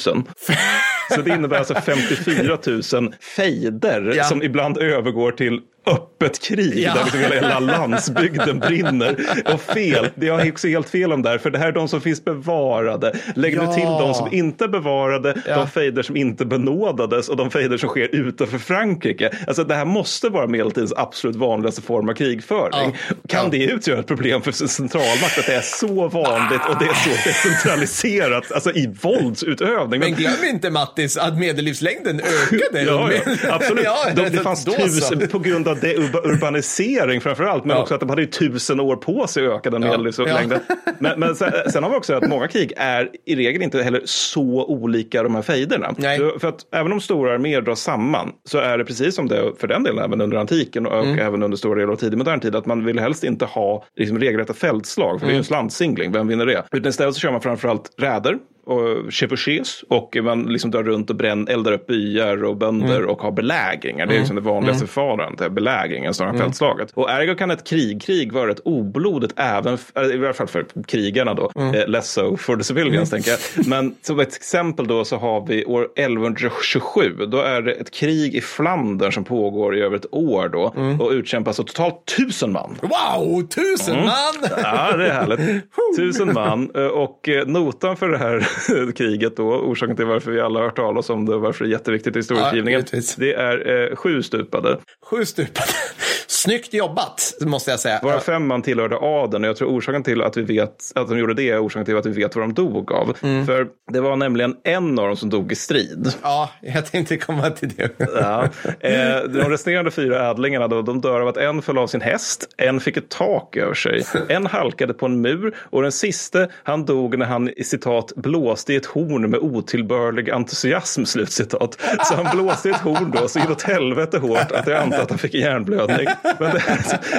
Så 1.14 1.20
det 1.22 1.30
innebär 1.30 1.58
alltså 1.58 1.74
54 1.74 2.58
000 3.00 3.14
fejder 3.36 4.12
Ja. 4.16 4.24
som 4.24 4.42
ibland 4.42 4.78
övergår 4.78 5.30
till 5.32 5.60
öppet 5.92 6.42
krig 6.42 6.78
Ja. 6.78 6.94
där 6.94 7.02
liksom 7.04 7.20
hela, 7.20 7.34
hela 7.34 7.60
landsbygden 7.60 8.58
brinner. 8.58 9.16
Och 9.54 9.60
fel, 9.60 10.08
det 10.14 10.28
har 10.28 10.38
jag 10.38 10.48
också 10.48 10.68
helt 10.68 10.88
fel 10.90 11.12
om 11.12 11.22
där, 11.22 11.38
för 11.38 11.50
det 11.50 11.58
här 11.58 11.68
är 11.68 11.72
de 11.72 11.88
som 11.88 12.00
finns 12.00 12.24
bevarade. 12.24 13.12
Lägger 13.34 13.56
Ja. 13.62 13.66
du 13.68 13.74
till 13.74 13.84
de 13.84 14.14
som 14.14 14.32
inte 14.32 14.64
är 14.64 14.68
bevarade, 14.68 15.34
Ja. 15.46 15.56
de 15.56 15.68
fejder 15.70 16.02
som 16.02 16.16
inte 16.16 16.44
benådades 16.46 17.28
och 17.28 17.36
de 17.36 17.50
fejder 17.50 17.76
som 17.78 17.88
sker 17.88 18.08
utanför 18.14 18.58
Frankrike. 18.58 19.30
Alltså 19.46 19.64
det 19.64 19.74
här 19.74 19.84
måste 19.84 20.28
vara 20.28 20.46
medeltidens 20.46 20.92
absolut 20.96 21.36
vanligaste 21.36 21.82
form 21.82 22.08
av 22.08 22.12
krigföring. 22.14 22.70
Ja. 22.72 23.14
Kan 23.28 23.50
det 23.50 23.64
utgöra 23.64 24.00
ett 24.00 24.06
problem 24.06 24.42
för 24.42 24.52
centralmakt 24.52 25.38
att 25.38 25.46
det 25.46 25.54
är 25.54 25.60
så 25.60 26.08
vanligt 26.08 26.60
och 26.68 26.76
det 26.78 26.84
är 26.84 26.94
så 26.94 27.28
decentraliserat 27.28 28.52
alltså 28.52 28.70
i 28.70 28.94
våldsutövning? 29.02 30.00
Men 30.00 30.14
glöm 30.14 30.32
inte 30.50 30.70
Mattis 30.70 31.16
att 31.16 31.38
medellivslängden 31.38 32.20
ökade. 32.52 32.82
Ja, 32.82 33.10
absolut. 33.50 33.84
Ja, 33.84 33.96
de, 34.16 34.22
det 34.28 34.36
fanns 34.38 34.64
då 34.64 34.72
så. 34.72 34.78
tusen, 34.78 35.28
på 35.28 35.38
grund 35.38 35.68
av 35.68 35.77
deurbanisering 35.80 37.20
framför 37.20 37.44
allt, 37.44 37.64
men 37.64 37.76
Ja. 37.76 37.82
också 37.82 37.94
att 37.94 38.00
de 38.00 38.08
hade 38.10 38.26
tusen 38.26 38.80
år 38.80 38.96
på 38.96 39.26
sig 39.26 39.46
att 39.46 39.52
öka 39.52 39.70
den 39.70 39.82
Ja. 39.82 39.88
medellivslängden. 39.90 40.60
Men, 41.00 41.20
men 41.20 41.36
sen, 41.36 41.52
sen 41.72 41.82
har 41.82 41.90
vi 41.90 41.96
också 41.96 42.14
att 42.14 42.28
många 42.28 42.48
krig 42.48 42.72
är 42.76 43.10
i 43.26 43.36
regel 43.36 43.62
inte 43.62 43.82
heller 43.82 44.02
så 44.04 44.64
olika 44.66 45.22
de 45.22 45.34
här 45.34 45.42
fejderna. 45.42 45.94
Nej. 45.96 46.18
Så 46.18 46.38
För 46.38 46.48
att 46.48 46.74
även 46.74 46.92
om 46.92 47.00
stora 47.00 47.34
arméer 47.34 47.60
dras 47.60 47.80
samman 47.80 48.32
så 48.44 48.58
är 48.58 48.78
det 48.78 48.84
precis 48.84 49.14
som 49.14 49.28
det 49.28 49.52
för 49.58 49.66
den 49.68 49.82
delen 49.82 50.04
även 50.04 50.20
under 50.20 50.36
antiken 50.36 50.86
och 50.86 51.04
Mm. 51.04 51.18
även 51.18 51.42
under 51.42 51.56
stora 51.56 51.80
delar 51.80 51.92
av 51.92 51.96
tidig 51.96 52.18
modern 52.18 52.40
tid 52.40 52.56
att 52.56 52.66
man 52.66 52.84
vill 52.84 52.98
helst 52.98 53.24
inte 53.24 53.44
ha 53.44 53.84
liksom, 53.96 54.18
regelrätta 54.18 54.54
fältslag 54.54 55.20
för 55.20 55.26
det 55.26 55.30
är 55.30 55.34
ju 55.34 55.36
en 55.36 55.36
Mm. 55.36 55.44
slantsingling, 55.44 56.12
vem 56.12 56.28
vinner 56.28 56.46
det? 56.46 56.64
Utan 56.72 56.88
istället 56.90 57.14
så 57.14 57.20
kör 57.20 57.32
man 57.32 57.40
framförallt 57.40 57.90
räder 57.98 58.38
och 58.68 59.12
chevauchés 59.14 59.84
och 59.88 60.16
man 60.22 60.42
liksom 60.42 60.70
drar 60.70 60.82
runt 60.82 61.10
och 61.10 61.16
bränn, 61.16 61.48
eldar 61.48 61.72
upp 61.72 61.86
byar 61.86 62.44
och 62.44 62.56
bönder 62.56 62.96
Mm. 62.96 63.08
och 63.08 63.22
har 63.22 63.32
belägringar. 63.32 64.06
Det 64.06 64.14
är 64.14 64.18
liksom 64.18 64.36
det 64.36 64.42
vanligaste 64.42 64.86
förfarandet, 64.86 65.40
är 65.40 65.48
belägringen 65.48 66.14
snarare 66.14 66.30
Mm. 66.30 66.40
än 66.42 66.46
fältslaget. 66.48 66.90
Och 66.94 67.10
ergo 67.10 67.34
kan 67.34 67.50
ett 67.50 67.66
krig, 67.66 68.02
krig 68.02 68.32
vara 68.32 68.48
rätt 68.50 68.60
oblodigt 68.64 69.32
även, 69.36 69.74
i 69.74 70.16
alla 70.18 70.32
fall 70.32 70.46
för 70.46 70.66
krigarna 70.86 71.34
då, 71.34 71.50
Mm. 71.56 71.74
eh, 71.74 71.86
less 71.88 72.10
so 72.12 72.36
for 72.36 72.56
the 72.56 72.64
civilians 72.64 73.10
tänker 73.10 73.30
jag. 73.30 73.66
Men 73.66 73.94
som 74.02 74.20
ett 74.20 74.36
exempel 74.36 74.86
då 74.86 75.04
så 75.04 75.16
har 75.16 75.46
vi 75.46 75.64
år 75.64 75.88
1127, 75.96 77.26
då 77.26 77.38
är 77.38 77.62
det 77.62 77.72
ett 77.72 77.90
krig 77.90 78.34
i 78.34 78.40
Flandern 78.40 79.12
som 79.12 79.24
pågår 79.24 79.76
i 79.76 79.80
över 79.80 79.96
ett 79.96 80.06
år 80.14 80.48
då 80.48 80.74
Mm. 80.76 81.00
och 81.00 81.10
utkämpas 81.10 81.60
av 81.60 81.64
totalt 81.64 82.04
tusen 82.16 82.52
man. 82.52 82.76
Wow, 82.82 83.42
tusen 83.48 83.94
Mm. 83.94 84.06
man! 84.06 84.50
Ja, 84.62 84.96
det 84.96 85.06
är 85.08 85.12
härligt. 85.14 85.40
Tusen 85.96 86.32
man. 86.34 86.70
Eh, 86.74 86.86
Och 86.86 87.28
eh, 87.28 87.46
notan 87.46 87.96
för 87.96 88.08
det 88.08 88.18
här 88.18 88.48
kriget 88.96 89.36
då, 89.36 89.42
orsaken 89.42 89.96
till 89.96 90.04
varför 90.04 90.30
vi 90.30 90.40
alla 90.40 90.58
har 90.58 90.66
hört 90.66 90.76
talas 90.76 91.10
om 91.10 91.26
det 91.26 91.34
och 91.34 91.40
varför 91.40 91.64
det 91.64 91.70
är 91.70 91.72
jätteviktigt 91.72 92.16
i 92.16 92.18
historieskrivningen, 92.18 92.84
Ja, 92.92 93.00
det 93.16 93.34
är 93.34 93.88
eh, 93.90 93.96
sju 93.96 94.22
stupade. 94.22 94.78
Sju 95.10 95.24
stupade. 95.24 95.66
Snyggt 96.26 96.74
jobbat, 96.74 97.34
måste 97.40 97.70
jag 97.70 97.80
säga. 97.80 98.00
Våra 98.02 98.20
fem 98.20 98.46
man 98.46 98.62
tillhörde 98.62 98.96
adeln 98.96 99.44
och 99.44 99.48
jag 99.48 99.56
tror 99.56 99.68
orsaken 99.68 100.02
till 100.02 100.22
att 100.22 100.36
vi 100.36 100.42
vet 100.42 100.92
att 100.94 101.08
de 101.08 101.18
gjorde 101.18 101.34
det 101.34 101.50
är 101.50 101.66
orsaken 101.66 101.84
till 101.84 101.96
att 101.96 102.06
vi 102.06 102.10
vet 102.10 102.36
vad 102.36 102.44
de 102.44 102.54
dog 102.54 102.92
av. 102.92 103.16
Mm. 103.22 103.46
För 103.46 103.68
det 103.92 104.00
var 104.00 104.16
nämligen 104.16 104.56
en 104.64 104.98
av 104.98 105.06
dem 105.06 105.16
som 105.16 105.30
dog 105.30 105.52
i 105.52 105.54
strid. 105.54 106.12
Ja, 106.22 106.50
jag 106.60 106.86
tänkte 106.86 107.16
komma 107.16 107.50
till 107.50 107.68
det. 107.68 107.90
Ja. 107.98 108.48
Eh, 108.80 109.22
de 109.22 109.50
resterande 109.50 109.90
fyra 109.90 110.30
ädlingarna 110.30 110.68
då, 110.68 110.82
de 110.82 111.00
dör 111.00 111.20
av 111.20 111.28
att 111.28 111.36
en 111.36 111.62
föll 111.62 111.78
av 111.78 111.86
sin 111.86 112.00
häst, 112.00 112.54
en 112.56 112.80
fick 112.80 112.96
ett 112.96 113.08
tak 113.08 113.56
över 113.56 113.74
sig, 113.74 114.04
en 114.28 114.46
halkade 114.46 114.94
på 114.94 115.06
en 115.06 115.20
mur 115.20 115.56
och 115.58 115.82
den 115.82 115.92
siste 115.92 116.48
han 116.62 116.84
dog 116.84 117.18
när 117.18 117.26
han 117.26 117.48
i 117.48 117.64
citat 117.64 118.12
blåste 118.48 118.72
i 118.72 118.76
ett 118.76 118.86
horn 118.86 119.30
med 119.30 119.40
otillbörlig 119.40 120.30
entusiasm 120.30 121.04
slutcitat. 121.04 121.78
Så 122.04 122.14
han 122.14 122.36
blåste 122.36 122.68
i 122.68 122.72
ett 122.72 122.80
horn 122.80 123.10
då 123.10 123.28
så 123.28 123.38
gick 123.38 123.48
det 123.48 123.52
åt 123.52 123.62
helvete 123.62 124.18
hårt 124.18 124.52
att 124.52 124.66
jag 124.66 124.82
antar 124.82 124.98
att 125.02 125.10
han 125.10 125.18
fick 125.18 125.34
en 125.34 125.40
hjärnblödning. 125.40 126.06
Men 126.38 126.54
det, 126.54 126.62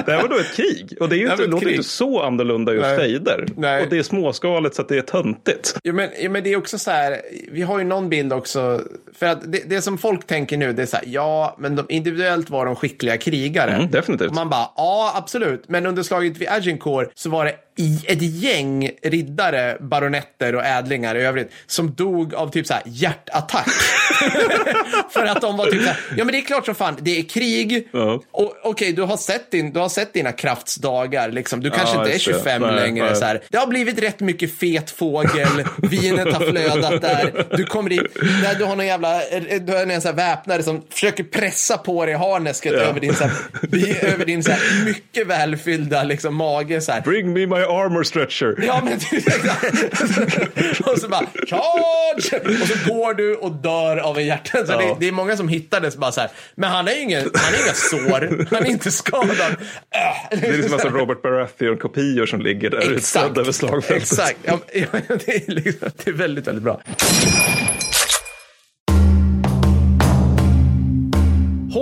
det 0.06 0.12
här 0.12 0.22
var 0.22 0.28
då 0.28 0.36
ett 0.38 0.54
krig 0.56 0.96
och 1.00 1.08
det 1.08 1.16
är 1.16 1.18
ju 1.18 1.26
Det 1.26 1.32
inte, 1.32 1.46
låter 1.46 1.66
krig. 1.66 1.76
inte 1.76 1.88
så 1.88 2.22
annorlunda 2.22 2.74
just 2.74 2.96
fejder. 2.96 3.44
Och 3.56 3.88
det 3.90 3.98
är 3.98 4.02
småskaligt 4.02 4.74
så 4.74 4.82
att 4.82 4.88
det 4.88 4.96
är 4.98 5.02
töntigt. 5.02 5.76
Ja, 5.82 5.92
men, 5.92 6.08
ja, 6.22 6.30
men 6.30 6.44
det 6.44 6.52
är 6.52 6.56
också 6.56 6.78
så 6.78 6.90
här, 6.90 7.20
vi 7.52 7.62
har 7.62 7.78
ju 7.78 7.84
någon 7.84 8.08
bild 8.08 8.32
också, 8.32 8.80
för 9.18 9.26
att 9.26 9.52
det, 9.52 9.62
det 9.66 9.82
som 9.82 9.98
folk 9.98 10.26
tänker 10.26 10.56
nu, 10.56 10.72
det 10.72 10.82
är 10.82 10.86
så 10.86 10.96
här, 10.96 11.04
ja, 11.08 11.56
men 11.58 11.76
de, 11.76 11.86
individuellt 11.88 12.50
var 12.50 12.66
de 12.66 12.76
skickliga 12.76 13.16
krigare. 13.16 13.70
Mm, 13.70 13.90
definitivt. 13.90 14.28
Och 14.28 14.34
man 14.34 14.48
bara, 14.48 14.70
ja, 14.76 15.12
absolut, 15.16 15.64
men 15.68 15.86
under 15.86 16.02
slaget 16.02 16.36
vid 16.38 16.48
Agincourt 16.48 17.10
så 17.14 17.30
var 17.30 17.44
det 17.44 17.54
ett 18.04 18.22
gäng 18.22 18.90
riddare, 19.02 19.76
baronetter 19.80 20.54
och 20.54 20.64
ädlingar 20.64 21.14
i 21.14 21.20
övrigt 21.22 21.52
som 21.66 21.94
dog 21.94 22.34
av 22.34 22.50
typ 22.50 22.66
så 22.66 22.74
här 22.74 22.82
hjärtattack. 22.86 23.68
för 25.10 25.24
att 25.26 25.40
de 25.40 25.56
var 25.56 25.66
typ 25.66 25.82
här, 25.86 25.96
ja 26.16 26.24
men 26.24 26.32
det 26.32 26.38
är 26.38 26.42
klart 26.42 26.66
som 26.66 26.74
fan, 26.74 26.96
det 27.00 27.18
är 27.18 27.22
krig. 27.22 27.88
Och 28.32 28.54
okej, 28.64 28.92
du, 28.92 29.02
har 29.02 29.16
sett 29.16 29.50
din, 29.50 29.72
du 29.72 29.80
har 29.80 29.88
sett 29.88 30.12
dina 30.12 30.32
kraftsdagar, 30.32 31.30
liksom. 31.30 31.60
du 31.60 31.70
kanske 31.70 31.94
Ja, 31.94 32.00
inte 32.00 32.10
är 32.10 32.14
just 32.14 32.26
det. 32.26 32.32
25 32.32 32.62
Nej, 32.62 32.74
längre. 32.74 33.06
nej. 33.06 33.16
Så 33.16 33.24
här. 33.24 33.40
Det 33.50 33.58
har 33.58 33.66
blivit 33.66 34.02
rätt 34.02 34.20
mycket 34.20 34.58
fet 34.58 34.90
fågel, 34.90 35.48
vinet 35.76 36.32
har 36.34 36.46
flödat 36.50 37.02
där. 37.02 37.46
Du 37.56 37.64
kommer 37.64 37.92
in, 37.92 38.06
där 38.42 38.54
du 38.58 38.64
har 38.64 38.76
någon 38.76 38.86
jävla, 38.86 39.20
du 39.60 39.72
har 39.72 39.86
en 39.86 40.00
sån 40.00 40.08
här 40.08 40.16
väpnare 40.16 40.62
som 40.62 40.82
försöker 40.90 41.24
pressa 41.24 41.78
på 41.78 42.06
dig 42.06 42.14
harnesket 42.14 42.72
Ja. 42.72 42.78
över 42.78 43.00
din, 43.00 43.14
så 43.14 43.24
här, 43.24 43.32
över 44.14 44.24
din 44.24 44.42
så 44.44 44.50
här, 44.50 44.84
mycket 44.84 45.26
välfyllda 45.26 46.02
liksom, 46.02 46.34
mage. 46.34 46.80
Så 46.80 46.92
här. 46.92 47.00
Bring 47.00 47.32
me 47.32 47.46
my 47.46 47.56
armor 47.62 48.02
stretcher. 48.04 48.54
Ja, 48.66 48.82
men 48.84 48.92
och 50.92 50.98
så 50.98 51.08
bara 51.08 51.26
charge! 51.46 52.40
Och 52.62 52.68
så 52.68 52.92
går 52.94 53.14
du 53.14 53.34
och 53.34 53.52
dör 53.52 53.96
av 54.00 54.18
en 54.18 54.26
hjärta. 54.26 54.66
Så 54.66 54.72
Ja. 54.72 54.78
det, 54.78 54.96
det 55.00 55.08
är 55.08 55.12
många 55.12 55.36
som 55.36 55.48
hittar 55.48 55.80
det 55.80 55.90
så 55.90 55.98
bara 55.98 56.12
så 56.12 56.20
här, 56.20 56.30
men 56.54 56.70
han 56.70 56.86
har 56.86 56.94
ju 56.94 57.00
ingen, 57.00 57.30
han 57.34 57.54
har 57.54 57.64
inga 57.64 57.74
sår, 57.74 58.46
han 58.54 58.66
är 58.66 58.70
inte 58.70 58.90
skadad. 58.90 59.56
Det 60.30 60.46
är 60.46 60.52
liksom 60.52 60.70
massa 60.70 60.88
Robert 60.88 61.22
Baratheon-kopior 61.22 62.26
som 62.26 62.40
ligger 62.40 62.70
där 62.70 62.90
utställda 62.92 63.40
över 63.40 63.52
slagfältet. 63.52 64.02
Exakt. 64.02 64.38
Ja, 64.42 64.58
det, 64.72 65.48
är 65.48 65.50
liksom, 65.54 65.88
det 66.04 66.10
är 66.10 66.14
väldigt, 66.14 66.46
väldigt 66.46 66.64
bra. 66.64 66.80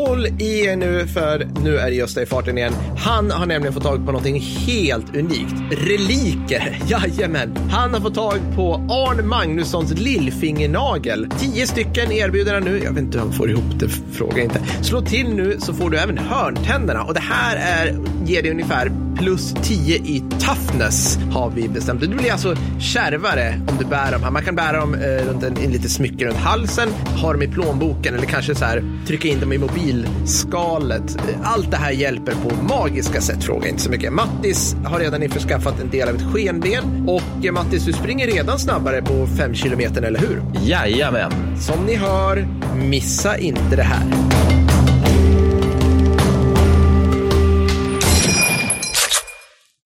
Håll 0.08 0.26
i 0.26 0.60
e 0.60 0.66
er 0.66 0.76
nu, 0.76 1.06
för 1.06 1.48
nu 1.64 1.76
är 1.76 1.90
Gösta 1.90 2.22
i 2.22 2.26
farten 2.26 2.58
igen. 2.58 2.72
Han 2.98 3.30
har 3.30 3.46
nämligen 3.46 3.74
fått 3.74 3.82
tag 3.82 4.06
på 4.06 4.12
någonting 4.12 4.40
helt 4.40 5.16
unikt. 5.16 5.54
Reliker, 5.70 6.78
jajamän. 6.86 7.56
Han 7.70 7.94
har 7.94 8.00
fått 8.00 8.14
tag 8.14 8.38
på 8.54 8.74
Arne 8.74 9.22
Magnussons 9.22 9.98
lillfingernagel. 9.98 11.28
Tio 11.38 11.66
stycken 11.66 12.12
erbjuder 12.12 12.54
han 12.54 12.62
nu. 12.62 12.80
Jag 12.84 12.92
vet 12.92 13.02
inte 13.02 13.18
hur 13.18 13.24
han 13.24 13.34
får 13.34 13.50
ihop 13.50 13.80
det, 13.80 13.88
fråga 14.12 14.42
inte. 14.42 14.60
Slå 14.82 15.00
till 15.00 15.34
nu 15.34 15.56
så 15.60 15.74
får 15.74 15.90
du 15.90 15.98
även 15.98 16.18
hörntänderna. 16.18 17.02
Och 17.02 17.14
det 17.14 17.20
här 17.20 17.56
är, 17.56 17.98
ger 18.24 18.42
dig 18.42 18.50
ungefär 18.50 18.92
plus 19.18 19.54
10 19.62 19.96
i 19.96 20.22
toughness 20.40 21.18
har 21.32 21.50
vi 21.50 21.68
bestämt. 21.68 22.00
Du 22.00 22.08
blir 22.08 22.32
alltså 22.32 22.54
kärvare 22.80 23.60
om 23.68 23.76
du 23.78 23.84
bär 23.84 24.12
dem 24.12 24.22
här. 24.22 24.30
Man 24.30 24.44
kan 24.44 24.56
bära 24.56 24.80
dem 24.80 24.94
eh, 24.94 25.28
runt 25.28 25.42
en, 25.42 25.56
en 25.56 25.70
lite 25.70 25.88
smycke 25.88 26.26
runt 26.26 26.36
halsen, 26.36 26.88
ha 27.22 27.32
dem 27.32 27.42
i 27.42 27.48
plånboken 27.48 28.14
eller 28.14 28.26
kanske 28.26 28.54
så 28.54 28.64
här 28.64 28.82
trycka 29.06 29.28
in 29.28 29.40
dem 29.40 29.52
i 29.52 29.58
mobilskalet. 30.06 31.18
Allt 31.42 31.70
det 31.70 31.76
här 31.76 31.90
hjälper 31.90 32.32
på 32.32 32.74
magiska 32.74 33.20
sätt, 33.20 33.44
fråga 33.44 33.68
inte 33.68 33.82
så 33.82 33.90
mycket. 33.90 34.12
Mattis 34.12 34.76
har 34.84 35.00
redan 35.00 35.22
införskaffat 35.22 35.80
en 35.80 35.90
del 35.90 36.08
av 36.08 36.14
ett 36.14 36.22
skenben 36.34 37.08
och 37.08 37.46
eh, 37.46 37.52
Mattis, 37.52 37.84
du 37.84 37.92
springer 37.92 38.26
redan 38.26 38.58
snabbare 38.58 39.02
på 39.02 39.26
5 39.26 39.54
kilometer, 39.54 40.02
eller 40.02 40.20
hur? 40.20 40.42
Jajamän. 40.62 41.32
Som 41.60 41.86
ni 41.86 41.94
hör, 41.94 42.48
missa 42.74 43.38
inte 43.38 43.76
det 43.76 43.82
här. 43.82 44.67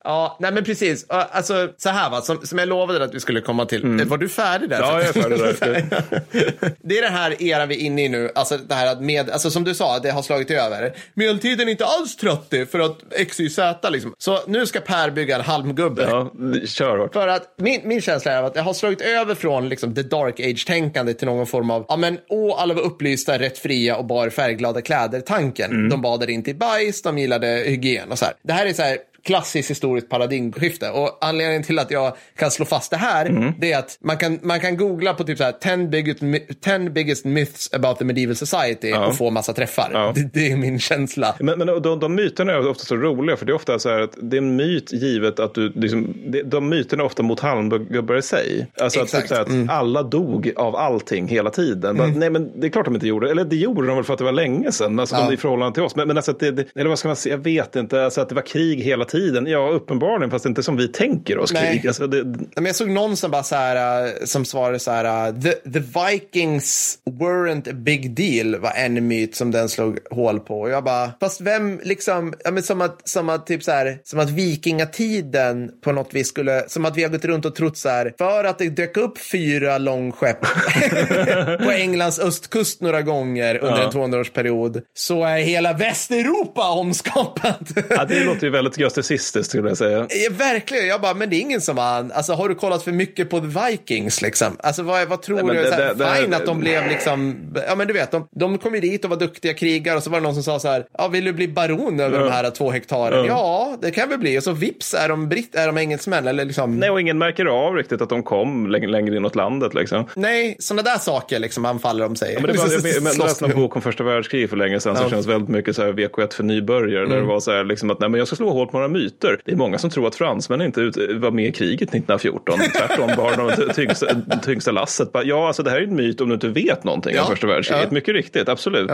Ja, 0.05 0.37
nej 0.41 0.53
men 0.53 0.65
precis. 0.65 1.07
Alltså 1.09 1.69
så 1.77 1.89
här 1.89 2.11
va, 2.11 2.21
som, 2.21 2.47
som 2.47 2.59
jag 2.59 2.69
lovade 2.69 3.05
att 3.05 3.15
vi 3.15 3.21
skulle 3.21 3.41
komma 3.41 3.67
till. 3.67 4.05
Var 4.07 4.19
du 4.19 4.29
färdig 4.29 4.71
där? 4.71 4.77
Mm. 4.77 4.89
Ja, 4.89 5.01
jag 5.01 5.09
är 5.09 5.13
färdig 5.13 5.39
där. 5.39 6.75
det 6.83 6.99
är 6.99 7.03
den 7.03 7.13
här 7.13 7.43
eran 7.43 7.69
vi 7.69 7.75
är 7.75 7.81
inne 7.81 8.05
i 8.05 8.09
nu, 8.09 8.31
alltså 8.35 8.57
det 8.57 8.75
här 8.75 8.93
att 8.93 9.01
med, 9.01 9.31
alltså 9.31 9.51
som 9.51 9.65
du 9.65 9.75
sa, 9.75 9.99
det 9.99 10.11
har 10.11 10.23
slagit 10.23 10.51
över. 10.51 10.97
Medeltiden 11.15 11.69
är 11.69 11.73
inte 11.73 11.87
alls 11.87 12.17
30 12.17 12.67
för 12.67 12.79
att 12.79 12.99
X, 13.11 13.41
Y, 13.41 13.51
Z 13.51 13.91
liksom. 13.91 14.15
Så 14.19 14.39
nu 14.47 14.67
ska 14.67 14.81
Per 14.81 15.11
bygga 15.11 15.37
en 15.37 15.43
halmgubbe. 15.43 16.03
Ja, 16.03 16.33
kör 16.67 16.99
hårt. 16.99 17.13
För 17.13 17.29
att 17.29 17.55
min, 17.59 17.81
min 17.85 18.01
känsla 18.01 18.33
är 18.33 18.43
att 18.43 18.55
det 18.55 18.61
har 18.61 18.75
slagit 18.75 19.01
över 19.01 19.35
från 19.35 19.69
liksom, 19.69 19.95
the 19.95 20.03
dark 20.03 20.41
age-tänkande 20.41 21.15
till 21.15 21.27
någon 21.27 21.47
form 21.47 21.71
av, 21.71 21.87
ja 21.89 21.97
men, 21.97 22.19
åh, 22.29 22.63
alla 22.63 22.75
var 22.75 22.83
upplysta, 22.83 23.39
rätt 23.39 23.59
fria 23.59 23.97
och 23.97 24.05
bar 24.05 24.31
färgglada 24.31 24.81
kläder-tanken. 24.81 25.89
De 25.89 26.03
badade 26.03 26.33
inte 26.33 26.51
i 26.51 26.55
bajs, 26.55 27.03
de 27.03 27.19
gillade 27.19 27.47
hygien 27.47 28.13
och 28.13 28.19
så 28.19 28.25
här. 28.25 28.35
Det 28.43 28.53
här 28.53 28.67
är 28.67 28.73
så 28.73 28.83
här, 28.83 28.99
klassiskt 29.25 29.71
historiskt 29.71 30.09
paradigmskifte. 30.09 30.91
Och 30.91 31.19
anledningen 31.21 31.63
till 31.63 31.79
att 31.79 31.91
jag 31.91 32.13
kan 32.37 32.51
slå 32.51 32.65
fast 32.65 32.91
det 32.91 32.97
här, 32.97 33.55
det 33.59 33.73
är 33.73 33.79
att 33.79 33.99
man 34.01 34.17
kan, 34.17 34.39
man 34.43 34.61
kan 34.61 34.77
googla 34.77 35.15
på 35.15 35.25
typ 35.25 35.39
så 35.39 35.45
här 35.45 35.53
10 35.53 35.77
biggest, 35.87 36.21
my- 36.21 36.47
10 36.61 36.79
biggest 36.91 37.25
myths 37.25 37.73
about 37.75 37.99
the 37.99 38.05
medieval 38.05 38.37
society 38.37 38.93
och 38.93 39.17
få 39.17 39.31
massa 39.31 39.53
träffar. 39.53 39.91
Ja. 39.93 40.13
Det, 40.15 40.31
det 40.33 40.53
är 40.53 40.57
min 40.57 40.79
känsla. 40.79 41.35
Men, 41.41 41.59
men 41.59 41.83
de, 41.83 42.01
de 42.01 42.15
myterna 42.15 42.53
är 42.53 42.69
ofta 42.69 42.85
så 42.85 42.97
roliga 42.97 43.37
för 43.37 43.47
det 43.47 43.53
är 43.53 43.55
ofta 43.55 43.79
så 43.79 43.89
här 43.91 44.01
att 44.01 44.13
det 44.23 44.37
är 44.37 44.39
en 44.39 44.57
myt 44.57 44.93
givet 44.93 45.41
att 45.41 45.55
du, 45.55 45.73
liksom, 45.75 46.15
de 46.45 46.69
myterna 46.69 47.03
är 47.03 47.07
ofta 47.07 47.23
mot 47.23 47.41
halmgubbar 47.41 48.17
i 48.17 48.23
sig. 48.23 48.67
Alltså 48.81 49.01
att, 49.01 49.09
typ 49.09 49.29
så 49.29 49.35
att 49.35 49.49
alla 49.69 50.03
dog 50.03 50.53
av 50.57 50.77
allting 50.77 51.29
hela 51.29 51.51
tiden. 51.51 51.97
Bara, 51.97 52.09
Nej 52.09 52.31
men 52.31 52.61
det 52.61 52.67
är 52.67 52.71
klart 52.71 52.85
de 52.85 52.95
inte 52.95 53.07
gjorde, 53.07 53.31
eller 53.31 53.45
det 53.45 53.57
gjorde 53.57 53.87
de 53.87 53.97
väl 53.97 54.05
för 54.05 54.13
att 54.13 54.19
det 54.19 54.25
var 54.25 54.33
länge 54.33 54.73
sedan, 54.73 55.01
alltså 55.01 55.17
Ja. 55.17 55.33
i 55.33 55.37
förhållande 55.37 55.75
till 55.75 55.83
oss. 55.83 55.97
Men, 55.97 56.09
men 56.09 56.17
alltså 56.17 56.31
att 56.31 56.41
det, 56.41 56.67
eller 56.77 56.89
vad 56.89 56.99
ska 56.99 57.09
man 57.09 57.17
säga, 57.17 57.35
jag 57.35 57.43
vet 57.45 57.77
inte, 57.77 58.05
alltså 58.05 58.21
att 58.21 58.29
det 58.29 58.35
var 58.35 58.43
krig 58.43 58.81
hela 58.81 59.05
tiden. 59.05 59.12
Ja 59.47 59.71
uppenbarligen, 59.71 60.31
fast 60.31 60.47
inte 60.47 60.63
som 60.63 60.77
vi 60.77 60.89
tänker 60.89 61.39
oss 61.39 61.53
Nej. 61.53 61.73
krig. 61.73 61.87
Alltså 61.87 62.07
det, 62.07 62.25
Men 62.57 62.67
jag 62.67 62.77
såg 62.77 62.91
någon 62.91 63.17
som 63.17 63.31
bara 63.31 63.43
så 63.43 63.55
här, 63.55 64.07
äh, 64.07 64.25
som 64.25 64.45
svarade 64.45 64.79
så 64.79 64.91
här, 64.91 65.29
äh, 65.29 65.41
the, 65.41 65.51
the 65.51 65.83
Vikings 66.11 66.99
weren't 67.11 67.71
a 67.71 67.75
big 67.75 68.15
deal 68.15 68.57
var 68.61 68.71
en 68.71 69.09
myt 69.09 69.37
som 69.37 69.51
den 69.51 69.69
slog 69.69 69.99
hål 70.11 70.41
på. 70.41 70.61
Och 70.61 70.71
jag 70.71 70.85
bara, 70.85 71.13
fast 71.21 71.41
vem 71.41 71.81
liksom, 71.83 72.35
ja, 72.45 72.51
men 72.51 72.63
som 72.63 72.81
att, 72.81 73.09
som 73.09 73.29
att 73.29 73.47
typ 73.47 73.63
så 73.63 73.71
här, 73.71 73.99
som 74.05 74.19
att 74.19 74.31
vikingatiden 74.31 75.71
på 75.85 75.93
något 75.93 76.15
vis 76.15 76.29
skulle, 76.29 76.69
som 76.69 76.85
att 76.85 76.97
vi 76.97 77.03
har 77.03 77.11
gått 77.11 77.25
runt 77.25 77.45
och 77.45 77.55
trott 77.55 77.77
så 77.77 77.89
här, 77.89 78.15
för 78.19 78.45
att 78.45 78.59
det 78.59 78.69
dök 78.69 78.97
upp 78.97 79.19
fyra 79.19 79.79
långskepp 79.79 80.41
på 81.65 81.71
Englands 81.71 82.19
östkust 82.19 82.81
några 82.81 83.03
gånger 83.03 83.57
under 83.57 83.83
en 83.83 83.91
200-årsperiod 83.91 84.83
så 84.95 85.25
är 85.25 85.39
hela 85.39 85.73
Västeuropa 85.73 86.71
omskapat. 86.71 87.61
ja, 87.91 88.05
det 88.05 88.25
låter 88.25 88.47
ju 88.47 88.51
väldigt 88.51 88.79
götecistiskt 89.03 89.51
skulle 89.51 89.69
jag 89.69 89.79
säga. 89.79 89.99
Ja, 89.99 90.31
verkligen. 90.31 90.87
Jag 90.87 91.01
bara, 91.01 91.15
men 91.15 91.31
det 91.31 91.37
är 91.37 91.41
ingen 91.41 91.61
som 91.61 91.79
har... 91.79 92.11
Alltså, 92.15 92.33
har 92.33 92.49
du 92.49 92.55
kollat 92.55 92.83
för 92.83 92.93
mycket 92.93 93.31
på 93.31 93.41
The 93.41 93.47
Vikings 93.47 94.23
liksom? 94.23 94.57
Alltså, 94.61 94.83
vad, 94.83 95.09
vad 95.09 95.23
tror 95.23 95.43
Nej, 95.43 95.57
du? 95.57 95.63
det- 95.63 95.69
så 95.69 95.75
här, 95.75 95.95
det- 95.95 95.95
det- 95.95 96.15
fine 96.23 96.35
att 96.35 96.47
de 96.47 96.61
blev 96.61 96.89
liksom... 96.89 97.37
Ja, 97.69 97.75
men 97.75 97.87
du 97.87 97.93
vet, 97.93 98.11
de, 98.11 98.29
de 98.31 98.59
kom 98.59 98.75
ju 98.75 98.81
dit 98.81 99.05
och 99.05 99.11
var 99.11 99.17
duktiga 99.17 99.55
krigare 99.55 99.97
och 99.97 100.03
så 100.03 100.11
var 100.11 100.19
det 100.21 100.23
någon 100.25 100.35
som 100.35 100.43
sa 100.43 100.59
så 100.59 100.69
här, 100.69 100.85
ja, 100.99 101.09
vill 101.09 101.25
du 101.25 101.33
bli 101.33 101.49
baron 101.49 102.01
över 102.01 102.19
de 102.19 102.31
här 102.31 102.51
två 102.51 102.71
hektaren? 102.71 103.27
Ja. 103.27 103.77
det 103.83 103.91
kan 103.91 104.09
väl 104.09 104.19
bli. 104.19 104.39
Och 104.39 104.43
så 104.43 104.53
vips 104.53 104.95
är 104.95 105.09
de, 105.09 105.29
britt, 105.29 105.55
är 105.55 105.67
de 105.67 105.79
engelsmän 105.79 106.27
eller 106.29 106.45
liksom... 106.45 106.77
Nej, 106.79 106.91
och 106.91 107.01
ingen 107.01 107.19
märker 107.19 107.47
av 107.47 107.75
riktigt 107.75 108.01
att 108.03 108.09
de 108.09 108.23
kom 108.23 108.67
längre, 108.71 109.17
inåt 109.17 109.37
landet 109.37 109.75
liksom. 109.75 110.05
Nej, 110.17 110.57
sådana 110.59 110.83
där 110.83 110.99
saker 110.99 111.39
liksom 111.39 111.65
anfaller 111.65 112.05
de 112.05 112.17
sig. 112.17 112.33
Ja, 112.35 112.41
men 112.41 112.53
det 112.53 112.59
var, 112.59 112.71
jag, 112.71 113.19
läste 113.19 113.45
en 113.45 113.51
bok 113.57 113.77
om 113.77 113.83
första 113.83 114.05
världskriget 114.05 114.51
för 114.51 114.57
länge 114.57 114.81
sedan 114.81 114.97
som 114.97 115.05
Ja. 115.05 115.11
känns 115.11 115.27
väldigt 115.27 115.49
mycket 115.49 115.77
så 115.77 115.83
här 115.83 115.93
VK1 115.93 116.35
för 116.35 116.43
nybörjare. 116.43 117.07
Där 117.07 117.17
det 117.17 117.23
var 117.23 117.41
så 117.41 117.53
här 117.53 117.65
liksom 117.65 117.91
att 117.91 118.01
nej, 118.01 118.09
men 118.09 118.19
jag 118.19 118.27
ska 118.27 118.37
slå 118.37 118.51
hål 118.51 118.67
på 118.67 118.73
några 118.77 118.89
myter. 118.93 119.41
Det 119.45 119.53
är 119.53 119.57
många 119.57 119.79
som 119.79 119.91
tror 119.91 120.07
att 120.07 120.15
fransmännen 120.15 120.67
inte 120.67 120.91
var 121.15 121.31
med 121.31 121.47
i 121.47 121.53
kriget 121.53 121.89
1914. 121.89 122.59
Tvärtom 122.79 123.11
bar 123.17 123.37
de 123.37 123.57
ty- 123.57 123.73
tyngsta, 123.75 124.07
tyngsta 124.45 124.71
lasset. 124.73 125.11
Ja, 125.25 125.47
alltså 125.47 125.63
det 125.63 125.71
här 125.71 125.77
är 125.79 125.83
en 125.83 125.97
myt 125.97 126.21
om 126.21 126.29
du 126.29 126.35
inte 126.35 126.49
vet 126.49 126.85
någonting 126.85 127.15
Ja. 127.17 127.23
om 127.23 127.29
första 127.31 127.47
världskriget. 127.47 127.85
Ja. 127.89 127.95
Mycket 127.95 128.15
riktigt, 128.15 128.49
absolut. 128.49 128.91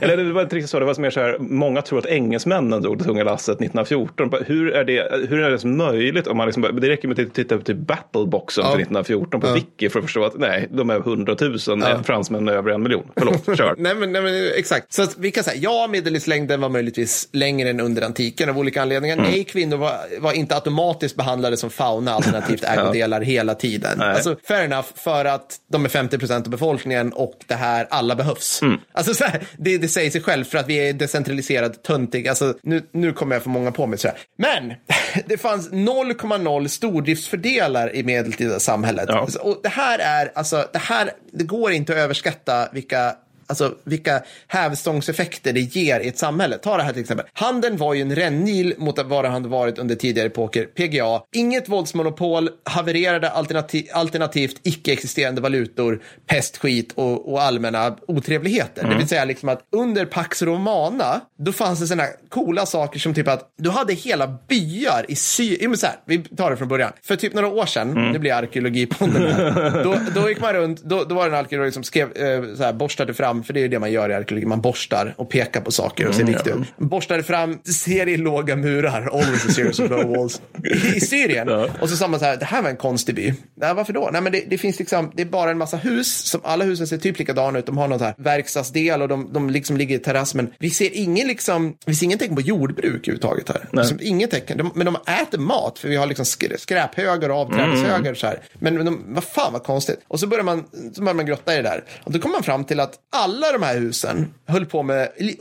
Eller 0.00 0.16
det 0.16 0.32
var 0.32 0.42
inte 0.42 0.56
riktigt 0.56 0.70
så, 0.70 0.78
det 0.78 0.84
var 0.84 1.00
mer 1.00 1.10
så 1.10 1.20
här, 1.20 1.36
många 1.38 1.82
tror 1.82 1.98
att 1.98 2.06
engelsmännen 2.06 2.82
drog 2.82 2.98
det 2.98 3.04
tunga 3.04 3.24
lasset 3.24 3.54
1914. 3.60 4.30
Bara, 4.30 4.42
Hur 4.46 4.70
är 4.72 4.84
det, 4.84 5.26
hur 5.28 5.40
är 5.40 5.50
det 5.50 5.64
möjligt? 5.64 6.26
Om 6.26 6.36
man 6.36 6.46
liksom, 6.46 6.62
det 6.80 6.88
räcker 6.88 7.08
med 7.08 7.20
att 7.20 7.34
titta 7.34 7.56
på 7.56 7.62
typ 7.62 7.76
battleboxen 7.76 8.64
för 8.64 8.70
1914 8.70 9.40
på 9.40 9.52
Wiki 9.52 9.88
för 9.88 9.98
att 9.98 10.04
förstå 10.04 10.24
att 10.24 10.38
nej, 10.38 10.68
de 10.70 10.90
är 10.90 10.96
100 10.96 11.36
000, 11.40 11.56
ja. 11.66 12.02
fransmän 12.04 12.48
är 12.48 12.52
över 12.52 12.70
en 12.70 12.82
miljon. 12.82 13.10
Förlåt, 13.16 13.44
kör. 13.58 13.74
Nej 13.78 13.94
men, 13.94 14.12
nej 14.12 14.22
men 14.22 14.50
exakt. 14.56 14.92
Så 14.92 15.02
att 15.02 15.18
vi 15.18 15.30
kan 15.30 15.44
säga, 15.44 15.56
ja 15.60 15.88
medellivslängden 15.92 16.60
var 16.60 16.68
möjligtvis 16.68 17.28
längre 17.32 17.70
än 17.70 17.80
under 17.80 18.02
antiken 18.02 18.48
av 18.48 18.58
olika 18.58 18.82
anledningar. 18.82 19.16
Mm. 19.16 19.30
Nej, 19.30 19.39
kvinnor 19.44 19.76
var, 19.76 19.98
var 20.18 20.32
inte 20.32 20.54
automatiskt 20.54 21.16
behandlade 21.16 21.56
som 21.56 21.70
fauna 21.70 22.12
alternativt 22.12 22.64
ägodelar 22.68 23.20
hela 23.20 23.54
tiden. 23.54 23.98
Nej. 23.98 24.14
Alltså 24.14 24.36
fair 24.48 24.64
enough 24.64 24.88
för 24.94 25.24
att 25.24 25.56
de 25.72 25.84
är 25.84 25.88
50 25.88 26.18
procent 26.18 26.46
av 26.46 26.50
befolkningen 26.50 27.12
och 27.12 27.34
det 27.46 27.54
här, 27.54 27.86
alla 27.90 28.16
behövs. 28.16 28.62
Mm. 28.62 28.80
Alltså 28.92 29.14
så 29.14 29.24
här, 29.24 29.42
det, 29.56 29.78
det 29.78 29.88
säger 29.88 30.10
sig 30.10 30.20
själv 30.22 30.44
för 30.44 30.58
att 30.58 30.68
vi 30.68 30.88
är 30.88 30.92
decentraliserad, 30.92 31.82
töntig. 31.82 32.28
Alltså 32.28 32.54
nu, 32.62 32.82
nu 32.92 33.12
kommer 33.12 33.36
jag 33.36 33.42
få 33.42 33.50
många 33.50 33.72
på 33.72 33.86
mig 33.86 33.98
så 33.98 34.08
här. 34.08 34.16
Men 34.38 34.74
det 35.26 35.38
fanns 35.38 35.70
0,0 35.70 36.68
stordriftsfördelar 36.68 37.96
i 37.96 38.02
medeltida 38.02 38.60
samhället. 38.60 39.04
Ja. 39.08 39.28
Och 39.40 39.60
det 39.62 39.68
här 39.68 39.98
är, 39.98 40.32
alltså, 40.34 40.64
det 40.72 40.78
här, 40.78 41.10
det 41.32 41.44
går 41.44 41.72
inte 41.72 41.92
att 41.92 41.98
överskatta 41.98 42.68
vilka 42.72 43.14
Alltså 43.50 43.74
vilka 43.84 44.22
hävstångseffekter 44.46 45.52
det 45.52 45.60
ger 45.60 46.00
i 46.00 46.08
ett 46.08 46.18
samhälle. 46.18 46.58
Ta 46.58 46.76
det 46.76 46.82
här 46.82 46.92
till 46.92 47.02
exempel. 47.02 47.26
Handeln 47.32 47.76
var 47.76 47.94
ju 47.94 48.02
en 48.02 48.14
rännil 48.14 48.74
mot 48.78 48.98
vad 49.04 49.24
det 49.24 49.28
hade 49.28 49.48
varit 49.48 49.78
under 49.78 49.94
tidigare 49.94 50.26
epoker. 50.26 50.64
PGA. 50.64 51.22
Inget 51.32 51.68
våldsmonopol, 51.68 52.50
havererade 52.64 53.30
alternativ, 53.30 53.86
alternativt 53.92 54.60
icke-existerande 54.62 55.40
valutor, 55.40 56.02
pest, 56.26 56.56
skit 56.56 56.92
och, 56.94 57.32
och 57.32 57.42
allmänna 57.42 57.96
otrevligheter. 58.08 58.88
Det 58.88 58.96
vill 58.96 59.08
säga 59.08 59.24
liksom 59.24 59.48
att 59.48 59.60
under 59.72 60.04
Pax 60.04 60.42
Romana, 60.42 61.20
då 61.38 61.52
fanns 61.52 61.80
det 61.80 61.86
sådana 61.86 62.08
coola 62.28 62.66
saker 62.66 62.98
som 62.98 63.14
typ 63.14 63.28
att 63.28 63.54
du 63.58 63.70
hade 63.70 63.92
hela 63.92 64.38
byar 64.48 65.04
i 65.08 65.14
Syrien. 65.14 65.76
Vi 66.04 66.18
tar 66.18 66.50
det 66.50 66.56
från 66.56 66.68
början. 66.68 66.92
För 67.02 67.16
typ 67.16 67.34
några 67.34 67.48
år 67.48 67.66
sedan, 67.66 68.12
det 68.12 68.18
blir 68.18 68.32
arkeologipodden 68.32 69.32
här, 69.32 69.84
då, 69.84 70.20
då 70.20 70.28
gick 70.28 70.40
man 70.40 70.52
runt, 70.52 70.82
då, 70.82 71.04
då 71.04 71.14
var 71.14 71.30
det 71.30 71.36
en 71.36 71.44
arkeolog 71.44 71.72
som 71.72 71.82
skrev, 71.82 72.16
eh, 72.16 72.56
så 72.56 72.62
här, 72.62 72.72
borstade 72.72 73.14
fram, 73.14 73.39
för 73.42 73.52
det 73.52 73.60
är 73.60 73.62
ju 73.62 73.68
det 73.68 73.78
man 73.78 73.92
gör 73.92 74.10
i 74.10 74.14
arkeologi, 74.14 74.46
man 74.46 74.60
borstar 74.60 75.14
och 75.16 75.30
pekar 75.30 75.60
på 75.60 75.70
saker 75.70 76.06
och 76.06 76.14
ser 76.14 76.24
viktigt 76.24 76.46
ut. 76.46 76.76
Borstade 76.76 77.22
fram 77.22 77.58
serielåga 77.84 78.56
murar, 78.56 79.08
always 79.12 79.46
a 79.46 79.52
series 79.52 79.78
of 79.78 79.90
low 79.90 80.16
walls, 80.16 80.42
i, 80.64 80.96
i 80.96 81.00
Syrien. 81.00 81.48
Och 81.80 81.88
så 81.88 81.96
sa 81.96 82.08
man 82.08 82.20
så 82.20 82.26
här, 82.26 82.36
det 82.36 82.44
här 82.44 82.62
var 82.62 82.70
en 82.70 82.76
konstig 82.76 83.14
by. 83.14 83.34
Nej, 83.56 83.74
varför 83.74 83.92
då? 83.92 84.08
Nej, 84.12 84.22
men 84.22 84.32
det, 84.32 84.44
det 84.50 84.58
finns 84.58 84.78
liksom, 84.78 85.12
det 85.14 85.22
är 85.22 85.26
bara 85.26 85.50
en 85.50 85.58
massa 85.58 85.76
hus, 85.76 86.14
som 86.14 86.40
alla 86.44 86.64
husen 86.64 86.86
ser 86.86 86.98
typ 86.98 87.18
likadana 87.18 87.58
ut, 87.58 87.66
de 87.66 87.78
har 87.78 87.88
någon 87.88 87.98
så 87.98 88.04
här 88.04 88.14
verkstadsdel 88.18 89.02
och 89.02 89.08
de, 89.08 89.32
de 89.32 89.50
liksom 89.50 89.76
ligger 89.76 89.96
i 89.96 89.98
terrass, 89.98 90.34
men 90.34 90.50
vi 90.58 90.70
ser 90.70 90.90
ingen 90.92 91.28
liksom, 91.28 91.76
vi 91.86 91.94
ser 91.94 92.04
ingen 92.04 92.18
tecken 92.18 92.36
på 92.36 92.42
jordbruk 92.42 93.08
överhuvudtaget 93.08 93.48
här. 93.48 93.68
Liksom, 93.72 93.98
inget 94.02 94.30
tecken, 94.30 94.58
de, 94.58 94.70
men 94.74 94.86
de 94.86 94.96
äter 95.22 95.38
mat, 95.38 95.78
för 95.78 95.88
vi 95.88 95.96
har 95.96 96.06
liksom 96.06 96.24
skrä- 96.24 96.58
skräphögar 96.58 97.28
och 97.28 97.36
avträdeshögar 97.36 98.10
och 98.10 98.16
så 98.18 98.26
här. 98.26 98.40
Men, 98.58 98.74
men 98.76 98.86
de, 98.86 99.04
vad 99.08 99.24
fan 99.24 99.52
vad 99.52 99.64
konstigt. 99.64 100.00
Och 100.08 100.20
så 100.20 100.26
börjar 100.26 100.44
man, 100.44 100.64
så 100.94 101.02
börjar 101.02 101.14
man 101.14 101.26
grotta 101.26 101.54
i 101.54 101.56
det 101.56 101.62
där. 101.62 101.84
Och 102.04 102.12
då 102.12 102.18
kommer 102.18 102.32
man 102.32 102.42
fram 102.42 102.64
till 102.64 102.80
att 102.80 102.94
alla 103.12 103.29
de 103.52 103.62
här 103.62 103.78
husen 103.78 104.34
höll 104.46 104.66
på 104.66 104.82
med 104.82 105.08
li- 105.18 105.36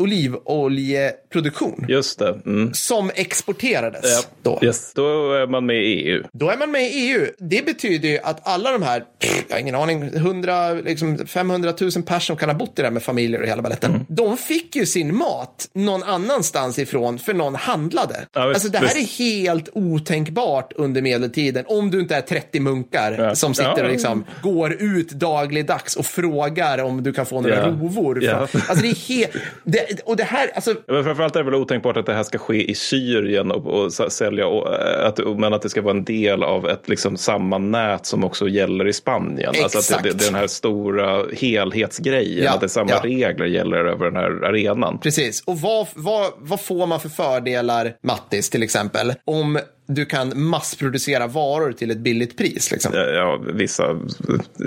olivoljeproduktion. 0.80 1.86
Just 1.88 2.20
det. 2.20 2.40
Mm. 2.46 2.74
Som 2.74 3.12
exporterades 3.16 4.28
då. 4.44 4.60
Yes. 4.62 4.94
Då 4.96 5.34
är 5.34 5.48
man 5.48 5.66
med 5.66 5.76
i 5.76 6.10
EU. 6.10 6.24
Då 6.34 6.50
är 6.50 6.58
man 6.58 6.72
med 6.72 6.82
i 6.84 6.86
EU. 6.86 7.28
Det 7.38 7.66
betyder 7.66 8.10
ju 8.10 8.20
att 8.24 8.48
alla 8.48 8.72
de 8.72 8.84
här, 8.84 9.04
pff, 9.20 9.44
jag 9.48 9.56
har 9.56 9.62
ingen 9.62 9.76
aning, 9.76 10.04
100, 10.04 10.74
liksom 10.74 11.18
500 11.28 11.74
000 11.82 11.92
personer 11.92 12.20
som 12.20 12.38
kan 12.38 12.50
ha 12.50 12.56
bott 12.58 12.76
där 12.76 12.92
med 12.92 13.04
familjer 13.04 13.42
och 13.42 13.48
hela 13.48 13.62
baletten. 13.62 13.92
Mm. 13.92 14.06
De 14.10 14.38
fick 14.38 14.76
ju 14.76 14.86
sin 14.86 15.16
mat 15.18 15.70
någon 15.74 16.04
annanstans 16.04 16.80
ifrån 16.80 17.20
för 17.20 17.34
någon 17.34 17.56
handlade. 17.56 18.26
Ja, 18.34 18.48
visst, 18.48 18.56
alltså 18.56 18.70
det 18.70 18.78
här 18.78 18.96
visst. 18.96 19.20
är 19.20 19.24
helt 19.24 19.70
otänkbart 19.74 20.74
under 20.76 21.02
medeltiden. 21.02 21.66
Om 21.68 21.92
du 21.92 22.00
inte 22.00 22.16
är 22.16 22.22
30 22.22 22.60
munkar 22.60 23.16
Ja. 23.20 23.36
som 23.36 23.54
sitter 23.54 23.74
Ja. 23.78 23.84
och 23.84 23.92
liksom 23.92 24.26
går 24.44 24.74
ut 24.74 25.10
dagligdags 25.10 25.96
och 25.96 26.06
frågar 26.06 26.78
om 26.84 27.04
du 27.04 27.14
kan 27.14 27.26
få 27.26 27.42
några 27.42 27.56
Ja. 27.56 27.72
Rovor. 27.80 28.24
Ja. 28.24 28.34
Alltså 28.34 28.76
det 28.76 28.88
är 28.88 29.08
helt, 29.08 29.32
det, 29.64 30.02
och 30.06 30.16
det 30.16 30.24
här, 30.24 30.52
alltså 30.56 30.76
Men 30.88 31.04
framförallt 31.04 31.36
är 31.36 31.40
det 31.40 31.52
väl 31.52 31.62
otänkbart 31.62 31.98
att 31.98 32.06
det 32.06 32.14
här 32.14 32.24
ska 32.24 32.38
ske 32.38 32.72
i 32.72 32.76
Syrien 32.76 33.52
och, 33.52 33.66
och 33.68 33.94
sälja, 33.94 34.48
och, 34.48 34.74
äh, 34.74 35.08
att, 35.08 35.20
men 35.38 35.54
att 35.54 35.62
det 35.62 35.70
ska 35.70 35.82
vara 35.82 35.98
en 35.98 36.04
del 36.04 36.44
av 36.44 36.70
ett 36.70 36.90
liksom, 36.90 37.18
samma 37.18 37.58
nät 37.58 38.06
som 38.06 38.24
också 38.24 38.48
gäller 38.48 38.88
i 38.88 38.94
Spanien. 38.94 39.50
Alltså 39.50 39.78
att 39.78 39.84
Exakt. 39.84 40.04
det, 40.04 40.10
det 40.10 40.24
är 40.24 40.32
den 40.32 40.40
här 40.40 40.48
stora 40.48 41.26
helhetsgrejen, 41.34 42.46
Ja, 42.46 42.54
att 42.54 42.60
det 42.60 42.66
är 42.66 42.68
samma 42.68 42.92
ja. 42.92 43.02
regler 43.04 43.46
gäller 43.46 43.78
över 43.78 44.06
den 44.06 44.16
här 44.16 44.46
arenan. 44.46 45.00
Precis. 45.00 45.44
Och 45.46 45.62
vad, 45.62 45.88
vad, 45.96 46.32
vad 46.38 46.62
får 46.62 46.88
man 46.88 47.00
för 47.00 47.10
fördelar, 47.10 47.94
Mattis, 48.04 48.50
till 48.50 48.64
exempel, 48.64 49.14
om 49.26 49.60
du 49.90 50.06
kan 50.06 50.42
massproducera 50.42 51.28
varor 51.28 51.72
till 51.72 51.92
ett 51.92 51.98
billigt 51.98 52.38
pris. 52.38 52.72
Liksom. 52.72 52.92
Ja, 52.96 53.00
ja, 53.02 53.40
vissa 53.54 53.84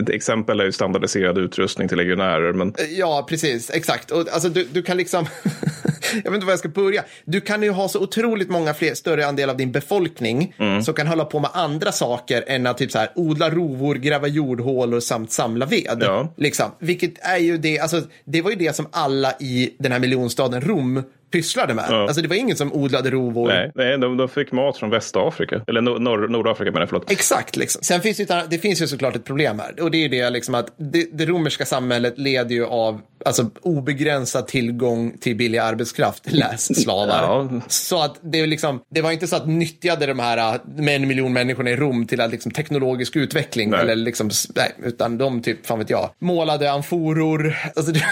ett 0.02 0.08
exempel 0.08 0.60
är 0.60 0.64
ju 0.64 0.72
standardiserad 0.72 1.38
utrustning 1.38 1.88
till 1.88 1.96
legionärer. 1.96 2.52
Men 2.52 2.74
Ja, 2.90 3.26
precis. 3.28 3.70
Exakt. 3.70 4.10
Och, 4.10 4.26
alltså, 4.32 4.48
du, 4.48 4.64
du 4.72 4.82
kan 4.82 4.96
liksom... 4.96 5.26
jag 6.14 6.30
vet 6.30 6.34
inte 6.34 6.46
var 6.46 6.52
jag 6.52 6.58
ska 6.58 6.68
börja. 6.68 7.04
Du 7.24 7.40
kan 7.40 7.62
ju 7.62 7.70
ha 7.70 7.88
så 7.88 8.00
otroligt 8.00 8.50
många 8.50 8.74
fler, 8.74 8.94
större 8.94 9.26
andel 9.26 9.50
av 9.50 9.56
din 9.56 9.72
befolkning 9.72 10.54
Mm. 10.58 10.82
som 10.82 10.94
kan 10.94 11.06
hålla 11.06 11.24
på 11.24 11.40
med 11.40 11.50
andra 11.54 11.92
saker 11.92 12.44
än 12.46 12.66
att 12.66 12.78
typ 12.78 12.90
så 12.92 12.98
här, 12.98 13.08
odla 13.14 13.50
rovor, 13.50 13.94
gräva 13.94 14.26
jordhålor 14.26 15.00
samt 15.00 15.32
samla 15.32 15.66
ved. 15.66 15.98
Ja. 16.00 16.34
Liksom. 16.36 16.70
Vilket 16.78 17.12
är 17.26 17.38
ju 17.38 17.58
det, 17.58 17.78
alltså, 17.78 18.02
det 18.24 18.42
var 18.42 18.50
ju 18.50 18.56
det 18.56 18.76
som 18.76 18.86
alla 18.90 19.32
i 19.40 19.74
den 19.78 19.92
här 19.92 19.98
miljonstaden 19.98 20.60
Rom 20.60 21.02
pysslade 21.32 21.74
med. 21.74 21.84
Ja. 21.88 22.02
Alltså 22.02 22.22
det 22.22 22.28
var 22.28 22.36
ingen 22.36 22.56
som 22.56 22.72
odlade 22.72 23.10
rovor. 23.10 23.48
nej, 23.48 23.72
nej 23.74 23.98
de, 23.98 24.16
de 24.16 24.28
fick 24.28 24.52
mat 24.52 24.78
från 24.78 24.90
Västafrika. 24.90 25.60
Eller 25.66 25.80
nor 25.80 26.28
Nordafrika 26.28 26.70
menar 26.70 26.80
jag, 26.80 26.88
förlåt. 26.88 27.10
Exakt. 27.10 27.56
Liksom. 27.56 27.82
Sen 27.82 28.00
finns 28.00 28.16
det, 28.16 28.46
det 28.50 28.58
finns 28.58 28.82
ju 28.82 28.86
såklart 28.86 29.16
ett 29.16 29.24
problem 29.24 29.58
här. 29.58 29.82
Och 29.82 29.90
det 29.90 29.96
är 29.96 30.02
ju 30.02 30.08
det 30.08 30.30
liksom 30.30 30.54
att 30.54 30.74
det, 30.76 31.08
det 31.12 31.26
romerska 31.26 31.64
samhället 31.64 32.18
leder 32.18 32.54
ju 32.54 32.66
av 32.66 33.00
alltså, 33.24 33.50
obegränsad 33.62 34.46
tillgång 34.46 35.18
till 35.20 35.36
billig 35.36 35.58
arbetskraft, 35.58 36.32
läs 36.32 36.82
slavar. 36.82 37.22
Ja. 37.22 37.60
Så 37.68 38.02
att 38.02 38.18
det, 38.20 38.40
är 38.40 38.46
liksom, 38.46 38.80
det 38.90 39.02
var 39.02 39.12
inte 39.12 39.26
så 39.26 39.36
att 39.36 39.48
nyttjade 39.48 40.06
de 40.06 40.18
här 40.18 40.54
äh, 40.54 40.60
med 40.76 40.96
en 40.96 41.08
miljon 41.08 41.32
människorna 41.32 41.70
i 41.70 41.76
Rom 41.76 42.06
till 42.06 42.20
att, 42.20 42.30
liksom, 42.30 42.52
teknologisk 42.52 43.16
utveckling. 43.16 43.70
Nej. 43.70 43.80
Eller 43.80 43.96
liksom, 43.96 44.30
nej, 44.56 44.72
utan 44.84 45.18
de 45.18 45.42
typ, 45.42 45.66
fan 45.66 45.78
vet 45.78 45.90
jag, 45.90 46.10
målade 46.18 46.72
amforor. 46.72 47.56
Alltså, 47.76 47.92
det, 47.92 48.04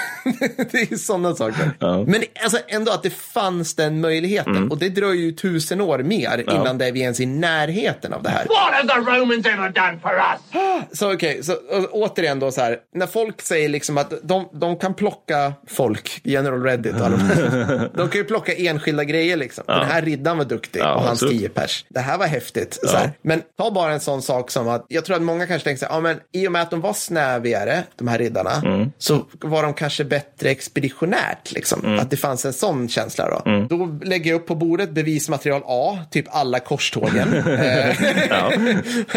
det 0.73 0.93
är 0.93 0.97
sådana 0.97 1.35
saker. 1.35 1.71
Ja. 1.79 2.05
Men 2.07 2.23
alltså, 2.43 2.59
ändå 2.68 2.93
att 2.93 3.03
det 3.03 3.10
fanås 3.11 3.75
den 3.75 4.01
möjligheten. 4.01 4.71
Och 4.71 4.79
det 4.79 4.89
dröjer 4.89 5.23
ju 5.23 5.33
tusen 5.33 5.81
år 5.81 5.99
mer 5.99 6.45
innan 6.53 6.79
det 6.79 6.87
är 6.87 6.93
vi 6.93 7.01
ens 7.01 7.21
i 7.21 7.27
närheten 7.27 8.13
av 8.13 8.23
det 8.23 8.29
här. 8.29 8.47
What 8.49 8.73
have 8.73 8.89
the 8.89 9.11
Romans 9.21 9.47
ever 9.47 9.69
done 9.69 9.99
for 10.03 10.11
us? 10.13 10.99
Så 10.99 11.13
okej, 11.15 11.43
så 11.43 11.53
å- 11.53 11.89
återigen 11.91 12.39
då 12.39 12.51
så 12.53 12.61
här, 12.61 12.79
när 12.95 13.07
folk 13.07 13.43
säger 13.43 13.69
liksom 13.69 13.99
att 13.99 14.13
de, 14.23 14.49
de 14.53 14.77
kan 14.79 14.95
plocka 14.95 15.53
folk, 15.69 16.21
General 16.25 16.63
Reddit 16.63 16.95
och 16.95 17.07
alla 17.07 17.17
de, 17.95 18.09
kan 18.11 18.21
ju 18.21 18.25
plocka 18.25 18.53
enskilda 18.55 19.05
grejer 19.05 19.37
liksom. 19.37 19.65
Den 19.67 19.87
här 19.87 20.03
riddaren 20.03 20.39
var 20.39 20.45
duktig 20.45 20.81
Ja, 20.81 20.95
och 20.95 21.03
hans 21.03 21.21
tio 21.21 21.49
pers. 21.49 21.85
Det 21.89 22.01
här 22.01 22.19
var 22.19 22.27
häftigt. 22.27 22.79
Så 22.83 22.97
här. 22.97 23.13
Men 23.23 23.43
ta 23.59 23.71
bara 23.71 23.93
en 23.93 24.01
sån 24.01 24.23
sak 24.23 24.51
som 24.51 24.69
att, 24.69 24.85
jag 24.89 25.05
tror 25.05 25.17
att 25.17 25.23
många 25.23 25.47
kanske 25.47 25.65
tänker 25.65 25.79
så 25.79 25.87
här, 25.87 25.95
ja 25.95 26.01
men 26.01 26.21
i 26.33 26.49
och 26.49 26.53
med 26.53 26.63
att 26.63 26.71
de 26.71 26.81
var 26.81 26.93
snävigare, 26.93 27.83
de 27.97 28.09
här 28.09 28.19
riddarna, 28.19 28.51
Mm. 28.65 28.93
så 28.99 29.25
var 29.41 29.63
de 29.63 29.75
kanske 29.75 30.05
bättre 30.05 30.51
expeditionärt 30.51 31.53
liksom. 31.53 31.85
Mm. 31.85 31.99
Att 31.99 32.11
det 32.11 32.17
fanns 32.17 32.45
en 32.45 32.53
sån 32.53 32.89
känsla 32.89 33.00
då. 33.09 33.67
Då 33.69 33.99
lägger 34.03 34.31
jag 34.31 34.41
upp 34.41 34.47
på 34.47 34.55
bordet 34.55 34.91
bevismaterial 34.91 35.63
A, 35.67 35.99
typ 36.11 36.27
alla 36.31 36.59
korstågen. 36.61 37.35
Eh, 37.61 37.97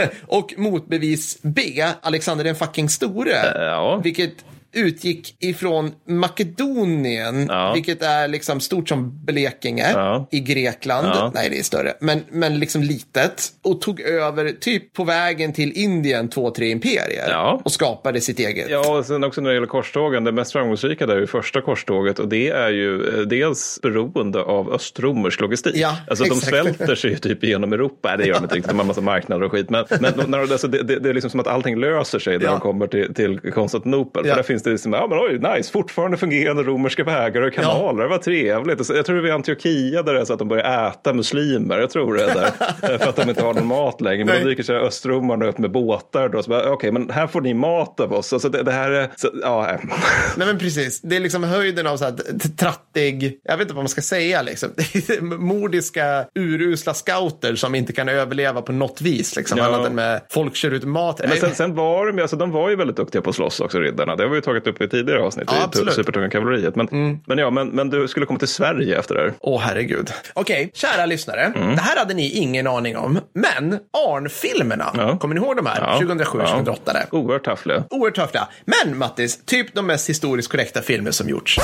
och 0.28 0.54
motbevis 0.58 1.38
B, 1.42 1.62
Alexander 2.02 2.44
den 2.44 2.56
fucking 2.56 2.90
store. 2.90 3.32
ja. 3.56 4.02
Vilket 4.04 4.34
utgick 4.74 5.36
ifrån 5.40 5.92
Makedonien, 6.08 7.46
Ja. 7.50 7.74
vilket 7.74 8.02
är 8.04 8.28
liksom 8.28 8.60
stort 8.60 8.90
som 8.90 9.26
Blekinge 9.26 9.92
Ja. 9.94 10.28
i 10.32 10.40
Grekland. 10.40 11.08
Ja. 11.08 11.32
Nej, 11.36 11.50
det 11.50 11.60
är 11.60 11.64
större, 11.64 11.94
men, 12.00 12.24
men 12.32 12.60
liksom 12.60 12.84
litet. 12.84 13.50
Och 13.62 13.82
tog 13.82 14.02
över 14.02 14.52
typ 14.60 14.94
på 14.94 15.04
vägen 15.04 15.54
till 15.54 15.72
Indien 15.72 16.30
två, 16.30 16.52
tre 16.52 16.70
imperier 16.70 17.60
och 17.66 17.72
skapade 17.72 18.22
sitt 18.22 18.40
eget. 18.40 18.70
Ja, 18.70 18.98
och 18.98 19.06
sen 19.06 19.24
också 19.24 19.42
när 19.42 19.50
det 19.50 19.54
gäller 19.54 19.68
korstågen, 19.68 20.24
det 20.24 20.32
mest 20.32 20.52
framgångsrika 20.52 21.06
där 21.06 21.16
är 21.16 21.20
ju 21.20 21.28
första 21.28 21.62
korståget 21.62 22.20
och 22.20 22.28
det 22.28 22.50
är 22.50 22.70
ju 22.70 23.08
eh, 23.08 23.22
dels 23.22 23.80
beroende 23.82 24.42
av 24.42 24.74
östromersk 24.74 25.42
logistik. 25.42 25.76
Ja, 25.76 25.98
alltså 26.08 26.24
de 26.24 26.30
exakt. 26.30 26.48
svälter 26.48 26.96
sig 26.96 27.10
ju 27.12 27.18
typ 27.18 27.44
genom 27.44 27.74
Europa, 27.74 28.10
Nej, 28.10 28.18
det 28.18 28.26
gör 28.26 28.34
de 28.36 28.44
inte 28.44 28.56
riktigt, 28.56 28.70
de 28.70 28.76
har 28.78 28.84
en 28.84 28.88
massa 28.88 29.02
marknader 29.02 29.44
och 29.46 29.52
skit, 29.52 29.70
men, 29.70 29.86
men 30.00 30.14
när, 30.28 30.38
de- 30.46 30.52
alltså, 30.52 30.68
det, 30.68 30.84
det, 31.00 31.10
är 31.10 31.14
liksom 31.14 31.30
som 31.32 31.40
att 31.40 31.48
allting 31.48 31.76
löser 31.80 32.20
sig 32.20 32.38
när 32.38 32.46
de 32.46 32.60
kommer 32.60 32.88
till, 32.88 33.14
till 33.14 33.40
Konstantinopel. 33.40 34.24
Ja. 34.26 34.32
För 34.32 34.36
där 34.38 34.44
finns 34.44 34.63
det 34.64 34.70
liksom, 34.70 34.94
ja 34.94 35.08
men 35.08 35.20
oj, 35.20 35.56
nice, 35.56 35.72
fortfarande 35.72 36.18
fungerande 36.18 36.64
romerska 36.64 37.04
vägar 37.04 37.42
och 37.42 37.54
kanaler, 37.54 38.06
vad 38.06 38.22
trevligt. 38.22 38.90
Jag 38.90 39.06
tror 39.06 39.22
det 39.22 39.30
är 39.30 39.34
Antiochia 39.34 40.04
där 40.04 40.14
det 40.14 40.20
är 40.20 40.26
så 40.26 40.34
att 40.34 40.40
de 40.40 40.48
börjar 40.48 40.88
äta 40.88 41.14
muslimer, 41.14 41.80
jag 41.80 41.90
tror 41.90 42.14
det 42.14 42.24
är 42.24 42.34
där, 42.34 42.98
för 42.98 43.10
att 43.10 43.16
de 43.16 43.30
inte 43.30 43.44
har 43.44 43.54
någon 43.54 43.68
mat 43.68 44.02
längre. 44.02 44.26
Men 44.26 44.36
Nej. 44.36 44.44
då 44.44 44.50
dyker 44.50 44.64
sig 44.64 44.76
östromarna 44.76 45.46
upp 45.46 45.58
med 45.58 45.72
båtar 45.72 46.30
då, 46.30 46.72
okej, 46.72 46.92
men 46.92 47.10
här 47.10 47.28
får 47.28 47.42
ni 47.42 47.54
mat 47.54 48.00
av 48.00 48.14
oss. 48.14 48.34
Alltså 48.34 48.50
det, 48.50 48.64
det 48.64 48.72
här 48.72 48.92
är, 48.92 49.10
så, 49.16 49.30
ja, 49.42 49.70
eh. 49.70 49.80
Nej 50.38 50.48
men 50.48 50.58
precis, 50.58 51.02
det 51.02 51.16
är 51.16 51.20
liksom 51.20 51.44
höjden 51.44 51.88
av 51.88 51.98
så 51.98 52.04
här 52.06 52.16
trattig, 52.58 53.40
jag 53.44 53.58
vet 53.58 53.62
inte 53.62 53.74
vad 53.74 53.84
man 53.84 53.90
ska 53.90 54.02
säga 54.02 54.42
liksom. 54.42 54.70
Det 55.08 55.22
Mordiska 55.22 56.26
urusla 56.36 56.94
scouter 56.94 57.56
som 57.56 57.76
inte 57.76 57.94
kan 57.94 58.10
överleva 58.10 58.62
på 58.62 58.72
något 58.72 59.02
vis 59.02 59.36
liksom. 59.36 59.58
Ja. 59.58 59.66
Annat 59.66 59.88
än 59.88 59.96
med 59.96 60.22
folk 60.30 60.56
kör 60.56 60.72
ut 60.72 60.84
mat. 60.84 61.20
Men 61.20 61.38
sen, 61.38 61.56
sen 61.56 61.76
var 61.76 62.08
de, 62.08 62.16
ju- 62.18 62.22
alltså, 62.22 62.38
de 62.38 62.52
var 62.52 62.70
ju 62.70 62.76
väldigt 62.76 62.98
duktiga 62.98 63.22
på 63.22 63.30
att 63.30 63.36
slåss 63.36 63.60
också, 63.60 63.80
riddarna. 63.80 64.16
Det 64.16 64.24
har 64.24 64.30
vi 64.30 64.36
ju 64.36 64.42
tagit 64.62 64.68
upp 64.76 64.82
i 64.82 64.90
tidigare 64.90 65.22
avsnitt 65.22 65.46
Ja, 65.52 65.56
i. 65.74 65.78
Mm. 65.78 65.88
tu- 65.88 65.92
Supertunga 65.96 66.30
kavalleriet. 66.30 66.76
Men, 66.76 66.88
men 67.28 67.38
ja, 67.38 67.50
men, 67.50 67.68
men 67.68 67.90
du 67.90 68.08
skulle 68.08 68.26
komma 68.26 68.40
till 68.40 68.48
Sverige 68.48 69.00
efter 69.00 69.16
det 69.16 69.22
här. 69.22 69.34
Åh 69.40 69.62
herregud. 69.62 70.12
Okej, 70.34 70.72
kära 70.74 71.06
lyssnare. 71.06 71.42
Mm. 71.56 71.76
Det 71.76 71.82
här 71.82 71.98
hade 71.98 72.14
ni 72.14 72.30
ingen 72.30 72.68
aning 72.68 72.98
om. 72.98 73.20
Men 73.34 73.80
Arn-filmerna, 74.10 74.92
Ja. 74.98 75.18
kommer 75.18 75.36
ni 75.36 75.42
ihåg 75.42 75.56
de 75.56 75.66
här? 75.66 75.82
Ja. 75.82 75.94
2007, 76.00 76.40
Ja. 76.42 76.48
2008. 76.48 76.94
där. 76.94 77.06
Oerhört 77.12 77.44
taffliga. 77.46 77.84
Oerhört 77.90 78.16
tuffa. 78.16 78.48
Men 78.66 78.98
Mattis, 78.98 79.40
typ 79.46 79.74
de 79.76 79.88
mest 79.88 80.10
historiskt 80.10 80.52
korrekta 80.52 80.82
filmer 80.82 81.12
som 81.12 81.30
gjorts. 81.30 81.60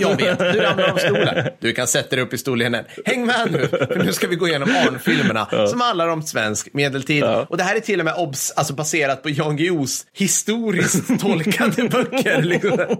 Jag 0.00 0.16
vet, 0.16 0.38
du 0.38 0.60
ramlar 0.60 0.88
av 0.90 0.96
stolen. 0.96 1.48
Du 1.60 1.72
kan 1.72 1.86
sätta 1.86 2.16
dig 2.16 2.24
upp 2.24 2.34
i 2.34 2.38
stolen. 2.38 2.76
Häng 3.04 3.26
med 3.26 3.48
nu, 3.52 3.68
för 3.68 4.02
nu 4.04 4.12
ska 4.12 4.26
vi 4.28 4.36
gå 4.36 4.48
igenom 4.48 4.68
Arn-filmerna 4.88 5.46
som 5.70 5.80
handlar 5.80 6.08
om 6.08 6.22
svensk 6.22 6.68
medeltid. 6.74 7.24
Och 7.24 7.56
det 7.56 7.62
här 7.62 7.76
är 7.76 7.80
till 7.80 7.98
och 7.98 8.04
med 8.04 8.14
obs, 8.16 8.50
alltså 8.56 8.74
baserat 8.74 9.22
på 9.22 9.30
Jan 9.30 9.56
Guillous 9.56 10.06
historiskt 10.16 11.20
tolkade 11.20 11.88
böcker. 11.88 12.03
Liksom. 12.42 12.78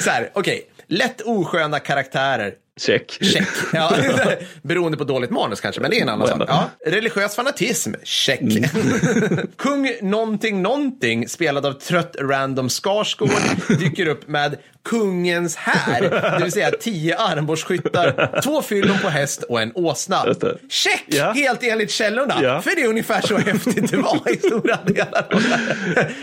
Så 0.00 0.10
här, 0.10 0.30
okej. 0.32 0.66
Lätt 0.86 1.20
osköna 1.20 1.78
karaktärer. 1.78 2.54
Check. 2.80 3.18
Check. 3.22 3.48
Ja, 3.72 3.92
beroende 4.62 4.98
på 4.98 5.04
dåligt 5.04 5.30
manus 5.30 5.60
kanske, 5.60 5.80
men 5.80 5.90
det 5.90 5.98
är 5.98 6.02
en 6.02 6.08
annan 6.08 6.28
sak. 6.28 6.42
Ja. 6.48 6.70
Religiös 6.86 7.36
fanatism. 7.36 7.92
Check. 8.04 8.40
Kung 9.58 9.90
någonting 10.02 10.62
någonting, 10.62 11.28
spelad 11.28 11.66
av 11.66 11.72
trött 11.72 12.16
random 12.20 12.68
Skarsgård, 12.68 13.30
dyker 13.78 14.06
upp 14.06 14.28
med 14.28 14.56
kungens 14.84 15.56
här, 15.56 16.00
det 16.38 16.44
vill 16.44 16.52
säga 16.52 16.70
tio 16.80 17.16
armborstskyttar, 17.18 18.40
två 18.44 18.62
fyllon 18.62 18.98
på 19.02 19.08
häst 19.08 19.42
och 19.42 19.60
en 19.62 19.72
åsna. 19.74 20.24
Check! 20.70 21.04
Ja. 21.06 21.32
Helt 21.32 21.62
enligt 21.62 21.90
källorna. 21.90 22.38
Ja. 22.42 22.62
För 22.62 22.70
det 22.76 22.82
är 22.82 22.88
ungefär 22.88 23.20
så 23.20 23.36
häftigt 23.36 23.90
det 23.90 23.96
var 23.96 24.30
i 24.32 24.36
stora 24.36 24.78
delar. 24.86 25.26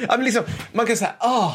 ja, 0.08 0.16
men 0.16 0.24
liksom, 0.26 0.44
man 0.72 0.86
kan 0.86 0.98
säga, 0.98 1.14
ah, 1.20 1.52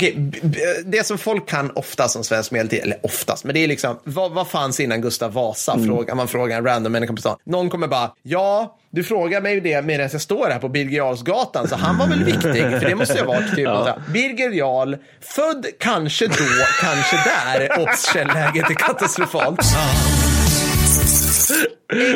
b- 0.00 0.12
b- 0.42 0.58
det 0.84 1.06
som 1.06 1.18
folk 1.18 1.48
kan 1.48 1.70
oftast 1.70 2.16
om 2.16 2.24
svensk 2.24 2.50
medeltid, 2.50 2.80
eller 2.82 2.98
oftast, 3.02 3.44
men 3.44 3.54
det 3.54 3.64
är 3.64 3.68
liksom, 3.68 3.98
vad, 4.04 4.31
vad 4.34 4.48
fanns 4.48 4.80
innan 4.80 5.00
Gustav 5.00 5.32
Vasa? 5.32 5.78
Frågar, 5.86 6.14
man 6.14 6.28
frågar 6.28 6.58
en 6.58 6.64
random 6.64 6.92
människa 6.92 7.12
på 7.14 7.20
stan. 7.20 7.36
Någon 7.44 7.70
kommer 7.70 7.86
bara, 7.88 8.10
ja, 8.22 8.78
du 8.90 9.04
frågar 9.04 9.40
mig 9.40 9.60
det 9.60 9.84
medan 9.84 10.08
jag 10.12 10.20
står 10.20 10.50
här 10.50 10.58
på 10.58 10.68
Birger 10.68 10.96
Jarlsgatan, 10.96 11.68
så 11.68 11.76
han 11.76 11.98
var 11.98 12.06
väl 12.06 12.24
viktig, 12.24 12.62
för 12.62 12.80
det 12.88 12.94
måste 12.94 13.14
ju 13.14 13.20
ha 13.20 13.26
varit 13.26 13.50
typ, 13.50 13.64
ja. 13.64 13.96
Birger 14.12 14.50
Jarl, 14.50 14.96
född 15.20 15.66
kanske 15.80 16.26
då, 16.26 16.34
kanske 16.80 17.16
där, 17.16 17.82
obs, 17.82 18.12
källäget 18.12 18.70
är 18.70 18.74
katastrofalt. 18.74 19.60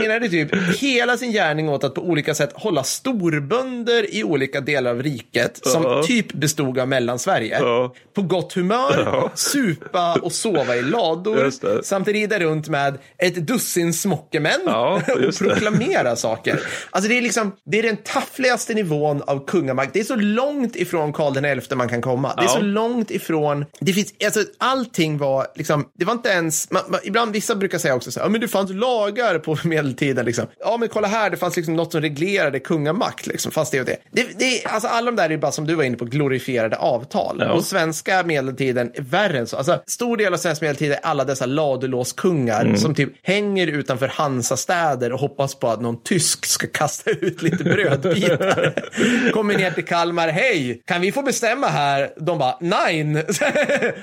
Ägnade 0.02 0.28
typ 0.28 0.54
hela 0.80 1.16
sin 1.16 1.32
gärning 1.32 1.68
åt 1.68 1.84
att 1.84 1.94
på 1.94 2.00
olika 2.02 2.34
sätt 2.34 2.50
hålla 2.54 2.84
storbönder 2.84 4.14
i 4.14 4.24
olika 4.24 4.60
delar 4.60 4.90
av 4.90 5.02
riket 5.02 5.60
som 5.66 5.82
Ja. 5.82 6.02
typ 6.02 6.32
bestod 6.32 6.78
av 6.78 6.88
Mellansverige 6.88 7.58
Ja. 7.60 7.94
på 8.14 8.22
gott 8.22 8.52
humör, 8.52 9.02
Ja. 9.06 9.30
supa 9.34 10.14
och 10.22 10.32
sova 10.32 10.76
i 10.76 10.82
lador 10.82 11.82
samt 11.82 12.08
rida 12.08 12.38
runt 12.38 12.68
med 12.68 12.98
ett 13.18 13.34
dussin 13.34 13.92
smockemän 13.94 14.68
och 14.68 15.00
just 15.22 15.38
det. 15.38 15.44
proklamera 15.44 16.16
saker. 16.16 16.60
Alltså 16.90 17.08
det 17.08 17.18
är 17.18 17.22
liksom, 17.22 17.52
det 17.64 17.78
är 17.78 17.82
den 17.82 17.96
taffligaste 17.96 18.74
nivån 18.74 19.22
av 19.22 19.46
kungamakt. 19.46 19.92
Det 19.92 20.00
är 20.00 20.04
så 20.04 20.16
långt 20.16 20.76
ifrån 20.76 21.12
Karl 21.12 21.60
XI 21.60 21.74
man 21.74 21.88
kan 21.88 22.02
komma. 22.02 22.34
Det 22.36 22.42
är 22.44 22.48
så 22.48 22.60
långt 22.60 23.10
ifrån, 23.10 23.64
det 23.80 23.92
finns, 23.92 24.14
alltså 24.24 24.40
allting 24.58 25.18
var 25.18 25.46
liksom, 25.56 25.84
det 25.98 26.04
var 26.04 26.12
inte 26.12 26.28
ens, 26.28 26.70
man, 26.70 26.82
man, 26.88 27.00
ibland 27.04 27.32
vissa 27.32 27.54
brukar 27.54 27.78
säga 27.78 27.94
också 27.94 28.12
så 28.12 28.20
här, 28.20 28.28
men 28.28 28.40
det 28.40 28.48
fanns 28.48 28.70
lagar 28.70 29.25
på 29.34 29.56
medeltiden 29.64 30.24
liksom. 30.26 30.46
Ja 30.60 30.76
men 30.80 30.88
kolla 30.88 31.08
här, 31.08 31.30
det 31.30 31.36
fanns 31.36 31.56
liksom 31.56 31.76
något 31.76 31.92
som 31.92 32.00
reglerade 32.00 32.60
kungamakt 32.60 33.26
liksom, 33.26 33.52
fast 33.52 33.72
det 33.72 33.80
och 33.80 33.86
det. 33.86 33.96
det, 34.10 34.26
det 34.38 34.64
alltså 34.66 34.88
alla 34.88 35.10
de 35.10 35.16
där 35.16 35.30
är 35.30 35.36
bara 35.38 35.52
som 35.52 35.66
du 35.66 35.74
var 35.74 35.84
inne 35.84 35.96
på, 35.96 36.04
glorifierade 36.04 36.76
avtal. 36.76 37.36
Ja. 37.40 37.52
Och 37.52 37.64
svenska 37.64 38.22
medeltiden 38.22 38.90
är 38.94 39.02
värre 39.02 39.38
än 39.38 39.46
så. 39.46 39.56
Alltså 39.56 39.82
stor 39.86 40.16
del 40.16 40.32
av 40.34 40.36
svensk 40.38 40.62
medeltid 40.62 40.92
är 40.92 40.98
alla 41.02 41.24
dessa 41.24 41.46
ladulåskungar 41.46 42.64
Mm. 42.64 42.76
som 42.76 42.94
typ 42.94 43.12
hänger 43.22 43.66
utanför 43.66 44.08
Hansastäder 44.08 45.12
och 45.12 45.20
hoppas 45.20 45.54
på 45.54 45.68
att 45.68 45.80
någon 45.80 46.02
tysk 46.02 46.46
ska 46.46 46.66
kasta 46.66 47.10
ut 47.20 47.42
lite 47.42 47.64
brödbitar. 47.64 48.74
Kommer 49.32 49.58
ner 49.58 49.70
till 49.70 49.84
Kalmar, 49.84 50.28
hej, 50.28 50.82
kan 50.84 51.00
vi 51.00 51.12
få 51.12 51.22
bestämma 51.22 51.66
här? 51.66 52.10
De 52.20 52.38
bara, 52.38 52.56
nej. 52.60 53.24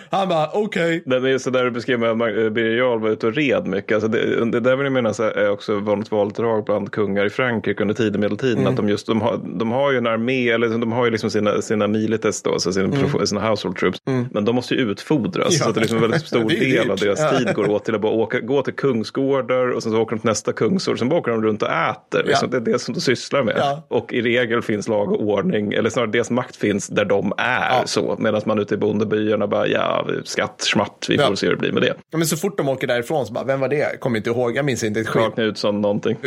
Han 0.10 0.30
bara, 0.30 0.50
okej. 0.54 1.04
Det 1.06 1.16
är 1.16 1.38
så 1.38 1.50
där 1.50 1.64
du 1.64 1.72
beskrev 1.72 2.00
med 2.00 2.18
Birger 2.54 2.78
Jarl 2.78 3.00
var 3.00 3.10
ute 3.10 3.28
och 3.28 3.36
red 3.36 3.68
mycket. 3.68 3.94
Alltså 3.96 4.08
det, 4.08 4.46
det 4.52 4.60
där 4.60 4.76
var 4.76 4.84
ju 4.84 4.90
med 5.04 5.14
minnas 5.20 5.36
är 5.36 5.49
också 5.49 5.80
var 5.80 5.95
något 5.95 6.12
valdrag 6.12 6.66
bland 6.66 6.91
kungar 6.91 7.26
i 7.26 7.30
Frankrike 7.30 7.82
under 7.82 7.95
tidig 7.95 8.20
medeltiden. 8.20 8.68
Att 8.68 8.76
de 8.76 8.89
just, 8.89 9.08
de 9.08 9.22
har, 9.22 9.39
de 9.60 9.72
har 9.72 9.91
ju 9.91 9.97
en 9.97 10.08
armé, 10.08 10.49
eller 10.49 10.70
de 10.70 10.91
har 10.91 11.06
ju 11.06 11.12
liksom 11.12 11.30
sina, 11.30 11.62
sina 11.62 11.88
milites 11.88 12.41
då, 12.41 12.60
så 12.60 12.74
sina, 12.74 12.86
mm. 12.86 13.26
sina 13.28 13.49
household 13.49 13.78
troops. 13.78 13.99
Mm. 14.08 14.26
Men 14.32 14.45
de 14.45 14.56
måste 14.56 14.74
ju 14.76 14.82
utfodras. 14.82 15.47
Ja. 15.51 15.64
Så 15.64 15.70
att 15.70 15.76
det 15.76 15.80
är 15.80 15.82
liksom 15.82 15.97
en 15.97 16.01
väldigt 16.01 16.28
stor 16.28 16.49
del 16.60 16.91
av 16.91 16.97
deras 16.97 17.20
ja. 17.20 17.38
tid 17.38 17.54
går 17.56 17.70
åt 17.70 17.86
till 17.86 17.95
att 17.95 18.01
bara 18.01 18.12
åka, 18.12 18.39
gå 18.39 18.62
till 18.62 18.74
kungsgårdar 18.74 19.72
och 19.72 19.84
sen 19.84 19.91
så 19.91 20.01
åker 20.01 20.16
de 20.16 20.20
till 20.20 20.30
nästa 20.30 20.54
kungsgård. 20.54 20.99
Sen 20.99 21.10
bara 21.10 21.20
åker 21.20 21.32
de 21.32 21.43
runt 21.43 21.62
och 21.62 21.70
äter. 21.70 22.24
Liksom. 22.24 22.49
Ja. 22.51 22.60
Det 22.60 22.70
är 22.70 22.74
det 22.74 22.80
som 22.80 22.93
de 22.93 23.01
sysslar 23.01 23.43
med. 23.43 23.82
Och 23.88 24.14
i 24.14 24.22
regel 24.22 24.62
finns 24.62 24.88
lag 24.88 25.12
och 25.12 25.22
ordning, 25.22 25.74
eller 25.74 25.89
snarare 25.89 26.12
deras 26.12 26.30
makt 26.30 26.56
finns 26.56 26.88
där 26.88 27.06
de 27.06 27.34
är. 27.38 27.86
så 27.86 28.16
Medan 28.20 28.41
man 28.45 28.60
ute 28.60 28.74
i 28.74 28.78
bondebyarna 28.78 29.47
bara, 29.47 29.68
ja, 29.68 30.08
skatt, 30.24 30.64
schmatt, 30.74 31.06
vi 31.10 31.18
får 31.18 31.36
se 31.36 31.45
hur 31.45 31.54
det 31.54 31.60
blir 31.60 31.72
med 31.72 31.82
det. 31.82 31.93
Men 32.18 32.28
så 32.28 32.38
fort 32.38 32.58
de 32.58 32.70
åker 32.70 32.88
därifrån 32.88 33.26
så 33.26 33.34
bara, 33.34 33.43
vem 33.43 33.60
var 33.60 33.68
det? 33.68 33.99
Kommer 33.99 34.18
inte 34.18 34.30
ihåg, 34.30 34.56
jag 34.56 34.66
minns 34.66 34.84
inte 34.84 34.93
ett 35.02 35.08
skit. 35.08 35.34
Knutsson 35.34 35.82
någonting. 35.82 36.18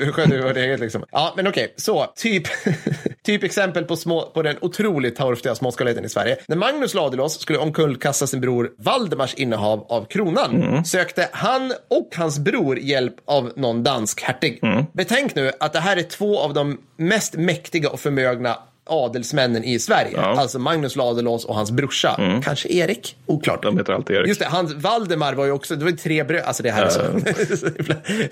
det 0.55 0.77
liksom. 0.77 1.05
Ja, 1.11 1.33
men 1.37 1.47
okej, 1.47 1.75
så 1.77 2.07
typ, 2.17 2.43
typ 3.23 3.43
exempel 3.43 3.85
på, 3.85 3.97
små, 3.97 4.23
på 4.23 4.43
den 4.43 4.57
otroligt 4.61 5.17
torftiga 5.17 5.55
småskaligheten 5.55 6.05
i 6.05 6.09
Sverige. 6.09 6.37
När 6.49 6.57
Magnus 6.57 6.95
Ladulås 6.95 7.41
skulle 7.41 7.59
omkullkasta 7.59 8.27
sin 8.27 8.41
bror 8.41 8.71
Valdemars 8.79 9.35
innehav 9.35 9.87
av 9.89 10.05
kronan 10.05 10.62
mm. 10.62 10.85
sökte 10.85 11.29
han 11.33 11.73
och 11.91 12.09
hans 12.17 12.39
bror 12.39 12.79
hjälp 12.79 13.14
av 13.25 13.53
någon 13.57 13.83
dansk 13.83 14.23
hertig. 14.23 14.59
Mm. 14.62 14.85
Betänk 14.93 15.35
nu 15.35 15.53
att 15.61 15.73
det 15.73 15.81
här 15.81 15.97
är 15.97 16.03
två 16.03 16.39
av 16.39 16.55
de 16.55 16.79
mest 16.97 17.37
mäktiga 17.37 17.91
och 17.91 18.01
förmögna 18.01 18.59
adelsmännen 18.87 19.64
i 19.64 19.78
Sverige. 19.78 20.12
Ja. 20.16 20.22
Alltså 20.22 20.59
Magnus 20.59 20.97
Ladulås 20.97 21.45
och 21.45 21.55
hans 21.55 21.70
brorsa. 21.70 22.14
Mm. 22.18 22.43
Kanske 22.43 22.68
Erik? 22.68 23.16
Oklart. 23.26 23.62
De 23.62 23.78
heter 23.78 23.93
alltid 23.93 24.16
Erik. 24.16 24.28
Just 24.28 24.41
det, 24.41 24.47
hans, 24.47 24.72
Valdemar 24.74 25.34
var 25.34 25.45
ju 25.45 25.53
också, 25.53 25.76
det 25.76 25.84
var 25.84 25.91
ju 25.91 25.97
tre 25.97 26.24
bröder. 26.24 26.47
Alltså 26.47 26.62
det 26.62 26.70
här 26.70 26.84
är 26.84 26.89
så. 26.89 27.01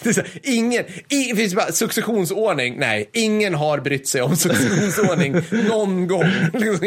det 0.02 0.06
är 0.06 0.12
så 0.12 0.22
ingen, 0.42 0.84
i, 1.08 1.36
finns 1.36 1.54
bara 1.54 1.72
successionsordning. 1.72 2.76
Nej, 2.78 3.10
ingen 3.12 3.54
har 3.54 3.78
brytt 3.78 4.08
sig 4.08 4.22
om 4.22 4.36
successionsordning 4.36 5.32
någon 5.68 6.06
gång 6.06 6.24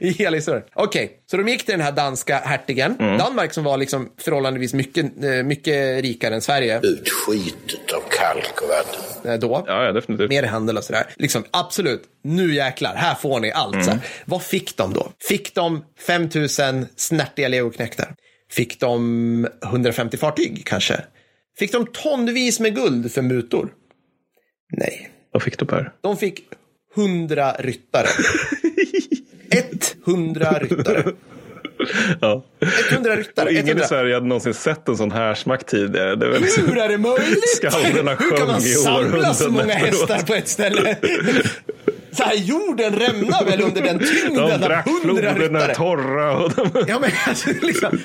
i 0.00 0.14
hela 0.18 0.36
historien. 0.36 0.64
Okej, 0.74 1.04
okay, 1.04 1.16
så 1.30 1.36
de 1.36 1.48
gick 1.48 1.66
till 1.66 1.72
den 1.72 1.80
här 1.80 1.92
danska 1.92 2.38
hertigen. 2.44 2.96
Mm. 3.00 3.18
Danmark 3.18 3.52
som 3.52 3.64
var 3.64 3.76
liksom 3.76 4.08
förhållandevis 4.18 4.74
mycket, 4.74 5.24
eh, 5.24 5.30
mycket 5.30 6.02
rikare 6.02 6.34
än 6.34 6.40
Sverige. 6.40 6.80
Utskitet 6.82 7.92
av 7.92 8.02
kalk 8.10 8.62
och 8.62 8.68
vatten. 8.68 9.32
Eh, 9.32 9.38
då. 9.38 9.64
Ja, 9.66 9.84
ja, 9.84 9.92
definitivt. 9.92 10.28
Mer 10.28 10.42
handel 10.42 10.76
och 10.76 10.84
sådär. 10.84 11.06
Liksom, 11.16 11.44
absolut, 11.50 12.02
nu 12.22 12.54
jäklar, 12.54 12.94
här 12.94 13.14
får 13.14 13.40
ni 13.40 13.52
allt. 13.52 13.86
Mm. 13.86 13.98
Vad 14.24 14.42
fick 14.42 14.76
de 14.76 14.94
då? 14.94 15.12
Fick 15.28 15.54
de 15.54 15.84
5000 16.06 16.86
snärtiga 16.96 17.48
legoknektar? 17.48 18.14
Fick 18.50 18.80
de 18.80 19.48
150 19.64 20.16
fartyg 20.16 20.62
kanske? 20.66 21.04
Fick 21.58 21.72
de 21.72 21.86
tonvis 21.86 22.60
med 22.60 22.74
guld 22.74 23.12
för 23.12 23.22
mutor? 23.22 23.72
Nej. 24.72 25.10
Vad 25.32 25.42
fick 25.42 25.58
de 25.58 25.66
Per? 25.66 25.92
De 26.00 26.16
fick 26.16 26.42
100 26.96 27.52
ryttare. 27.58 28.06
100 30.06 30.58
ryttare. 30.58 31.12
Ja. 32.20 32.44
100 32.90 33.16
ryttare. 33.16 33.52
ingen 33.52 33.68
100. 33.68 33.84
i 33.84 33.88
Sverige 33.88 34.14
hade 34.14 34.26
någonsin 34.26 34.54
sett 34.54 34.88
en 34.88 34.96
sån 34.96 35.10
härsmakt 35.10 35.66
tidigare. 35.66 36.16
Det 36.16 36.38
liksom... 36.38 36.66
Hur 36.68 36.78
är 36.78 36.88
det 36.88 36.98
möjligt? 36.98 37.48
Skalderna 37.56 38.14
Hur 38.14 38.36
kan 38.36 38.46
man 38.46 38.60
samla 38.60 39.34
så 39.34 39.50
många 39.50 39.74
hästar 39.74 40.26
på 40.26 40.34
ett 40.34 40.48
ställe? 40.48 40.96
Så 42.12 42.22
här, 42.22 42.34
jorden 42.34 42.92
rämnar 42.92 43.44
väl 43.44 43.60
under 43.60 43.82
den 43.82 43.98
tyngden 43.98 44.48
de 44.48 44.66
drack 44.66 44.86
ryttare. 45.04 45.74
torra. 45.74 46.36
Och 46.36 46.52
de... 46.54 46.84
ja, 46.88 46.98
men 46.98 47.10
alltså, 47.26 47.50
liksom, 47.62 47.98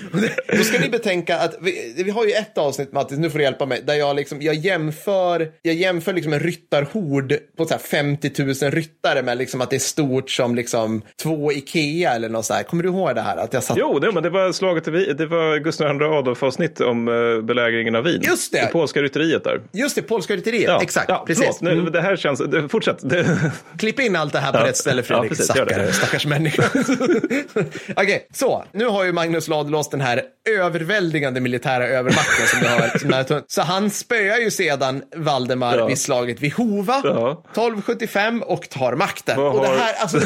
då 0.57 0.63
ska 0.63 0.79
ni 0.79 0.89
betänka 0.89 1.37
att 1.37 1.57
vi, 1.61 2.03
vi 2.05 2.11
har 2.11 2.25
ju 2.25 2.31
ett 2.31 2.57
avsnitt, 2.57 2.91
Mattis, 2.93 3.17
nu 3.17 3.29
får 3.29 3.37
du 3.39 3.43
hjälpa 3.43 3.65
mig, 3.65 3.81
där 3.83 3.93
jag, 3.93 4.15
liksom, 4.15 4.41
jag 4.41 4.55
jämför, 4.55 5.51
jag 5.61 5.75
jämför 5.75 6.13
liksom 6.13 6.33
en 6.33 6.39
ryttarhord 6.39 7.33
på 7.57 7.65
så 7.65 7.73
här 7.73 7.81
50 7.81 8.31
000 8.37 8.71
ryttare 8.71 9.23
med 9.23 9.37
liksom 9.37 9.61
att 9.61 9.69
det 9.69 9.75
är 9.75 9.79
stort 9.79 10.29
som 10.29 10.55
liksom 10.55 11.01
två 11.23 11.51
Ikea 11.51 12.11
eller 12.11 12.29
något 12.29 12.45
så 12.45 12.53
här. 12.53 12.63
Kommer 12.63 12.83
du 12.83 12.89
ihåg 12.89 13.15
det 13.15 13.21
här? 13.21 13.37
Att 13.37 13.53
jag 13.53 13.63
satt... 13.63 13.77
Jo, 13.77 13.99
det, 13.99 14.11
men 14.11 14.23
det 14.23 14.29
var 14.29 14.51
slaget 14.51 14.83
till, 14.83 15.15
det 15.17 15.25
var 15.25 15.57
Gustav 15.57 16.01
II 16.01 16.07
Adolf-avsnitt 16.07 16.81
om 16.81 17.07
uh, 17.07 17.41
belägringen 17.41 17.95
av 17.95 18.03
Wien. 18.03 18.21
Just 18.25 18.51
det. 18.51 18.61
det 18.61 18.67
polska 18.67 19.01
rytteriet 19.01 19.43
där. 19.43 19.61
Just 19.71 19.95
det, 19.95 20.01
polska 20.01 20.35
rytteriet, 20.35 20.67
ja. 20.67 20.81
exakt. 20.81 21.09
Ja, 21.09 21.23
precis. 21.27 21.61
Nu, 21.61 21.71
mm. 21.71 21.91
Det 21.91 22.01
här 22.01 22.15
känns, 22.15 22.39
det, 22.39 22.69
fortsätt. 22.69 23.09
Det... 23.09 23.51
Klipp 23.77 23.94
in 23.99 24.15
allt 24.15 24.33
det 24.33 24.39
här 24.39 24.51
på 24.51 24.57
ja. 24.57 24.67
rätt 24.67 24.77
ställe 24.77 25.03
Fredrik. 25.03 25.25
Ja, 25.25 25.29
precis, 25.29 25.45
Stackare, 25.45 25.93
stackars 25.93 26.25
människa. 26.25 26.63
Okej, 26.73 27.93
okay, 27.95 28.19
så 28.33 28.65
nu 28.71 28.85
har 28.85 29.03
ju 29.03 29.11
Magnus 29.11 29.47
Ladulås 29.47 29.89
den 29.89 30.01
här 30.01 30.21
överväldigande 30.49 31.41
militära 31.41 31.87
övermakten 31.87 32.47
som 32.47 32.59
det 32.59 32.69
har. 32.69 33.43
så 33.47 33.61
han 33.61 33.89
spöar 33.89 34.37
ju 34.37 34.51
sedan 34.51 35.03
Valdemar 35.15 35.77
ja. 35.77 35.85
vid 35.85 35.99
slaget 35.99 36.41
vid 36.41 36.53
Hova 36.53 37.01
ja. 37.03 37.43
1275 37.51 38.41
och 38.41 38.69
tar 38.69 38.95
makten. 38.95 39.39
Och 39.39 39.61
det 39.61 39.67
här, 39.67 39.93
alltså... 40.01 40.17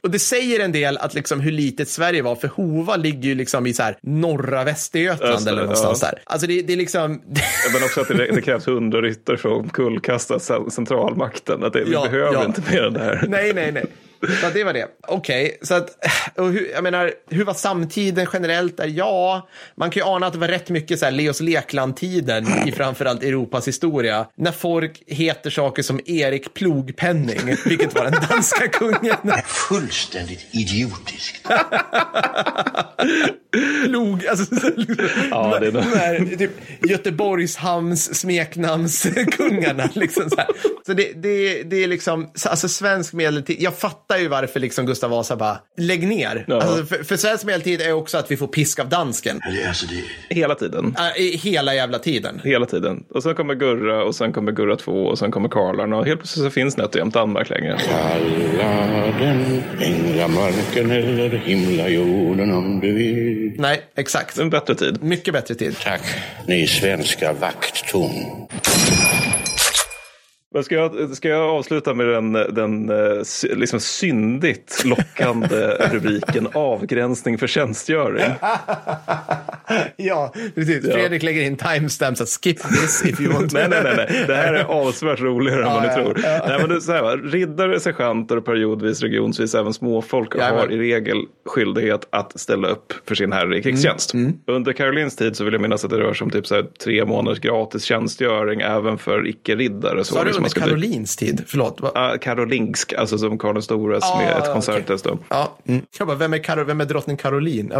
och 0.00 0.10
det 0.10 0.18
säger 0.18 0.60
en 0.60 0.72
del 0.72 0.96
att 0.96 1.14
liksom 1.14 1.40
hur 1.40 1.52
litet 1.52 1.88
Sverige 1.88 2.22
var, 2.22 2.36
för 2.36 2.48
Hova 2.48 2.96
ligger 2.96 3.28
ju 3.28 3.34
liksom 3.34 3.66
i 3.66 3.74
så 3.74 3.82
här 3.82 3.98
norra 4.02 4.64
Västergötland 4.64 5.34
Öster, 5.34 5.50
eller 5.50 5.62
någonstans 5.62 6.02
ja. 6.02 6.08
där. 6.08 6.22
Alltså 6.24 6.46
det, 6.46 6.62
det 6.62 6.72
är 6.72 6.76
liksom... 6.76 7.22
Men 7.72 7.84
också 7.84 8.00
att 8.00 8.08
det, 8.08 8.34
det 8.34 8.42
krävs 8.42 8.66
hundra 8.66 9.00
ryttare 9.00 9.36
för 9.36 9.60
att 9.60 9.72
kullkasta 9.72 10.38
centralmakten. 10.70 11.64
Att 11.64 11.72
det, 11.72 11.84
vi 11.84 11.90
behöver 11.90 12.32
ja. 12.32 12.44
inte 12.44 12.62
mer 12.70 12.82
än 12.82 12.92
det 12.92 13.00
här. 13.00 13.24
Nej, 13.28 13.52
nej, 13.52 13.72
nej. 13.72 13.84
Så 14.40 14.50
det 14.54 14.64
var 14.64 14.72
det. 14.72 14.88
Okej, 15.08 15.44
okay, 15.44 15.58
så 15.62 15.74
att, 15.74 15.90
och 16.36 16.52
hur, 16.52 16.70
jag 16.72 16.82
menar, 16.82 17.12
hur 17.30 17.44
var 17.44 17.54
samtiden 17.54 18.26
generellt? 18.32 18.76
Där? 18.76 18.86
Ja, 18.86 19.48
man 19.76 19.90
kan 19.90 20.00
ju 20.00 20.06
ana 20.06 20.26
att 20.26 20.32
det 20.32 20.38
var 20.38 20.48
rätt 20.48 20.70
mycket 20.70 20.98
så 20.98 21.04
här 21.04 21.12
Leos 21.12 21.40
Lekland-tiden 21.40 22.46
i 22.66 22.72
framförallt 22.72 23.22
Europas 23.22 23.68
historia. 23.68 24.26
När 24.36 24.52
folk 24.52 25.02
heter 25.06 25.50
saker 25.50 25.82
som 25.82 26.00
Erik 26.06 26.54
Plogpenning, 26.54 27.56
vilket 27.64 27.94
var 27.94 28.04
den 28.04 28.28
danska 28.30 28.68
kungen. 28.72 29.32
Fullständigt 29.46 30.46
idiotiskt. 30.52 31.46
Plog, 33.84 34.26
alltså, 34.26 34.54
ja, 35.30 35.58
det 35.60 35.66
är 35.66 35.72
de 35.72 35.80
här, 35.80 36.36
typ, 36.36 36.50
Göteborgshamns 36.90 38.20
smeknamnskungarna. 38.20 39.88
Liksom, 39.94 40.30
så 40.30 40.36
så 40.86 40.92
det, 40.92 41.12
det, 41.12 41.62
det 41.62 41.84
är 41.84 41.88
liksom, 41.88 42.30
alltså 42.44 42.68
svensk 42.68 43.12
medeltid, 43.12 43.56
jag 43.60 43.78
fattar 43.78 44.13
fattar 44.14 44.22
ju 44.22 44.28
varför 44.28 44.60
liksom 44.60 44.86
Gustav 44.86 45.10
Vasa 45.10 45.36
bara, 45.36 45.58
lägg 45.76 46.06
ner. 46.06 46.44
Ja. 46.48 46.60
Alltså, 46.60 46.84
för, 46.86 47.04
för 47.04 47.16
svensk 47.16 47.44
medeltid 47.44 47.80
är 47.80 47.92
också 47.92 48.18
att 48.18 48.30
vi 48.30 48.36
får 48.36 48.46
pisk 48.46 48.78
av 48.78 48.88
dansken. 48.88 49.40
Alltså 49.68 49.86
det... 49.86 50.34
Hela 50.34 50.54
tiden. 50.54 50.96
Äh, 50.98 51.38
hela 51.38 51.74
jävla 51.74 51.98
tiden. 51.98 52.40
Hela 52.44 52.66
tiden. 52.66 53.04
Och 53.10 53.22
sen 53.22 53.34
kommer 53.34 53.54
Gurra 53.54 54.04
och 54.04 54.14
sen 54.14 54.32
kommer 54.32 54.52
Gurra 54.52 54.76
2 54.76 54.92
och 54.92 55.18
sen 55.18 55.30
kommer 55.30 55.48
Karlarna 55.48 55.96
och 55.96 56.06
helt 56.06 56.20
plötsligt 56.20 56.44
så 56.44 56.50
finns 56.50 56.76
nätt 56.76 56.94
och 56.94 56.96
jämt 56.96 57.14
Danmark 57.14 57.50
längre. 57.50 57.78
Kalla 57.88 59.18
den 59.18 59.62
änglamarken 59.80 60.90
eller 60.90 61.28
himlajorden 61.28 62.52
om 62.52 62.80
du 62.80 62.92
vill. 62.92 63.54
Nej, 63.58 63.82
exakt. 63.96 64.38
En 64.38 64.50
bättre 64.50 64.74
tid. 64.74 65.02
Mycket 65.02 65.34
bättre 65.34 65.54
tid. 65.54 65.76
Tack, 65.84 66.02
ni 66.46 66.66
svenska 66.66 67.32
vakttorn. 67.32 68.46
Men 70.54 70.64
ska, 70.64 70.74
jag, 70.74 71.16
ska 71.16 71.28
jag 71.28 71.50
avsluta 71.50 71.94
med 71.94 72.06
den, 72.06 72.32
den 72.32 72.90
eh, 72.90 73.22
liksom 73.56 73.80
syndigt 73.80 74.84
lockande 74.84 75.56
rubriken 75.92 76.48
avgränsning 76.52 77.38
för 77.38 77.46
tjänstgöring? 77.46 78.24
ja, 79.96 80.32
precis. 80.54 80.92
Fredrik 80.92 81.22
lägger 81.22 81.42
in 81.42 81.56
timestamps 81.56 82.20
att 82.20 82.28
skip 82.28 82.58
this 82.62 83.04
if 83.04 83.20
you 83.20 83.32
want 83.32 83.50
to. 83.50 83.56
nej, 83.56 83.68
nej, 83.68 83.94
nej. 83.96 84.24
Det 84.26 84.34
här 84.34 84.54
är 84.54 84.64
avsevärt 84.68 85.20
roligare 85.20 85.64
än 85.64 85.72
vad 85.72 85.82
ni 85.82 85.88
tror. 85.88 86.20
Ja. 86.22 86.44
Nej, 86.48 86.58
men 86.60 86.68
det 86.68 86.74
är 86.74 86.80
så 86.80 86.92
här, 86.92 87.02
va? 87.02 87.16
Riddare, 87.16 87.80
sergeanter 87.80 88.36
och 88.36 88.44
periodvis 88.44 89.00
regionsvis 89.00 89.54
även 89.54 89.72
småfolk 89.72 90.34
ja, 90.38 90.44
har 90.44 90.72
i 90.72 90.78
regel 90.78 91.16
skyldighet 91.46 92.08
att 92.10 92.40
ställa 92.40 92.68
upp 92.68 92.92
för 93.06 93.14
sin 93.14 93.32
herre 93.32 93.58
i 93.58 93.62
krigstjänst. 93.62 94.14
Mm. 94.14 94.26
Mm. 94.26 94.38
Under 94.46 94.72
Karolins 94.72 95.16
tid 95.16 95.36
så 95.36 95.44
vill 95.44 95.52
jag 95.52 95.62
minnas 95.62 95.84
att 95.84 95.90
det 95.90 95.98
rör 95.98 96.14
sig 96.14 96.24
om 96.24 96.30
typ 96.30 96.46
så 96.46 96.54
här, 96.54 96.66
tre 96.84 97.04
månaders 97.04 97.40
gratis 97.40 97.84
tjänstgöring 97.84 98.60
även 98.60 98.98
för 98.98 99.28
icke-riddare. 99.28 100.04
Så, 100.04 100.14
så 100.14 100.43
liksom 100.44 100.62
under 100.62 100.76
Karolins 100.76 101.16
tid? 101.16 101.44
Förlåt. 101.46 101.80
Uh, 101.82 101.88
Karolinsk, 102.20 102.92
alltså 102.92 103.18
som 103.18 103.38
Karl 103.38 103.54
den 103.54 103.62
stores 103.62 104.04
ah, 104.04 104.18
med 104.18 104.36
ett 104.36 104.52
konserthus. 104.52 105.06
Okay. 105.06 105.18
Ja. 105.28 105.58
Mm. 105.66 105.82
Jag 105.98 106.06
bara, 106.06 106.16
vem 106.16 106.34
är, 106.34 106.38
Karo, 106.38 106.64
vem 106.64 106.80
är 106.80 106.84
drottning 106.84 107.16
Caroline? 107.16 107.68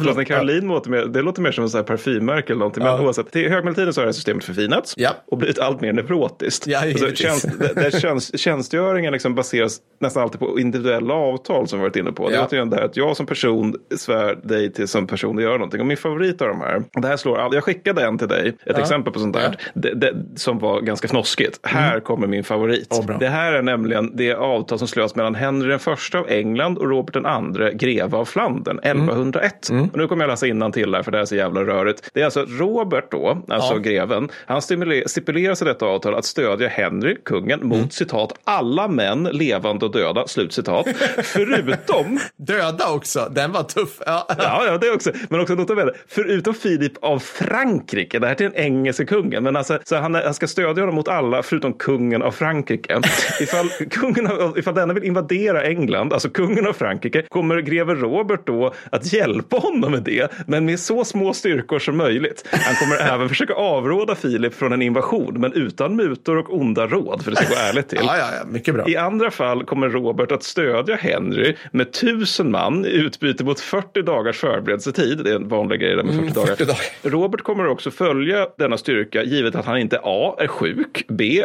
drottning 0.00 0.26
Caroline 0.26 0.68
låter 0.68 0.90
mer, 0.90 1.04
det 1.04 1.22
låter 1.22 1.42
mer 1.42 1.52
som 1.52 1.64
en 1.64 1.84
parfymmärke 1.84 2.52
eller 2.52 2.58
någonting. 2.58 2.84
Ja. 2.84 2.96
Men 2.96 3.06
oavsett, 3.06 3.32
till 3.32 3.50
högmedeltiden 3.50 3.92
så 3.92 4.00
har 4.00 4.06
det 4.06 4.12
systemet 4.12 4.44
förfinats 4.44 4.94
ja. 4.96 5.10
och 5.26 5.38
blivit 5.38 5.58
allt 5.58 5.80
mer 5.80 5.92
neurotiskt. 5.92 6.66
Ja, 6.66 6.82
alltså, 6.82 7.14
tjänst, 7.14 7.46
där 7.74 8.00
tjänst, 8.00 8.38
tjänstgöringen 8.38 9.12
liksom 9.12 9.34
baseras 9.34 9.80
nästan 10.00 10.22
alltid 10.22 10.40
på 10.40 10.60
individuella 10.60 11.14
avtal 11.14 11.68
som 11.68 11.78
vi 11.78 11.82
varit 11.82 11.96
inne 11.96 12.12
på. 12.12 12.32
Ja. 12.32 12.46
Det 12.50 12.56
är 12.56 12.64
det 12.64 12.76
här 12.76 12.84
att 12.84 12.96
jag 12.96 13.16
som 13.16 13.26
person 13.26 13.74
svär 13.96 14.38
dig 14.42 14.72
till 14.72 14.88
som 14.88 15.06
person 15.06 15.36
att 15.36 15.42
göra 15.42 15.52
någonting. 15.52 15.80
Och 15.80 15.86
min 15.86 15.96
favorit 15.96 16.42
av 16.42 16.48
de 16.48 16.60
här, 16.60 16.82
det 16.92 17.08
här 17.08 17.16
slår 17.16 17.38
all, 17.38 17.54
jag 17.54 17.64
skickade 17.64 18.04
en 18.04 18.18
till 18.18 18.28
dig, 18.28 18.56
ett 18.66 18.78
exempel 18.78 19.12
på 19.12 19.18
sånt 19.18 19.34
där. 19.34 19.56
Det, 19.74 19.94
det, 19.94 20.09
det, 20.12 20.38
som 20.40 20.58
var 20.58 20.80
ganska 20.80 21.08
fnoskigt. 21.08 21.60
Här 21.62 22.00
kommer 22.00 22.26
min 22.26 22.44
favorit. 22.44 23.06
Bra. 23.06 23.16
det 23.18 23.28
här 23.28 23.52
är 23.52 23.62
nämligen 23.62 24.16
det 24.16 24.34
avtal 24.34 24.78
som 24.78 24.88
slöts 24.88 25.14
mellan 25.14 25.34
Henry 25.34 25.68
den 25.68 25.78
första 25.78 26.18
av 26.18 26.28
England 26.28 26.78
och 26.78 26.90
Robert 26.90 27.14
den 27.14 27.26
andre, 27.26 27.72
greve 27.72 28.16
av 28.16 28.24
Flandern, 28.24 28.78
1101. 28.82 29.70
Och 29.92 29.98
nu 29.98 30.06
kommer 30.08 30.22
jag 30.24 30.30
läsa 30.30 30.72
till 30.72 30.94
här 30.94 31.02
för 31.02 31.10
det 31.10 31.18
här 31.18 31.22
är 31.22 31.26
så 31.26 31.36
jävla 31.36 31.60
rörigt. 31.60 32.10
Det 32.14 32.20
är 32.20 32.24
alltså 32.24 32.44
Robert 32.48 33.10
då, 33.10 33.42
alltså 33.48 33.74
Ja. 33.74 33.78
greven, 33.78 34.28
han 34.46 34.62
stipulerar 34.62 35.62
i 35.62 35.64
detta 35.64 35.86
avtal 35.86 36.14
att 36.14 36.24
stödja 36.24 36.68
Henry, 36.68 37.16
kungen, 37.24 37.60
mot 37.68 37.92
citat 37.92 38.32
alla 38.44 38.88
män, 38.88 39.22
levande 39.32 39.84
och 39.86 39.92
döda, 39.92 40.26
slut 40.26 40.52
citat. 40.52 40.86
Förutom 41.22 42.18
Döda 42.36 42.92
också, 42.92 43.28
den 43.34 43.52
var 43.52 43.62
tuff. 43.62 44.00
Ja. 44.06 44.26
Ja, 44.38 44.62
ja, 44.66 44.78
det 44.78 44.90
också. 44.90 45.10
Men 45.28 45.40
också 45.40 45.54
nota 45.54 45.74
bene, 45.74 45.92
förutom 46.08 46.54
Filip 46.54 46.92
av 47.04 47.18
Frankrike, 47.18 48.18
det 48.18 48.26
här 48.26 48.34
till 48.34 48.46
den 48.50 48.54
engelske 48.64 49.04
kungen, 49.04 49.42
men 49.42 49.56
alltså, 49.56 49.78
så 49.84 49.96
han, 50.00 50.14
han 50.14 50.34
ska 50.34 50.46
stödja 50.46 50.82
honom 50.82 50.94
mot 50.94 51.08
alla 51.08 51.42
förutom 51.42 51.72
kungen 51.72 52.22
av 52.22 52.30
Frankrike. 52.30 53.00
Ifall, 53.40 53.68
kungen 53.90 54.26
av, 54.26 54.58
ifall 54.58 54.74
denna 54.74 54.94
vill 54.94 55.04
invadera 55.04 55.62
England, 55.62 56.12
alltså 56.12 56.28
kungen 56.28 56.66
av 56.66 56.72
Frankrike, 56.72 57.22
kommer 57.28 57.60
greve 57.60 57.94
Robert 57.94 58.40
då 58.44 58.74
att 58.92 59.12
hjälpa 59.12 59.56
honom 59.56 59.92
med 59.92 60.02
det, 60.02 60.32
men 60.46 60.64
med 60.64 60.80
så 60.80 61.04
små 61.04 61.32
styrkor 61.32 61.78
som 61.78 61.96
möjligt. 61.96 62.48
Han 62.50 62.74
kommer 62.74 62.96
även 63.14 63.28
försöka 63.28 63.54
avråda 63.54 64.14
Filip 64.14 64.54
från 64.54 64.72
en 64.72 64.82
invasion, 64.82 65.40
men 65.40 65.52
utan 65.52 65.96
mutor 65.96 66.38
och 66.38 66.54
onda 66.54 66.86
råd, 66.86 67.24
för 67.24 67.30
det 67.30 67.36
ska 67.36 67.54
gå 67.54 67.60
ärligt 67.60 67.88
till. 67.88 67.98
Ja, 68.02 68.16
ja, 68.18 68.28
ja, 68.38 68.46
mycket 68.46 68.74
bra. 68.74 68.88
I 68.88 68.96
andra 68.96 69.30
fall 69.30 69.64
kommer 69.64 69.88
Robert 69.88 70.32
att 70.32 70.42
stödja 70.42 70.96
Henry 70.96 71.56
med 71.72 71.92
tusen 71.92 72.50
man 72.50 72.86
i 72.86 72.88
utbyte 72.88 73.44
mot 73.44 73.60
40 73.60 74.02
dagars 74.02 74.38
förberedelsetid. 74.38 75.18
Det 75.24 75.30
är 75.30 75.36
en 75.36 75.48
vanlig 75.48 75.80
grej 75.80 75.96
där 75.96 76.02
med 76.02 76.14
40 76.14 76.34
dagar. 76.34 76.46
40 76.46 76.64
dagar. 76.64 76.80
Robert 77.02 77.42
kommer 77.42 77.66
också 77.66 77.90
följa 77.90 78.46
denna 78.58 78.78
styrka 78.78 79.22
givet 79.22 79.54
att 79.54 79.66
han 79.66 79.78
inte 79.78 79.89
A. 80.02 80.36
är 80.38 80.46
sjuk, 80.46 81.04
B. 81.08 81.42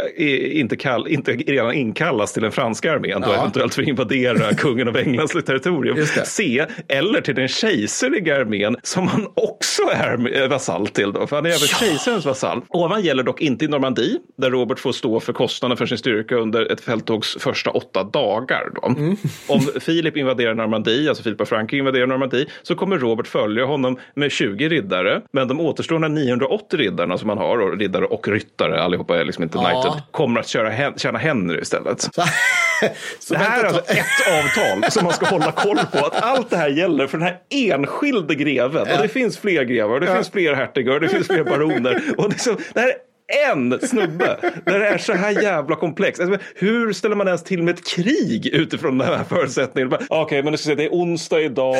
Inte, 0.51 0.75
kall, 0.75 1.07
inte 1.07 1.31
redan 1.31 1.73
inkallas 1.73 2.33
till 2.33 2.41
den 2.41 2.51
franska 2.51 2.91
armén 2.93 3.21
då 3.21 3.27
Ja. 3.27 3.35
eventuellt 3.35 3.75
för 3.75 3.81
att 3.81 3.87
invadera 3.87 4.53
kungen 4.57 4.87
av 4.87 4.97
Englands 4.97 5.33
territorium. 5.33 6.05
C. 6.25 6.65
Eller 6.87 7.21
till 7.21 7.35
den 7.35 7.47
kejserliga 7.47 8.35
armén 8.41 8.75
som 8.83 9.07
han 9.07 9.27
också 9.33 9.81
är 9.93 10.47
vasall 10.47 10.87
till. 10.87 11.11
Då, 11.11 11.27
för 11.27 11.35
han 11.35 11.45
är 11.45 11.49
även 11.49 11.59
kejsarens 11.59 12.25
vasall. 12.25 12.61
Ovan 12.69 13.01
gäller 13.01 13.23
dock 13.23 13.41
inte 13.41 13.65
i 13.65 13.67
Normandie 13.67 14.17
där 14.37 14.49
Robert 14.51 14.79
får 14.79 14.91
stå 14.91 15.19
för 15.19 15.33
kostnaden 15.33 15.77
för 15.77 15.85
sin 15.85 15.97
styrka 15.97 16.35
under 16.35 16.71
ett 16.71 16.81
fälttågs 16.81 17.37
första 17.39 17.71
åtta 17.71 18.03
dagar. 18.03 18.69
Då. 18.75 18.87
Mm. 18.87 19.15
Om 19.47 19.59
Filip 19.79 20.17
invaderar 20.17 20.53
Normandie, 20.53 21.09
alltså 21.09 21.23
Filip 21.23 21.41
av 21.41 21.45
Frankrike 21.45 21.77
invaderar 21.79 22.07
Normandie, 22.07 22.45
så 22.63 22.75
kommer 22.75 22.97
Robert 22.97 23.27
följa 23.27 23.65
honom 23.65 23.99
med 24.15 24.31
20 24.31 24.69
riddare. 24.69 25.21
Men 25.31 25.47
de 25.47 25.59
återstående 25.59 26.07
980 26.09 26.77
riddarna 26.79 27.17
som 27.17 27.29
han 27.29 27.37
har, 27.37 27.57
och 27.59 27.77
riddare 27.77 28.05
och 28.05 28.24
ryttare, 28.27 28.81
allihopa 28.83 29.19
är 29.19 29.25
liksom 29.25 29.43
inte 29.43 29.57
Ja. 29.57 29.99
kommer 30.11 30.39
att 30.39 30.47
köra 30.47 30.69
hen- 30.69 30.97
tjäna 30.97 31.19
Henry 31.19 31.61
istället. 31.61 32.09
Det 33.29 33.37
här 33.37 33.59
är 33.63 33.67
alltså 33.67 33.81
ett 33.91 34.45
avtal 34.45 34.91
som 34.91 35.03
man 35.03 35.13
ska 35.13 35.25
hålla 35.25 35.51
koll 35.51 35.77
på. 35.91 36.05
Att 36.05 36.21
allt 36.21 36.49
det 36.49 36.57
här 36.57 36.69
gäller 36.69 37.07
för 37.07 37.17
den 37.17 37.27
här 37.27 37.37
enskilde 37.49 38.35
greven. 38.35 38.81
Och 38.81 39.01
det 39.01 39.07
finns 39.07 39.37
fler 39.37 39.63
grevar, 39.63 39.99
det 39.99 40.07
finns 40.15 40.29
fler 40.31 40.53
hertigar, 40.53 40.99
det 40.99 41.07
finns 41.09 41.27
fler 41.27 41.43
baroner. 41.43 42.01
Och 42.17 42.29
liksom, 42.29 42.57
det 42.73 42.79
här 42.79 42.87
är 42.87 42.93
en 43.27 43.79
snubbe 43.79 44.37
det 44.65 44.87
är 44.87 44.97
så 44.97 45.13
här 45.13 45.41
jävla 45.43 45.75
komplext. 45.75 46.21
Alltså, 46.21 46.39
hur 46.55 46.93
ställer 46.93 47.15
man 47.15 47.27
ens 47.27 47.43
till 47.43 47.63
med 47.63 47.73
ett 47.73 47.87
krig 47.87 48.47
utifrån 48.47 48.97
den 48.97 49.07
här 49.07 49.23
förutsättningen? 49.23 49.89
Bara, 49.89 50.01
Okej, 50.09 50.43
men 50.43 50.51
nu 50.51 50.57
ska 50.57 50.69
se, 50.69 50.75
det 50.75 50.83
är 50.83 50.89
onsdag 50.89 51.41
idag, 51.41 51.75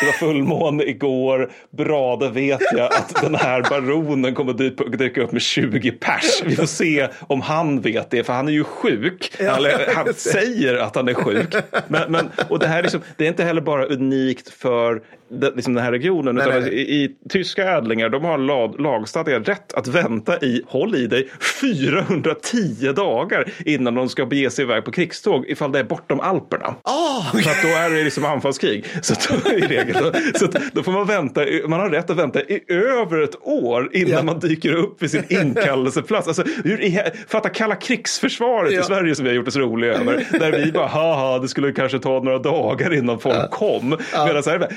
det 0.00 0.06
var 0.06 0.12
fullmåne 0.12 0.84
igår. 0.84 1.50
Bra, 1.70 2.16
då 2.16 2.28
vet 2.28 2.60
jag 2.76 2.86
att 2.86 3.22
den 3.22 3.34
här 3.34 3.62
baronen 3.70 4.34
kommer 4.34 4.96
dyka 4.96 5.22
upp 5.22 5.32
med 5.32 5.42
20 5.42 5.90
pers. 5.90 6.42
Vi 6.44 6.56
får 6.56 6.66
se 6.66 7.08
om 7.20 7.40
han 7.40 7.80
vet 7.80 8.10
det, 8.10 8.24
för 8.24 8.32
han 8.32 8.48
är 8.48 8.52
ju 8.52 8.64
sjuk. 8.64 9.32
Eller, 9.38 9.94
han 9.94 10.14
säger 10.14 10.74
att 10.74 10.96
han 10.96 11.08
är 11.08 11.14
sjuk. 11.14 11.54
Men, 11.88 12.12
men, 12.12 12.28
och 12.48 12.58
det 12.58 12.66
här 12.66 12.78
är, 12.78 12.82
liksom, 12.82 13.00
det 13.16 13.24
är 13.24 13.28
inte 13.28 13.44
heller 13.44 13.60
bara 13.60 13.86
unikt 13.86 14.48
för 14.48 15.02
den, 15.28 15.52
liksom 15.54 15.74
den 15.74 15.84
här 15.84 15.92
regionen. 15.92 16.34
Nej, 16.34 16.48
utan 16.48 16.60
nej. 16.60 16.74
I, 16.74 17.04
I 17.04 17.16
tyska 17.28 17.64
ädlingar, 17.76 18.08
de 18.08 18.24
har 18.24 18.38
lag, 18.38 18.80
lagstadgad 18.80 19.48
rätt 19.48 19.72
att 19.72 19.86
vänta 19.86 20.38
i, 20.40 20.62
håll 20.88 20.96
i 21.00 21.06
dig, 21.06 21.28
410 21.60 22.92
dagar 22.96 23.44
innan 23.64 23.94
de 23.94 24.08
ska 24.08 24.26
bege 24.26 24.50
sig 24.50 24.64
iväg 24.64 24.84
på 24.84 24.92
krigståg 24.92 25.44
ifall 25.48 25.72
det 25.72 25.78
är 25.78 25.84
bortom 25.84 26.20
Alperna. 26.20 26.74
Ah, 26.82 27.22
För 27.32 27.38
att 27.38 27.62
då 27.62 27.68
är 27.68 27.90
det 27.90 28.04
liksom 28.04 28.24
anfallskrig. 28.24 28.84
Så 29.02 29.12
att 29.12 29.46
i 29.52 29.60
regel, 29.60 30.12
så 30.34 30.46
då 30.72 30.82
får 30.82 30.92
man 30.92 31.06
vänta, 31.06 31.40
man 31.68 31.80
har 31.80 31.90
rätt 31.90 32.10
att 32.10 32.16
vänta 32.16 32.40
i 32.42 32.60
över 32.68 33.20
ett 33.22 33.36
år 33.42 33.90
innan 33.92 34.10
Ja. 34.12 34.22
man 34.22 34.40
dyker 34.40 34.74
upp 34.74 35.02
vid 35.02 35.10
sin 35.10 35.24
inkallelseplats. 35.28 36.28
Alltså, 36.28 36.44
hur, 36.64 37.28
fatta 37.28 37.48
kalla 37.48 37.74
krigsförsvaret 37.74 38.72
Ja. 38.72 38.80
i 38.80 38.84
Sverige 38.84 39.14
som 39.14 39.24
vi 39.24 39.30
har 39.30 39.36
gjort 39.36 39.48
oss 39.48 39.56
roliga 39.56 39.92
över. 39.94 40.26
Där 40.38 40.52
vi 40.52 40.72
bara, 40.72 40.86
haha, 40.86 41.38
det 41.38 41.48
skulle 41.48 41.72
kanske 41.72 41.98
ta 41.98 42.20
några 42.22 42.38
dagar 42.38 42.94
innan 42.94 43.18
folk 43.20 43.50
kom. 43.50 43.96
Medan 44.26 44.42
så 44.42 44.50
här, 44.50 44.58
bara, 44.58 44.68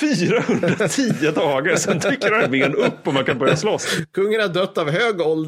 410 0.00 1.30
dagar, 1.34 1.76
sen 1.76 1.98
dyker 1.98 2.32
armén 2.32 2.74
upp 2.74 2.94
och 3.08 3.14
man 3.14 3.24
kan 3.24 3.38
börja 3.38 3.56
slåss. 3.56 3.98
kungen 4.14 4.40
har 4.40 4.48
dött 4.48 4.78
av 4.78 4.90
hög 4.90 5.20
ålder, 5.20 5.45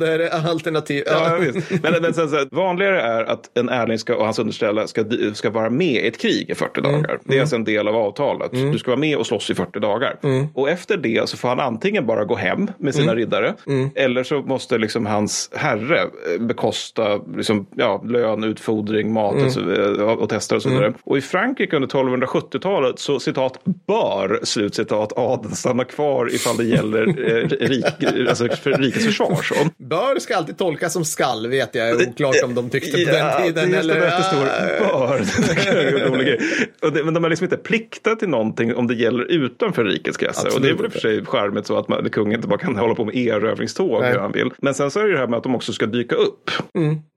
alternativ. 0.48 1.02
Ja, 1.06 1.36
visst. 1.40 1.70
Men, 1.82 2.02
men 2.02 2.14
sen, 2.14 2.28
så, 2.28 2.36
här, 2.36 2.48
vanligare 2.50 3.00
är 3.00 3.24
att 3.24 3.58
en 3.58 3.68
ärling 3.68 3.98
ska, 3.98 4.16
och 4.16 4.24
hans 4.24 4.38
underställda 4.38 4.86
ska, 4.86 5.04
ska 5.34 5.50
vara 5.50 5.70
med 5.70 6.04
i 6.04 6.08
ett 6.08 6.18
krig 6.18 6.50
i 6.50 6.54
40 6.54 6.80
dagar. 6.80 7.18
Det 7.24 7.36
är 7.36 7.40
alltså 7.40 7.56
en 7.56 7.64
del 7.64 7.88
av 7.88 7.96
avtalet. 7.96 8.50
Du 8.72 8.78
ska 8.78 8.90
vara 8.90 9.00
med 9.00 9.16
och 9.16 9.26
slåss 9.26 9.50
i 9.50 9.54
40 9.54 9.80
dagar. 9.80 10.16
Och 10.54 10.70
efter 10.70 10.96
det 10.96 11.28
så 11.28 11.36
får 11.36 11.48
han 11.48 11.60
antingen 11.60 12.06
bara 12.06 12.24
gå 12.24 12.34
hem 12.34 12.70
med 12.78 12.94
sina 12.94 13.14
riddare. 13.14 13.54
Eller 13.94 14.22
så 14.22 14.40
måste 14.42 14.78
liksom 14.78 15.06
hans 15.06 15.50
herre 15.54 16.00
eh, 16.00 16.40
bekosta 16.40 17.20
liksom, 17.36 17.66
ja, 17.76 18.02
lön, 18.06 18.44
utfodring, 18.44 19.12
mat 19.12 19.34
och, 19.46 19.52
så, 19.52 19.60
och 20.04 20.28
tester 20.28 20.56
och 20.56 20.62
så 20.62 20.68
vidare. 20.68 20.92
Och 21.04 21.18
i 21.18 21.20
Frankrike 21.20 21.76
under 21.76 21.88
1270-talet 21.88 22.98
så 22.98 23.20
citat 23.20 23.60
bör 23.86 24.40
slutcitat 24.42 25.12
adeln 25.16 25.54
stanna 25.54 25.84
kvar 25.84 26.34
ifall 26.34 26.56
det 26.56 26.64
gäller 26.64 27.06
eh, 27.08 27.48
rik, 27.68 27.84
alltså 28.28 28.48
för 28.48 28.72
rikets 28.72 29.04
försvar. 29.06 29.38
Bör 29.88 30.18
ska 30.18 30.36
alltid 30.36 30.58
tolkas 30.58 30.92
som 30.92 31.04
skall, 31.04 31.46
vet 31.46 31.74
jag. 31.74 31.88
Är 31.88 32.08
Oklart 32.08 32.36
om 32.44 32.54
de 32.54 32.70
tyckte 32.70 33.04
på 33.04 33.10
den 33.10 33.42
tiden. 33.42 33.70
Just 33.70 33.80
eller, 33.80 33.94
det 33.94 34.00
det 34.00 34.22
står 34.22 34.44
bör. 34.78 35.18
Det 36.92 37.04
men 37.04 37.14
de 37.14 37.24
är 37.24 37.28
liksom 37.28 37.44
inte 37.44 37.56
pliktade 37.56 38.16
till 38.16 38.28
någonting 38.28 38.74
om 38.74 38.86
det 38.86 38.94
gäller 38.94 39.24
utanför 39.24 39.84
rikets 39.84 40.16
kretsar. 40.16 40.54
Och 40.54 40.60
det 40.60 40.68
är 40.68 40.74
väl 40.74 40.84
i 40.84 40.88
och 40.88 40.92
för 40.92 41.00
sig 41.00 41.24
charmigt 41.24 41.66
så 41.66 41.78
att 41.78 41.88
man, 41.88 42.10
kungen 42.10 42.34
inte 42.34 42.48
bara 42.48 42.58
kan 42.58 42.76
hålla 42.76 42.94
på 42.94 43.04
med 43.04 43.16
erövringståg 43.16 44.04
hur 44.04 44.18
han 44.18 44.32
vill. 44.32 44.50
Men 44.58 44.74
sen 44.74 44.90
så 44.90 45.00
är 45.00 45.04
det 45.04 45.12
det 45.12 45.18
här 45.18 45.26
med 45.26 45.36
att 45.36 45.42
de 45.42 45.54
också 45.54 45.72
ska 45.72 45.86
dyka 45.86 46.14
upp. 46.14 46.50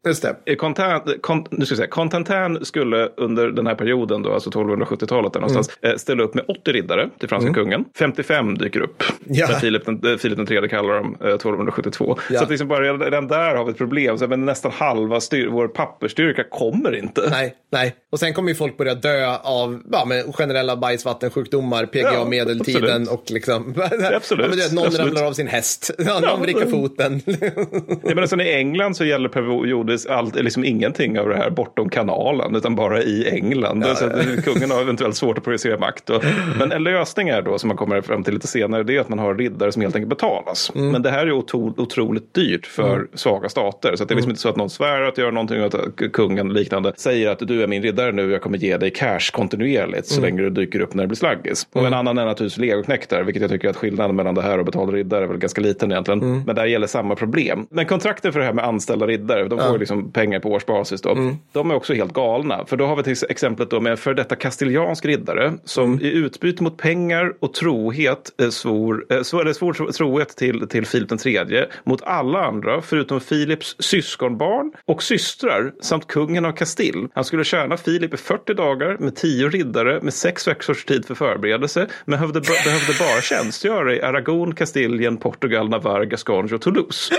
Just 0.07 0.21
det. 0.21 0.35
Eh, 0.45 0.55
Contan, 0.55 1.01
kon, 1.21 1.45
nu 1.51 1.65
ska 1.65 1.73
jag 1.73 1.77
säga, 1.77 1.87
Constantin 1.87 2.65
skulle 2.65 3.09
under 3.17 3.47
den 3.47 3.67
här 3.67 3.75
perioden, 3.75 4.21
då, 4.21 4.33
alltså 4.33 4.49
1270-talet 4.49 5.33
där 5.33 5.39
någonstans, 5.39 5.69
eh, 5.81 5.95
ställa 5.95 6.23
upp 6.23 6.33
med 6.33 6.45
80 6.47 6.71
riddare 6.71 7.09
till 7.19 7.29
franska 7.29 7.53
kungen. 7.53 7.85
55 7.97 8.57
dyker 8.57 8.81
upp. 8.81 9.03
Ja. 9.25 9.47
Filip, 9.47 9.85
den, 9.85 10.11
eh, 10.11 10.17
Filip 10.17 10.37
den 10.37 10.45
tredje 10.45 10.69
kallar 10.69 10.93
dem 10.93 11.17
eh, 11.21 11.27
1272. 11.27 12.17
Ja. 12.29 12.39
Så 12.39 12.43
att 12.43 12.51
liksom 12.61 12.67
bara 12.67 13.05
redan- 13.05 13.27
där 13.27 13.55
har 13.55 13.65
vi 13.65 13.71
ett 13.71 13.77
problem. 13.77 14.17
Så, 14.17 14.27
men 14.27 14.45
nästan 14.45 14.71
halva 14.71 15.19
styr, 15.21 15.47
vår 15.47 15.67
pappersstyrka 15.67 16.43
kommer 16.43 16.95
inte. 16.95 17.27
Nej, 17.31 17.55
nej. 17.71 17.95
Och 18.11 18.19
sen 18.19 18.33
kommer 18.33 18.49
ju 18.49 18.55
folk 18.55 18.77
börja 18.77 18.95
dö 18.95 19.35
av 19.43 19.81
ja, 19.91 20.05
men 20.05 20.33
generella 20.33 20.75
bajsvattensjukdomar, 20.75 21.85
PGA 21.85 22.01
Ja, 22.01 22.21
Absolut. 22.21 22.61
absolut. 22.61 23.09
och 23.09 23.31
liksom... 23.31 23.73
Absolut, 24.15 24.45
Ja, 24.45 24.49
men 24.49 24.57
vet, 24.57 24.71
någon 24.71 24.85
absolut. 24.85 25.07
ramlar 25.07 25.23
av 25.27 25.33
sin 25.33 25.47
häst, 25.47 25.91
ja, 25.97 26.13
någon 26.13 26.23
Ja, 26.23 26.35
vrickar 26.35 26.65
foten. 26.65 27.21
Ja, 28.03 28.15
men 28.15 28.27
sen 28.27 28.41
I 28.41 28.49
England 28.53 28.97
så 28.97 29.05
gäller 29.05 29.29
periodvis 29.29 30.05
allt, 30.05 30.35
liksom 30.35 30.65
ingenting 30.65 31.19
av 31.19 31.29
det 31.29 31.35
här 31.35 31.49
bortom 31.49 31.89
kanalen, 31.89 32.55
utan 32.55 32.75
bara 32.75 33.01
i 33.01 33.29
England. 33.29 33.85
så 33.97 34.05
att 34.05 34.43
kungen 34.45 34.71
har 34.71 34.81
eventuellt 34.81 35.15
svårt 35.15 35.37
att 35.37 35.43
projicera 35.43 35.77
makt. 35.79 36.09
Och, 36.09 36.23
men 36.59 36.71
en 36.71 36.83
lösning 36.83 37.29
är 37.29 37.41
då, 37.41 37.57
som 37.57 37.67
man 37.67 37.77
kommer 37.77 38.01
fram 38.01 38.23
till 38.23 38.33
lite 38.33 38.47
senare, 38.47 38.83
det 38.83 38.95
är 38.95 38.99
att 39.01 39.09
man 39.09 39.19
har 39.19 39.35
riddare 39.35 39.71
som 39.71 39.81
helt 39.81 39.95
enkelt 39.95 40.09
betalas. 40.09 40.71
Mm. 40.75 40.91
Men 40.91 41.01
det 41.01 41.09
här 41.09 41.27
är 41.27 41.31
otro, 41.31 41.73
otroligt 41.77 42.33
dyrt 42.33 42.50
för 42.59 43.07
svaga 43.13 43.49
stater. 43.49 43.95
Så 43.95 44.05
det 44.05 44.11
är 44.11 44.13
Mm. 44.13 44.17
liksom 44.17 44.29
inte 44.29 44.41
så 44.41 44.49
att 44.49 44.55
någon 44.55 44.69
svär 44.69 45.01
att 45.01 45.17
göra 45.17 45.31
någonting, 45.31 45.63
och 45.63 45.75
att 45.75 46.11
kungen 46.13 46.53
liknande 46.53 46.93
säger 46.97 47.29
att 47.29 47.39
du 47.39 47.63
är 47.63 47.67
min 47.67 47.81
riddare 47.83 48.11
nu, 48.11 48.31
jag 48.31 48.41
kommer 48.41 48.57
ge 48.57 48.77
dig 48.77 48.91
cash 48.91 49.19
kontinuerligt 49.31 50.07
så 50.07 50.21
Mm. 50.21 50.23
länge 50.37 50.41
du 50.41 50.49
dyker 50.49 50.79
upp 50.79 50.93
när 50.93 51.03
det 51.03 51.07
blir 51.07 51.17
slaggis. 51.17 51.67
Och 51.73 51.87
en 51.87 51.93
annan 51.93 52.17
är 52.17 52.25
naturligtvis 52.25 52.57
legoknektar, 52.57 53.23
vilket 53.23 53.41
jag 53.41 53.51
tycker 53.51 53.69
att 53.69 53.75
skillnaden 53.77 54.15
mellan 54.15 54.35
det 54.35 54.41
här 54.41 54.59
och 54.59 54.65
betald 54.65 54.93
riddare 54.93 55.23
är 55.23 55.27
väl 55.27 55.37
ganska 55.37 55.61
liten 55.61 55.91
egentligen. 55.91 56.21
Mm. 56.21 56.43
Men 56.45 56.55
där 56.55 56.65
gäller 56.65 56.87
samma 56.87 57.15
problem. 57.15 57.67
Men 57.69 57.85
kontrakten 57.85 58.33
för 58.33 58.39
det 58.39 58.45
här 58.45 58.53
med 58.53 58.65
anställda 58.65 59.07
riddare, 59.07 59.47
de 59.47 59.59
får 59.59 59.71
ju 59.71 59.77
liksom 59.77 60.11
pengar 60.11 60.39
på 60.39 60.49
årsbasis 60.51 61.01
då. 61.01 61.09
Mm. 61.11 61.35
De 61.51 61.71
är 61.71 61.75
också 61.75 61.93
helt 61.93 62.13
galna. 62.13 62.65
För 62.65 62.77
då 62.77 62.85
har 62.85 62.95
vi 62.95 63.03
till 63.03 63.15
exemplet 63.29 63.69
då 63.69 63.79
med 63.79 63.91
en 63.91 63.97
för 63.97 64.13
detta 64.13 64.35
kastiliansk 64.35 65.05
riddare 65.05 65.53
som 65.65 65.83
Mm. 65.91 66.05
i 66.05 66.11
utbyte 66.11 66.63
mot 66.63 66.77
pengar 66.77 67.33
och 67.39 67.53
trohet 67.53 68.31
svor, 68.49 69.05
eh, 69.09 69.21
svor, 69.21 69.91
trohet 69.91 70.29
till, 70.37 70.67
till 70.67 70.85
Filip 70.85 71.09
den 71.09 71.17
tredje 71.17 71.65
mot 71.83 72.03
alla 72.03 72.40
andra 72.41 72.81
förutom 72.81 73.21
Filips 73.21 73.75
syskonbarn 73.79 74.71
och 74.85 75.03
systrar 75.03 75.73
samt 75.81 76.07
kungen 76.07 76.45
av 76.45 76.51
Kastill. 76.51 77.07
Han 77.13 77.25
skulle 77.25 77.43
tjäna 77.43 77.77
Filip 77.77 78.13
i 78.13 78.17
40 78.17 78.53
dagar 78.53 78.97
med 78.99 79.15
10 79.15 79.49
riddare 79.49 80.01
med 80.01 80.13
sex 80.13 80.47
veckors 80.47 80.85
tid 80.85 81.05
för 81.05 81.15
förberedelse 81.15 81.87
men 82.05 82.19
behövde, 82.19 82.39
behövde 82.41 82.93
bara 82.99 83.21
tjänstgöra 83.21 83.95
i 83.95 84.01
Aragon, 84.01 84.55
Kastilien, 84.55 85.17
Portugal, 85.17 85.69
Navarre, 85.69 86.05
Gascogne 86.05 86.55
och 86.55 86.61
Toulouse 86.61 87.15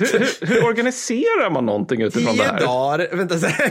hur, 0.00 0.46
hur 0.46 0.64
organiserar 0.64 1.50
man 1.50 1.66
någonting 1.66 2.02
utifrån 2.02 2.36
det 2.36 2.42
Tio 2.42 2.52
här? 2.52 2.60
dagar, 2.60 3.08
vänta, 3.16 3.38
så 3.38 3.46
här, 3.46 3.70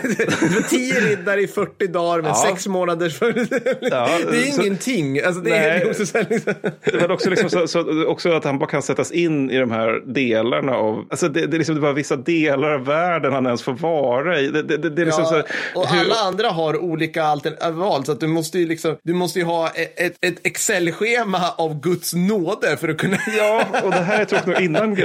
det 0.57 0.61
tio 0.69 0.99
riddare 0.99 1.41
i 1.41 1.47
40 1.47 1.88
dagar 1.88 2.21
med 2.21 2.30
Ja. 2.30 2.45
sex 2.49 2.67
månaders 2.67 3.17
för... 3.19 3.28
Ja, 3.82 4.09
Det 4.32 4.38
är 4.47 4.51
så- 4.51 4.61
ingenting. 4.61 5.21
Alltså, 5.21 5.41
det 5.41 5.49
Nej. 5.49 5.59
är 5.82 5.89
också 5.89 6.05
så 6.05 6.17
här, 6.17 6.25
liksom. 6.30 6.53
Men 6.93 7.11
också, 7.11 7.30
liksom 7.30 7.49
så, 7.49 7.67
så, 7.67 8.05
också 8.05 8.32
att 8.32 8.43
han 8.43 8.59
bara 8.59 8.69
kan 8.69 8.82
sättas 8.82 9.11
in 9.11 9.51
i 9.51 9.57
de 9.57 9.71
här 9.71 10.01
delarna 10.13 10.73
av... 10.75 11.05
Alltså 11.09 11.28
det, 11.30 11.47
det, 11.47 11.55
är 11.55 11.57
liksom, 11.57 11.75
det 11.75 11.82
bara 11.82 11.93
vissa 11.93 12.15
delar 12.15 12.71
av 12.71 12.86
världen 12.86 13.34
han 13.34 13.45
ens 13.45 13.63
får 13.63 13.73
vara 13.73 14.39
i. 14.39 14.47
Det, 14.47 14.61
det, 14.63 14.78
det, 14.78 14.89
det 14.89 15.01
är 15.01 15.05
liksom 15.05 15.23
Ja, 15.23 15.30
så, 15.73 15.80
och 15.80 15.88
hur- 15.88 15.99
alla 15.99 16.15
andra 16.15 16.49
har 16.49 16.78
olika 16.78 17.36
val, 17.71 18.05
så 18.05 18.11
att 18.11 18.19
du 18.19 18.28
måste 18.28 18.59
ju 18.59 18.67
liksom, 18.67 18.97
du 19.03 19.13
måste 19.13 19.39
ju 19.39 19.45
ha 19.45 19.69
ett, 19.69 19.99
ett- 19.99 20.17
ett 20.21 20.45
Excel-schema 20.47 21.41
av 21.57 21.82
Guds 21.82 22.13
nåde 22.13 22.78
för 22.78 22.89
att 22.89 22.97
kunna... 22.97 23.17
Ja, 23.38 23.65
och 23.84 23.91
det 23.91 23.97
här 23.97 24.21
är 24.21 24.25
tråkigt 24.25 24.47
nog 24.47 24.61
innan 24.61 24.97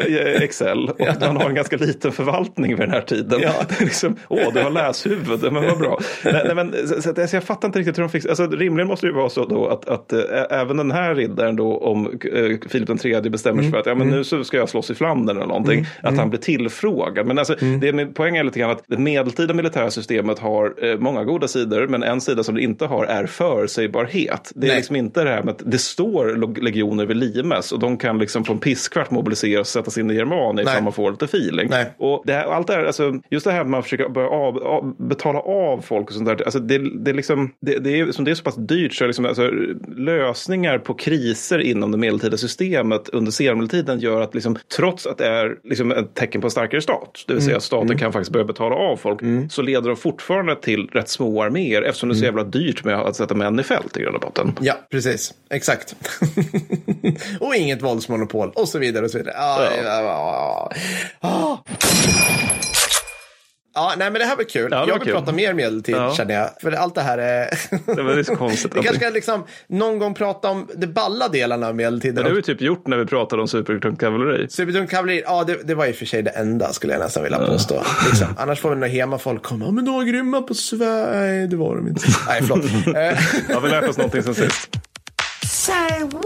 Excel. 0.43 0.89
Och 0.89 1.01
man 1.21 1.37
har 1.37 1.49
en 1.49 1.55
ganska 1.55 1.77
liten 1.77 2.13
förvaltning 2.13 2.71
vid 2.71 2.79
den 2.79 2.91
här 2.91 3.01
tiden. 3.01 3.41
Ja. 3.43 3.53
Det 3.79 3.85
liksom, 3.85 4.17
Åh, 4.29 4.53
du 4.55 4.61
har 4.61 4.71
läshuvud, 4.71 5.53
men 5.53 5.55
vad 5.55 5.79
bra. 5.79 5.99
Nej, 6.25 6.43
nej, 6.45 6.55
men, 6.55 6.89
så, 6.89 7.03
så, 7.03 7.11
att- 7.11 7.19
alltså, 7.19 7.37
jag 7.37 7.45
fattar 7.45 7.69
inte 7.69 7.79
riktigt 7.79 7.99
hur 7.99 8.03
de 8.03 8.09
fick... 8.09 8.27
Alltså, 8.27 8.47
rimligen 8.47 8.89
måste 8.89 9.07
det 9.07 9.11
ju 9.11 9.17
vara 9.17 9.29
så 9.29 9.45
då 9.45 9.67
att, 9.67 9.89
att 9.89 10.13
ä, 10.13 10.47
även 10.51 10.77
den 10.77 10.91
här 10.91 11.15
riddaren 11.15 11.57
då, 11.57 11.77
om 11.79 12.07
äh, 12.07 12.69
Filip 12.69 12.87
den 12.87 12.99
tredje 12.99 13.31
bestämmer 13.31 13.63
sig 13.63 13.71
för 13.71 13.79
att 13.79 13.87
ja, 13.87 13.95
men 13.95 14.09
nu 14.09 14.25
så 14.25 14.45
ska 14.45 14.57
jag 14.57 14.69
slåss 14.69 14.91
i 14.91 14.95
Flandern 14.95 15.37
eller 15.37 15.47
någonting, 15.47 15.87
att 16.03 16.17
han 16.17 16.31
blir 16.31 16.41
tillfrågad. 16.41 17.27
Men 17.27 17.39
alltså, 17.39 17.55
det 17.81 17.89
är 17.89 17.93
min 17.93 18.15
poäng 18.15 18.37
är 18.37 18.45
lite 18.45 18.59
grann 18.59 18.71
att 18.71 18.83
det 18.87 18.99
medeltida 18.99 19.55
militära 19.55 19.91
systemet 19.91 20.39
har 20.39 20.75
eh, 20.85 20.99
många 20.99 21.25
goda 21.25 21.49
sidor, 21.49 21.87
men 21.87 22.03
en 22.03 22.21
sida 22.21 22.43
som 22.43 22.55
det 22.55 22.63
inte 22.63 22.87
har 22.87 23.05
är 23.05 23.27
förutsägbarhet. 23.27 24.53
Det 24.55 24.67
är 24.67 24.69
Nej. 24.69 24.77
liksom 24.77 24.97
inte 24.97 25.25
det 25.25 25.31
här 25.31 25.43
med 25.43 25.53
att 25.55 25.63
det 25.67 25.79
står 25.79 26.61
legioner 26.63 27.07
vid 27.07 27.17
Limes 27.17 27.73
och 27.73 27.79
de 27.79 27.97
kan 27.97 28.19
liksom 28.19 28.45
på 28.45 28.53
en 28.53 28.59
pisskvart 28.59 29.11
mobiliseras 29.11 29.61
och 29.61 29.67
sättas 29.67 29.99
in 29.99 30.11
i 30.11 30.15
Germania 30.15 30.63
ifall 30.65 30.83
man 30.83 30.93
får 31.03 31.11
lite 31.11 31.25
feeling. 31.25 31.69
Nej. 31.71 31.95
Och 31.99 32.23
det 32.27 32.33
här, 32.33 32.45
allt 32.45 32.67
det 32.67 32.73
här, 32.73 32.85
alltså, 32.85 33.21
just 33.31 33.45
det 33.47 33.53
här 33.53 33.61
att 33.61 33.69
man 33.69 33.83
försöker 33.83 34.09
börja 34.09 34.29
av, 34.29 34.59
av, 34.59 34.97
betala 34.99 35.39
av 35.39 35.81
folk 35.81 36.09
och 36.09 36.15
sånt 36.15 36.27
där. 36.27 36.43
Alltså 36.45 36.59
det, 36.59 37.05
det, 37.05 37.13
liksom, 37.13 37.53
det, 37.61 37.79
det, 37.79 38.01
är, 38.01 38.13
som 38.13 38.25
det 38.25 38.31
är 38.31 38.35
så 38.35 38.43
pass 38.43 38.57
dyrt 38.57 38.95
så 38.95 39.05
är 39.05 39.09
liksom, 39.09 39.27
alltså, 39.27 39.51
lösningar 39.97 40.79
på 40.79 40.95
kriser 40.95 41.59
inom 41.59 41.93
det 41.93 41.99
medeltida 41.99 42.37
systemet 42.37 43.09
under 43.09 43.33
senmedeltiden 43.33 44.01
gör 44.01 44.21
att 44.21 44.35
liksom, 44.35 44.57
trots 44.77 45.07
att 45.07 45.19
det 45.19 45.27
är 45.27 45.57
liksom, 45.65 45.93
ett 45.93 46.15
tecken 46.15 46.41
på 46.41 46.47
en 46.47 46.51
starkare 46.51 46.83
stat, 46.83 47.25
det 47.27 47.35
vill 47.35 47.43
säga 47.43 47.57
att 47.57 47.63
staten 47.63 47.99
kan 47.99 48.13
faktiskt 48.13 48.33
börja 48.33 48.45
betala 48.45 48.75
av 48.75 48.97
folk, 48.97 49.21
så 49.51 49.63
leder 49.63 49.89
de 49.89 49.97
fortfarande 49.97 50.57
till 50.57 50.89
rätt 50.93 51.09
små 51.09 51.43
arméer 51.43 51.83
eftersom 51.83 52.09
det 52.09 52.15
är 52.15 52.17
så 52.17 52.25
jävla 52.25 52.45
dyrt 52.45 52.85
med 52.85 52.95
att 52.95 53.17
sätta 53.17 53.35
män 53.35 53.61
i 53.61 53.63
fält 53.63 53.97
i 53.97 54.01
grund 54.01 54.17
och 54.17 54.21
botten. 54.21 54.53
Ja, 54.61 54.75
precis. 54.91 55.35
Exakt. 55.51 55.97
och 57.41 57.55
inget 57.57 57.83
våldsmonopol 57.83 58.53
och 58.55 58.69
så 58.69 58.79
vidare 58.79 59.05
och 59.05 59.11
så 59.11 59.19
vidare. 59.19 59.35
Ja, 59.39 59.69
ja. 59.77 60.03
ja, 60.03 60.73
ja. 61.21 61.65
Ja, 63.75 63.95
nej 63.99 64.11
men 64.11 64.21
det 64.21 64.27
här 64.27 64.37
var 64.37 64.45
kul. 64.45 64.69
Ja, 64.71 64.85
jag 64.89 64.95
vill 64.95 65.03
kul. 65.03 65.13
prata 65.15 65.33
mer 65.33 65.55
medeltid 65.55 65.95
Ja. 65.95 66.15
känner 66.15 66.35
jag. 66.35 66.51
För 66.63 66.73
allt 66.73 66.95
det 66.95 67.01
här 67.03 67.19
är... 67.19 67.51
Det 67.97 68.03
var 68.03 68.23
så 68.23 68.37
konstigt. 68.37 68.73
Vi 68.77 68.83
kanske 68.83 68.97
ska 69.01 69.11
liksom 69.11 69.45
någon 69.69 69.99
gång 69.99 70.15
prata 70.15 70.49
om 70.51 70.69
de 70.77 70.87
balla 70.87 71.29
delarna 71.29 71.69
av 71.69 71.77
medeltiden. 71.77 72.15
Det 72.15 72.23
har 72.31 72.31
vi 72.37 72.43
typ 72.43 72.61
gjort 72.61 72.87
när 72.87 72.97
vi 72.97 73.07
pratade 73.07 73.43
om 73.43 73.49
supertungt 73.49 74.01
kavalleri. 74.01 74.49
Supertung 74.49 74.87
kavalleri, 74.87 75.23
ja 75.27 75.45
det, 75.45 75.59
det 75.65 75.75
var 75.75 75.87
i 75.87 75.93
och 75.93 75.97
för 75.97 76.07
sig 76.07 76.23
det 76.23 76.31
enda 76.31 76.73
skulle 76.73 76.93
jag 76.93 77.01
nästan 77.01 77.23
vilja 77.23 77.39
påstå. 77.39 77.83
Liksom. 78.07 78.27
Annars 78.39 78.61
får 78.61 78.69
väl 78.69 78.79
några 78.79 78.93
hemafolk 78.93 79.43
komma, 79.43 79.65
"Ja, 79.65 79.71
men 79.71 79.85
de 79.85 79.95
var 79.95 80.03
grymma 80.05 80.43
på 80.43 80.55
Sverige. 80.55 81.21
Nej, 81.21 81.47
det 81.49 81.57
var 81.57 81.77
de 81.77 81.89
inte. 81.89 82.07
Nej, 82.29 82.41
förlåt. 82.43 82.65
Eh, 82.87 83.55
Har 83.55 83.61
vi 83.61 83.69
lärt 83.69 83.89
oss 83.89 83.97
någonting 83.97 84.23
sen 84.23 84.35
sist? 84.35 84.69
Say 85.51 86.01
what? 86.01 86.23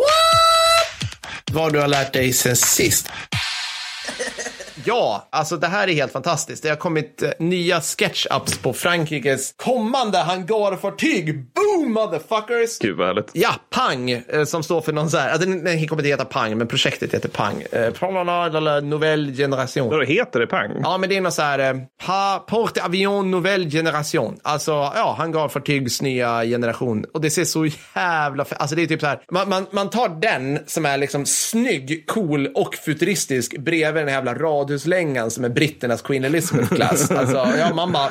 Vad 1.52 1.72
du 1.72 1.80
har 1.80 1.88
lärt 1.88 2.12
dig 2.12 2.32
sen 2.32 2.56
sist? 2.56 3.10
Ja, 4.87 5.28
alltså 5.30 5.57
det 5.57 5.66
här 5.66 5.89
är 5.89 5.93
helt 5.93 6.12
fantastiskt. 6.12 6.62
Det 6.62 6.68
har 6.68 6.76
kommit 6.76 7.22
eh, 7.22 7.30
nya 7.39 7.80
SketchUps 7.80 8.59
på 8.59 8.72
Frankrikes 8.72 9.55
kommande 9.57 10.18
hangarfartyg. 10.18 11.45
Boom 11.55 11.93
motherfuckers! 11.93 12.78
Gud 12.78 12.97
vad 12.97 13.07
härligt. 13.07 13.30
Ja, 13.32 13.55
Pang, 13.70 14.11
eh, 14.11 14.45
som 14.47 14.62
står 14.62 14.80
för 14.80 14.93
någon 14.93 15.11
så 15.11 15.18
här, 15.18 15.30
alltså, 15.30 15.49
den, 15.49 15.64
den 15.64 15.89
kommer 15.89 16.03
inte 16.03 16.09
heta 16.09 16.24
Pang, 16.24 16.59
men 16.59 16.66
projektet 16.66 17.14
heter 17.14 17.28
Pang. 17.28 17.62
Eh, 17.72 18.80
Nouvelle 18.82 19.32
Generation. 19.32 19.89
Vad 19.89 20.07
heter 20.07 20.41
det 20.41 20.47
pang? 20.47 20.70
Ja, 20.82 20.99
men 20.99 21.09
det 21.09 21.16
är 21.16 21.20
något 21.20 21.34
så 21.34 21.43
här, 21.43 21.59
eh, 21.59 21.80
ha, 22.07 22.45
Porte 22.49 22.84
Avion 22.84 23.30
Nouvelle 23.30 23.70
Generation. 23.70 24.39
Alltså, 24.43 24.70
ja, 24.70 25.14
hangarfartygs 25.18 26.03
nya 26.03 26.45
generation. 26.45 27.05
Och 27.12 27.20
det 27.20 27.30
ser 27.30 27.45
så 27.45 27.66
jävla 27.95 28.45
Alltså 28.51 28.76
det 28.76 28.82
är 28.82 28.87
typ 28.87 29.01
så 29.01 29.07
här, 29.07 29.20
man, 29.30 29.49
man, 29.49 29.66
man 29.70 29.91
tar 29.91 30.09
den 30.09 30.59
som 30.66 30.87
är 30.87 30.99
liksom 30.99 31.26
snygg, 31.26 32.05
cool 32.07 32.47
och 32.55 32.74
futuristisk 32.74 33.59
bredvid 33.59 34.03
den 34.03 34.09
här 34.09 34.14
jävla 34.14 34.34
radhuslängan 34.76 35.30
som 35.30 35.44
är 35.44 35.48
britternas 35.48 36.02
Queen 36.02 36.24
Elizabeth 36.24 36.74
class. 36.74 37.10
Alltså, 37.16 37.58
ja, 37.58 37.74
man 37.74 37.92
bara! 37.92 38.10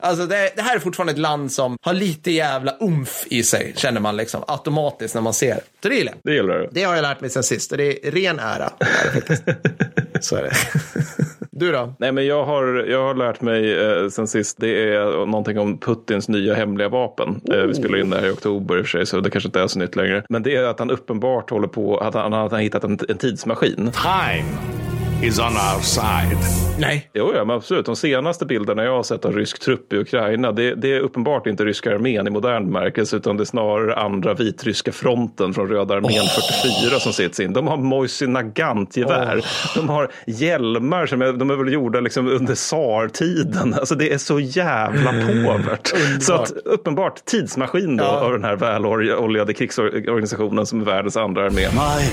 Alltså 0.00 0.26
det, 0.26 0.52
det 0.56 0.62
här 0.62 0.76
är 0.76 0.80
fortfarande 0.80 1.12
ett 1.12 1.18
land 1.18 1.52
som 1.52 1.76
har 1.82 1.92
lite 1.92 2.30
jävla 2.30 2.74
umf 2.80 3.26
i 3.30 3.42
sig, 3.42 3.72
känner 3.76 4.00
man 4.00 4.16
liksom 4.16 4.44
automatiskt 4.46 5.14
när 5.14 5.22
man 5.22 5.34
ser. 5.34 5.60
Så 5.82 5.88
det 5.88 5.94
gillar 5.94 6.12
jag. 6.12 6.20
Det 6.24 6.32
gillar 6.32 6.58
du. 6.58 6.68
Det 6.72 6.82
har 6.82 6.94
jag 6.94 7.02
lärt 7.02 7.20
mig 7.20 7.30
sen 7.30 7.42
sist 7.42 7.72
och 7.72 7.78
det 7.78 8.06
är 8.06 8.10
ren 8.10 8.38
ära. 8.38 8.70
Så 10.20 10.36
är 10.36 10.42
det. 10.42 10.52
Du 11.50 11.72
då? 11.72 11.94
Nej, 11.98 12.12
men 12.12 12.26
jag 12.26 12.44
har, 12.44 12.86
jag 12.88 13.06
har 13.06 13.14
lärt 13.14 13.40
mig 13.40 13.78
eh, 13.78 14.08
sen 14.08 14.28
sist, 14.28 14.56
det 14.60 14.94
är 14.94 15.26
någonting 15.26 15.58
om 15.58 15.78
Putins 15.78 16.28
nya 16.28 16.54
hemliga 16.54 16.88
vapen. 16.88 17.40
Eh, 17.52 17.62
vi 17.62 17.74
spelar 17.74 17.98
in 17.98 18.10
det 18.10 18.20
här 18.20 18.26
i 18.26 18.30
oktober 18.30 18.78
i 18.78 18.82
och 18.82 18.86
för 18.86 18.98
sig, 18.98 19.06
så 19.06 19.20
det 19.20 19.30
kanske 19.30 19.48
inte 19.48 19.60
är 19.60 19.66
så 19.66 19.78
nytt 19.78 19.96
längre. 19.96 20.22
Men 20.28 20.42
det 20.42 20.56
är 20.56 20.64
att 20.64 20.78
han 20.78 20.90
uppenbart 20.90 21.50
håller 21.50 21.68
på, 21.68 21.98
att 21.98 22.14
han, 22.14 22.32
att 22.32 22.40
han 22.40 22.52
har 22.52 22.58
hittat 22.58 22.84
en, 22.84 22.98
en 23.08 23.18
tidsmaskin. 23.18 23.90
Time 23.92 24.97
is 25.22 25.38
on 25.38 25.44
our 25.46 25.80
side. 25.82 26.38
Nej. 26.78 27.10
Jo, 27.14 27.32
ja, 27.34 27.44
men 27.44 27.56
absolut. 27.56 27.86
De 27.86 27.96
senaste 27.96 28.46
bilderna 28.46 28.84
jag 28.84 28.96
har 28.96 29.02
sett 29.02 29.24
av 29.24 29.32
rysk 29.36 29.58
trupp 29.60 29.92
i 29.92 29.96
Ukraina, 29.96 30.52
det, 30.52 30.74
det 30.74 30.94
är 30.94 31.00
uppenbart 31.00 31.46
inte 31.46 31.64
ryska 31.64 31.94
armén 31.94 32.26
i 32.26 32.30
modern 32.30 32.64
bemärkelse, 32.64 33.16
utan 33.16 33.36
det 33.36 33.42
är 33.42 33.44
snarare 33.44 33.96
andra 33.96 34.34
vitryska 34.34 34.92
fronten 34.92 35.54
från 35.54 35.68
Röda 35.68 35.94
armén 35.94 36.26
44 36.90 37.00
som 37.00 37.12
sätts 37.12 37.40
in. 37.40 37.52
De 37.52 37.66
har 37.68 37.76
Moisin 37.76 38.32
Nagant-gevär. 38.36 39.44
De 39.74 39.88
har 39.88 40.10
hjälmar 40.26 41.06
som 41.06 41.22
är, 41.22 41.32
de 41.32 41.50
är 41.50 41.56
väl 41.56 41.72
gjorda 41.72 42.00
liksom 42.00 42.28
under 42.28 42.54
tsartiden. 42.54 43.74
Alltså 43.74 43.94
det 43.94 44.12
är 44.12 44.18
så 44.18 44.40
jävla 44.40 45.10
påvert. 45.12 45.92
Så 46.20 46.34
att 46.34 46.52
uppenbart 46.64 47.24
tidsmaskin 47.24 47.96
då 47.96 48.04
Ja. 48.04 48.20
av 48.20 48.32
den 48.32 48.44
här 48.44 48.56
väloljade 48.56 49.54
krigsorganisationen 49.54 50.66
som 50.66 50.80
är 50.80 50.84
världens 50.84 51.16
andra 51.16 51.44
armé. 51.46 51.60
My 51.62 52.04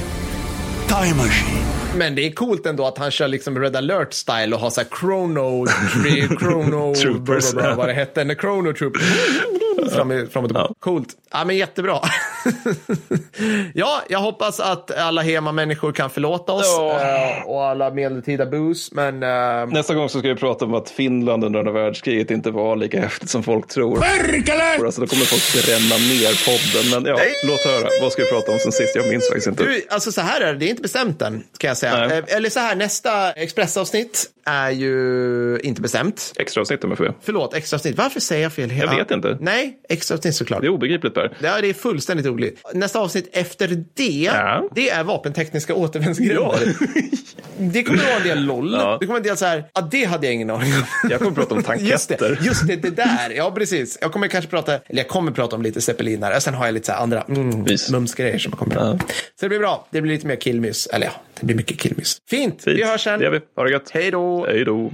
time 0.87 1.15
machine. 1.15 1.74
Men 1.97 2.15
det 2.15 2.27
är 2.27 2.31
coolt 2.31 2.65
ändå 2.65 2.85
att 2.87 2.97
han 2.97 3.11
kör 3.11 3.27
liksom 3.27 3.59
Red 3.59 3.75
alert-style 3.75 4.53
och 4.53 4.59
har 4.59 4.69
så 4.69 4.81
här 4.81 4.87
chrono, 4.99 5.65
chrono, 6.39 6.95
Troopers. 7.01 7.51
bla, 7.51 7.61
bla, 7.61 7.69
bla, 7.69 7.75
vad 7.75 7.87
det 7.87 7.93
hette, 7.93 8.35
chrono 8.35 8.73
troop. 8.73 8.93
Fram, 9.89 10.11
i- 10.11 10.27
fram 10.27 10.43
och 10.43 10.49
tillbaka. 10.49 10.73
Coolt. 10.79 11.09
Ja, 11.31 11.45
men 11.45 11.57
jättebra. 11.57 11.99
ja, 13.73 14.01
jag 14.09 14.19
hoppas 14.19 14.59
att 14.59 14.91
alla 14.97 15.21
hemamänniskor 15.21 15.91
kan 15.91 16.09
förlåta 16.09 16.51
oss 16.53 16.65
Ja. 16.77 16.99
eh, 17.01 17.47
och 17.47 17.63
alla 17.65 17.91
medeltida 17.91 18.45
boos, 18.45 18.91
men 18.91 19.23
eh, 19.23 19.67
Nästa 19.67 19.93
gång 19.93 20.09
så 20.09 20.19
ska 20.19 20.27
vi 20.27 20.35
prata 20.35 20.65
om 20.65 20.73
att 20.73 20.89
Finland 20.89 21.43
under 21.43 21.59
andra 21.59 21.71
världskriget 21.71 22.31
inte 22.31 22.51
var 22.51 22.75
lika 22.75 22.99
häftigt 23.01 23.29
som 23.29 23.43
folk 23.43 23.67
tror. 23.67 24.03
Alltså, 24.85 25.01
då 25.01 25.07
kommer 25.07 25.25
folk 25.25 25.65
bränna 25.65 25.95
ner 25.97 26.45
podden. 26.45 27.03
Men 27.03 27.15
ja, 27.15 27.23
låt 27.47 27.59
höra. 27.61 27.87
Vad 28.01 28.11
ska 28.11 28.21
vi 28.23 28.29
prata 28.29 28.51
om 28.51 28.59
sen 28.59 28.71
sist? 28.71 28.95
Jag 28.95 29.07
minns 29.09 29.27
faktiskt 29.29 29.47
inte. 29.47 29.63
Du, 29.63 29.81
alltså 29.89 30.11
så 30.11 30.21
här 30.21 30.41
är 30.41 30.53
det, 30.53 30.59
det 30.59 30.65
är 30.65 30.69
inte 30.69 30.81
bestämt 30.81 31.21
än, 31.21 31.43
kan 31.57 31.67
jag 31.67 31.77
säga. 31.77 32.07
Nej. 32.07 32.17
Eh, 32.27 32.35
Eller 32.35 32.49
så 32.49 32.59
här, 32.59 32.75
nästa 32.75 33.31
Expressavsnitt 33.31 34.25
är 34.45 34.69
ju 34.71 35.59
inte 35.63 35.81
bestämt. 35.81 36.33
Extra 36.39 36.61
avsnitt 36.61 36.83
om 36.83 36.89
jag 36.89 36.97
får. 36.97 37.13
Förlåt, 37.21 37.53
extraavsnitt. 37.53 37.97
Varför 37.97 38.19
säger 38.19 38.43
jag 38.43 38.53
fel? 38.53 38.77
Jag 38.77 38.95
vet 38.95 39.11
inte. 39.11 39.37
Nej, 39.41 39.74
extraavsnitt 39.89 40.35
såklart. 40.35 40.61
Det 40.61 40.67
är 40.67 40.71
obegripligt 40.71 41.13
Per. 41.13 41.37
Ja, 41.43 41.61
det 41.61 41.69
är 41.69 41.73
fullständigt 41.73 42.25
roligt. 42.25 42.61
Nästa 42.73 42.99
avsnitt 42.99 43.29
efter 43.31 43.83
det, 43.93 44.03
Ja. 44.33 44.69
det 44.75 44.89
är 44.89 45.03
vapentekniska 45.03 45.73
återvändsgränder. 45.75 46.75
Det 47.57 47.83
kommer 47.83 48.03
vara 48.03 48.15
en 48.15 48.23
del 48.23 48.45
LOL. 48.45 48.73
Ja. 48.73 48.97
Det 48.99 49.05
kommer 49.05 49.17
en 49.19 49.23
del 49.23 49.37
så 49.37 49.45
här, 49.45 49.63
ja 49.73 49.81
det 49.91 50.03
hade 50.05 50.25
jag 50.27 50.33
ingen 50.33 50.49
aning 50.49 50.73
om. 50.73 51.09
Jag 51.09 51.19
kommer 51.19 51.31
prata 51.31 51.55
om 51.55 51.63
Just 51.79 52.09
det, 52.09 52.17
tanketter. 52.17 52.45
just 52.45 52.67
det, 52.67 52.75
det 52.75 52.89
där. 52.89 53.29
Ja, 53.35 53.51
precis. 53.51 53.97
Jag 54.01 54.11
kommer 54.11 54.27
kanske 54.27 54.49
prata, 54.49 54.73
eller 54.73 55.01
jag 55.01 55.07
kommer 55.07 55.31
prata 55.31 55.55
om 55.55 55.61
lite 55.61 55.81
zeppelinare. 55.81 56.41
Sen 56.41 56.53
har 56.53 56.65
jag 56.65 56.73
lite 56.73 56.85
så 56.85 56.93
andra 56.93 57.21
mm, 57.21 57.65
mumsgrejer 57.91 58.37
som 58.37 58.49
jag 58.51 58.59
kommer 58.59 58.75
prata 58.75 58.91
om. 58.91 58.99
Så 58.99 59.05
det 59.39 59.49
blir 59.49 59.59
bra. 59.59 59.87
Det 59.91 60.01
blir 60.01 60.11
lite 60.13 60.27
mer 60.27 60.35
killmys. 60.35 60.87
Eller 60.87 61.05
ja, 61.05 61.11
det 61.39 61.45
blir 61.45 61.55
mycket 61.55 61.79
killmys. 61.79 62.17
Fint, 62.29 62.63
vi 62.65 62.83
hörs 62.83 63.03
sen. 63.03 63.19
Det 63.19 63.25
gör 63.25 63.31
vi. 63.31 63.39
Ha 63.55 63.63
det 63.63 63.71
gött. 63.71 63.89
Hej 63.93 64.11
då. 64.11 64.45
Hej 64.45 64.65
då. 64.65 64.91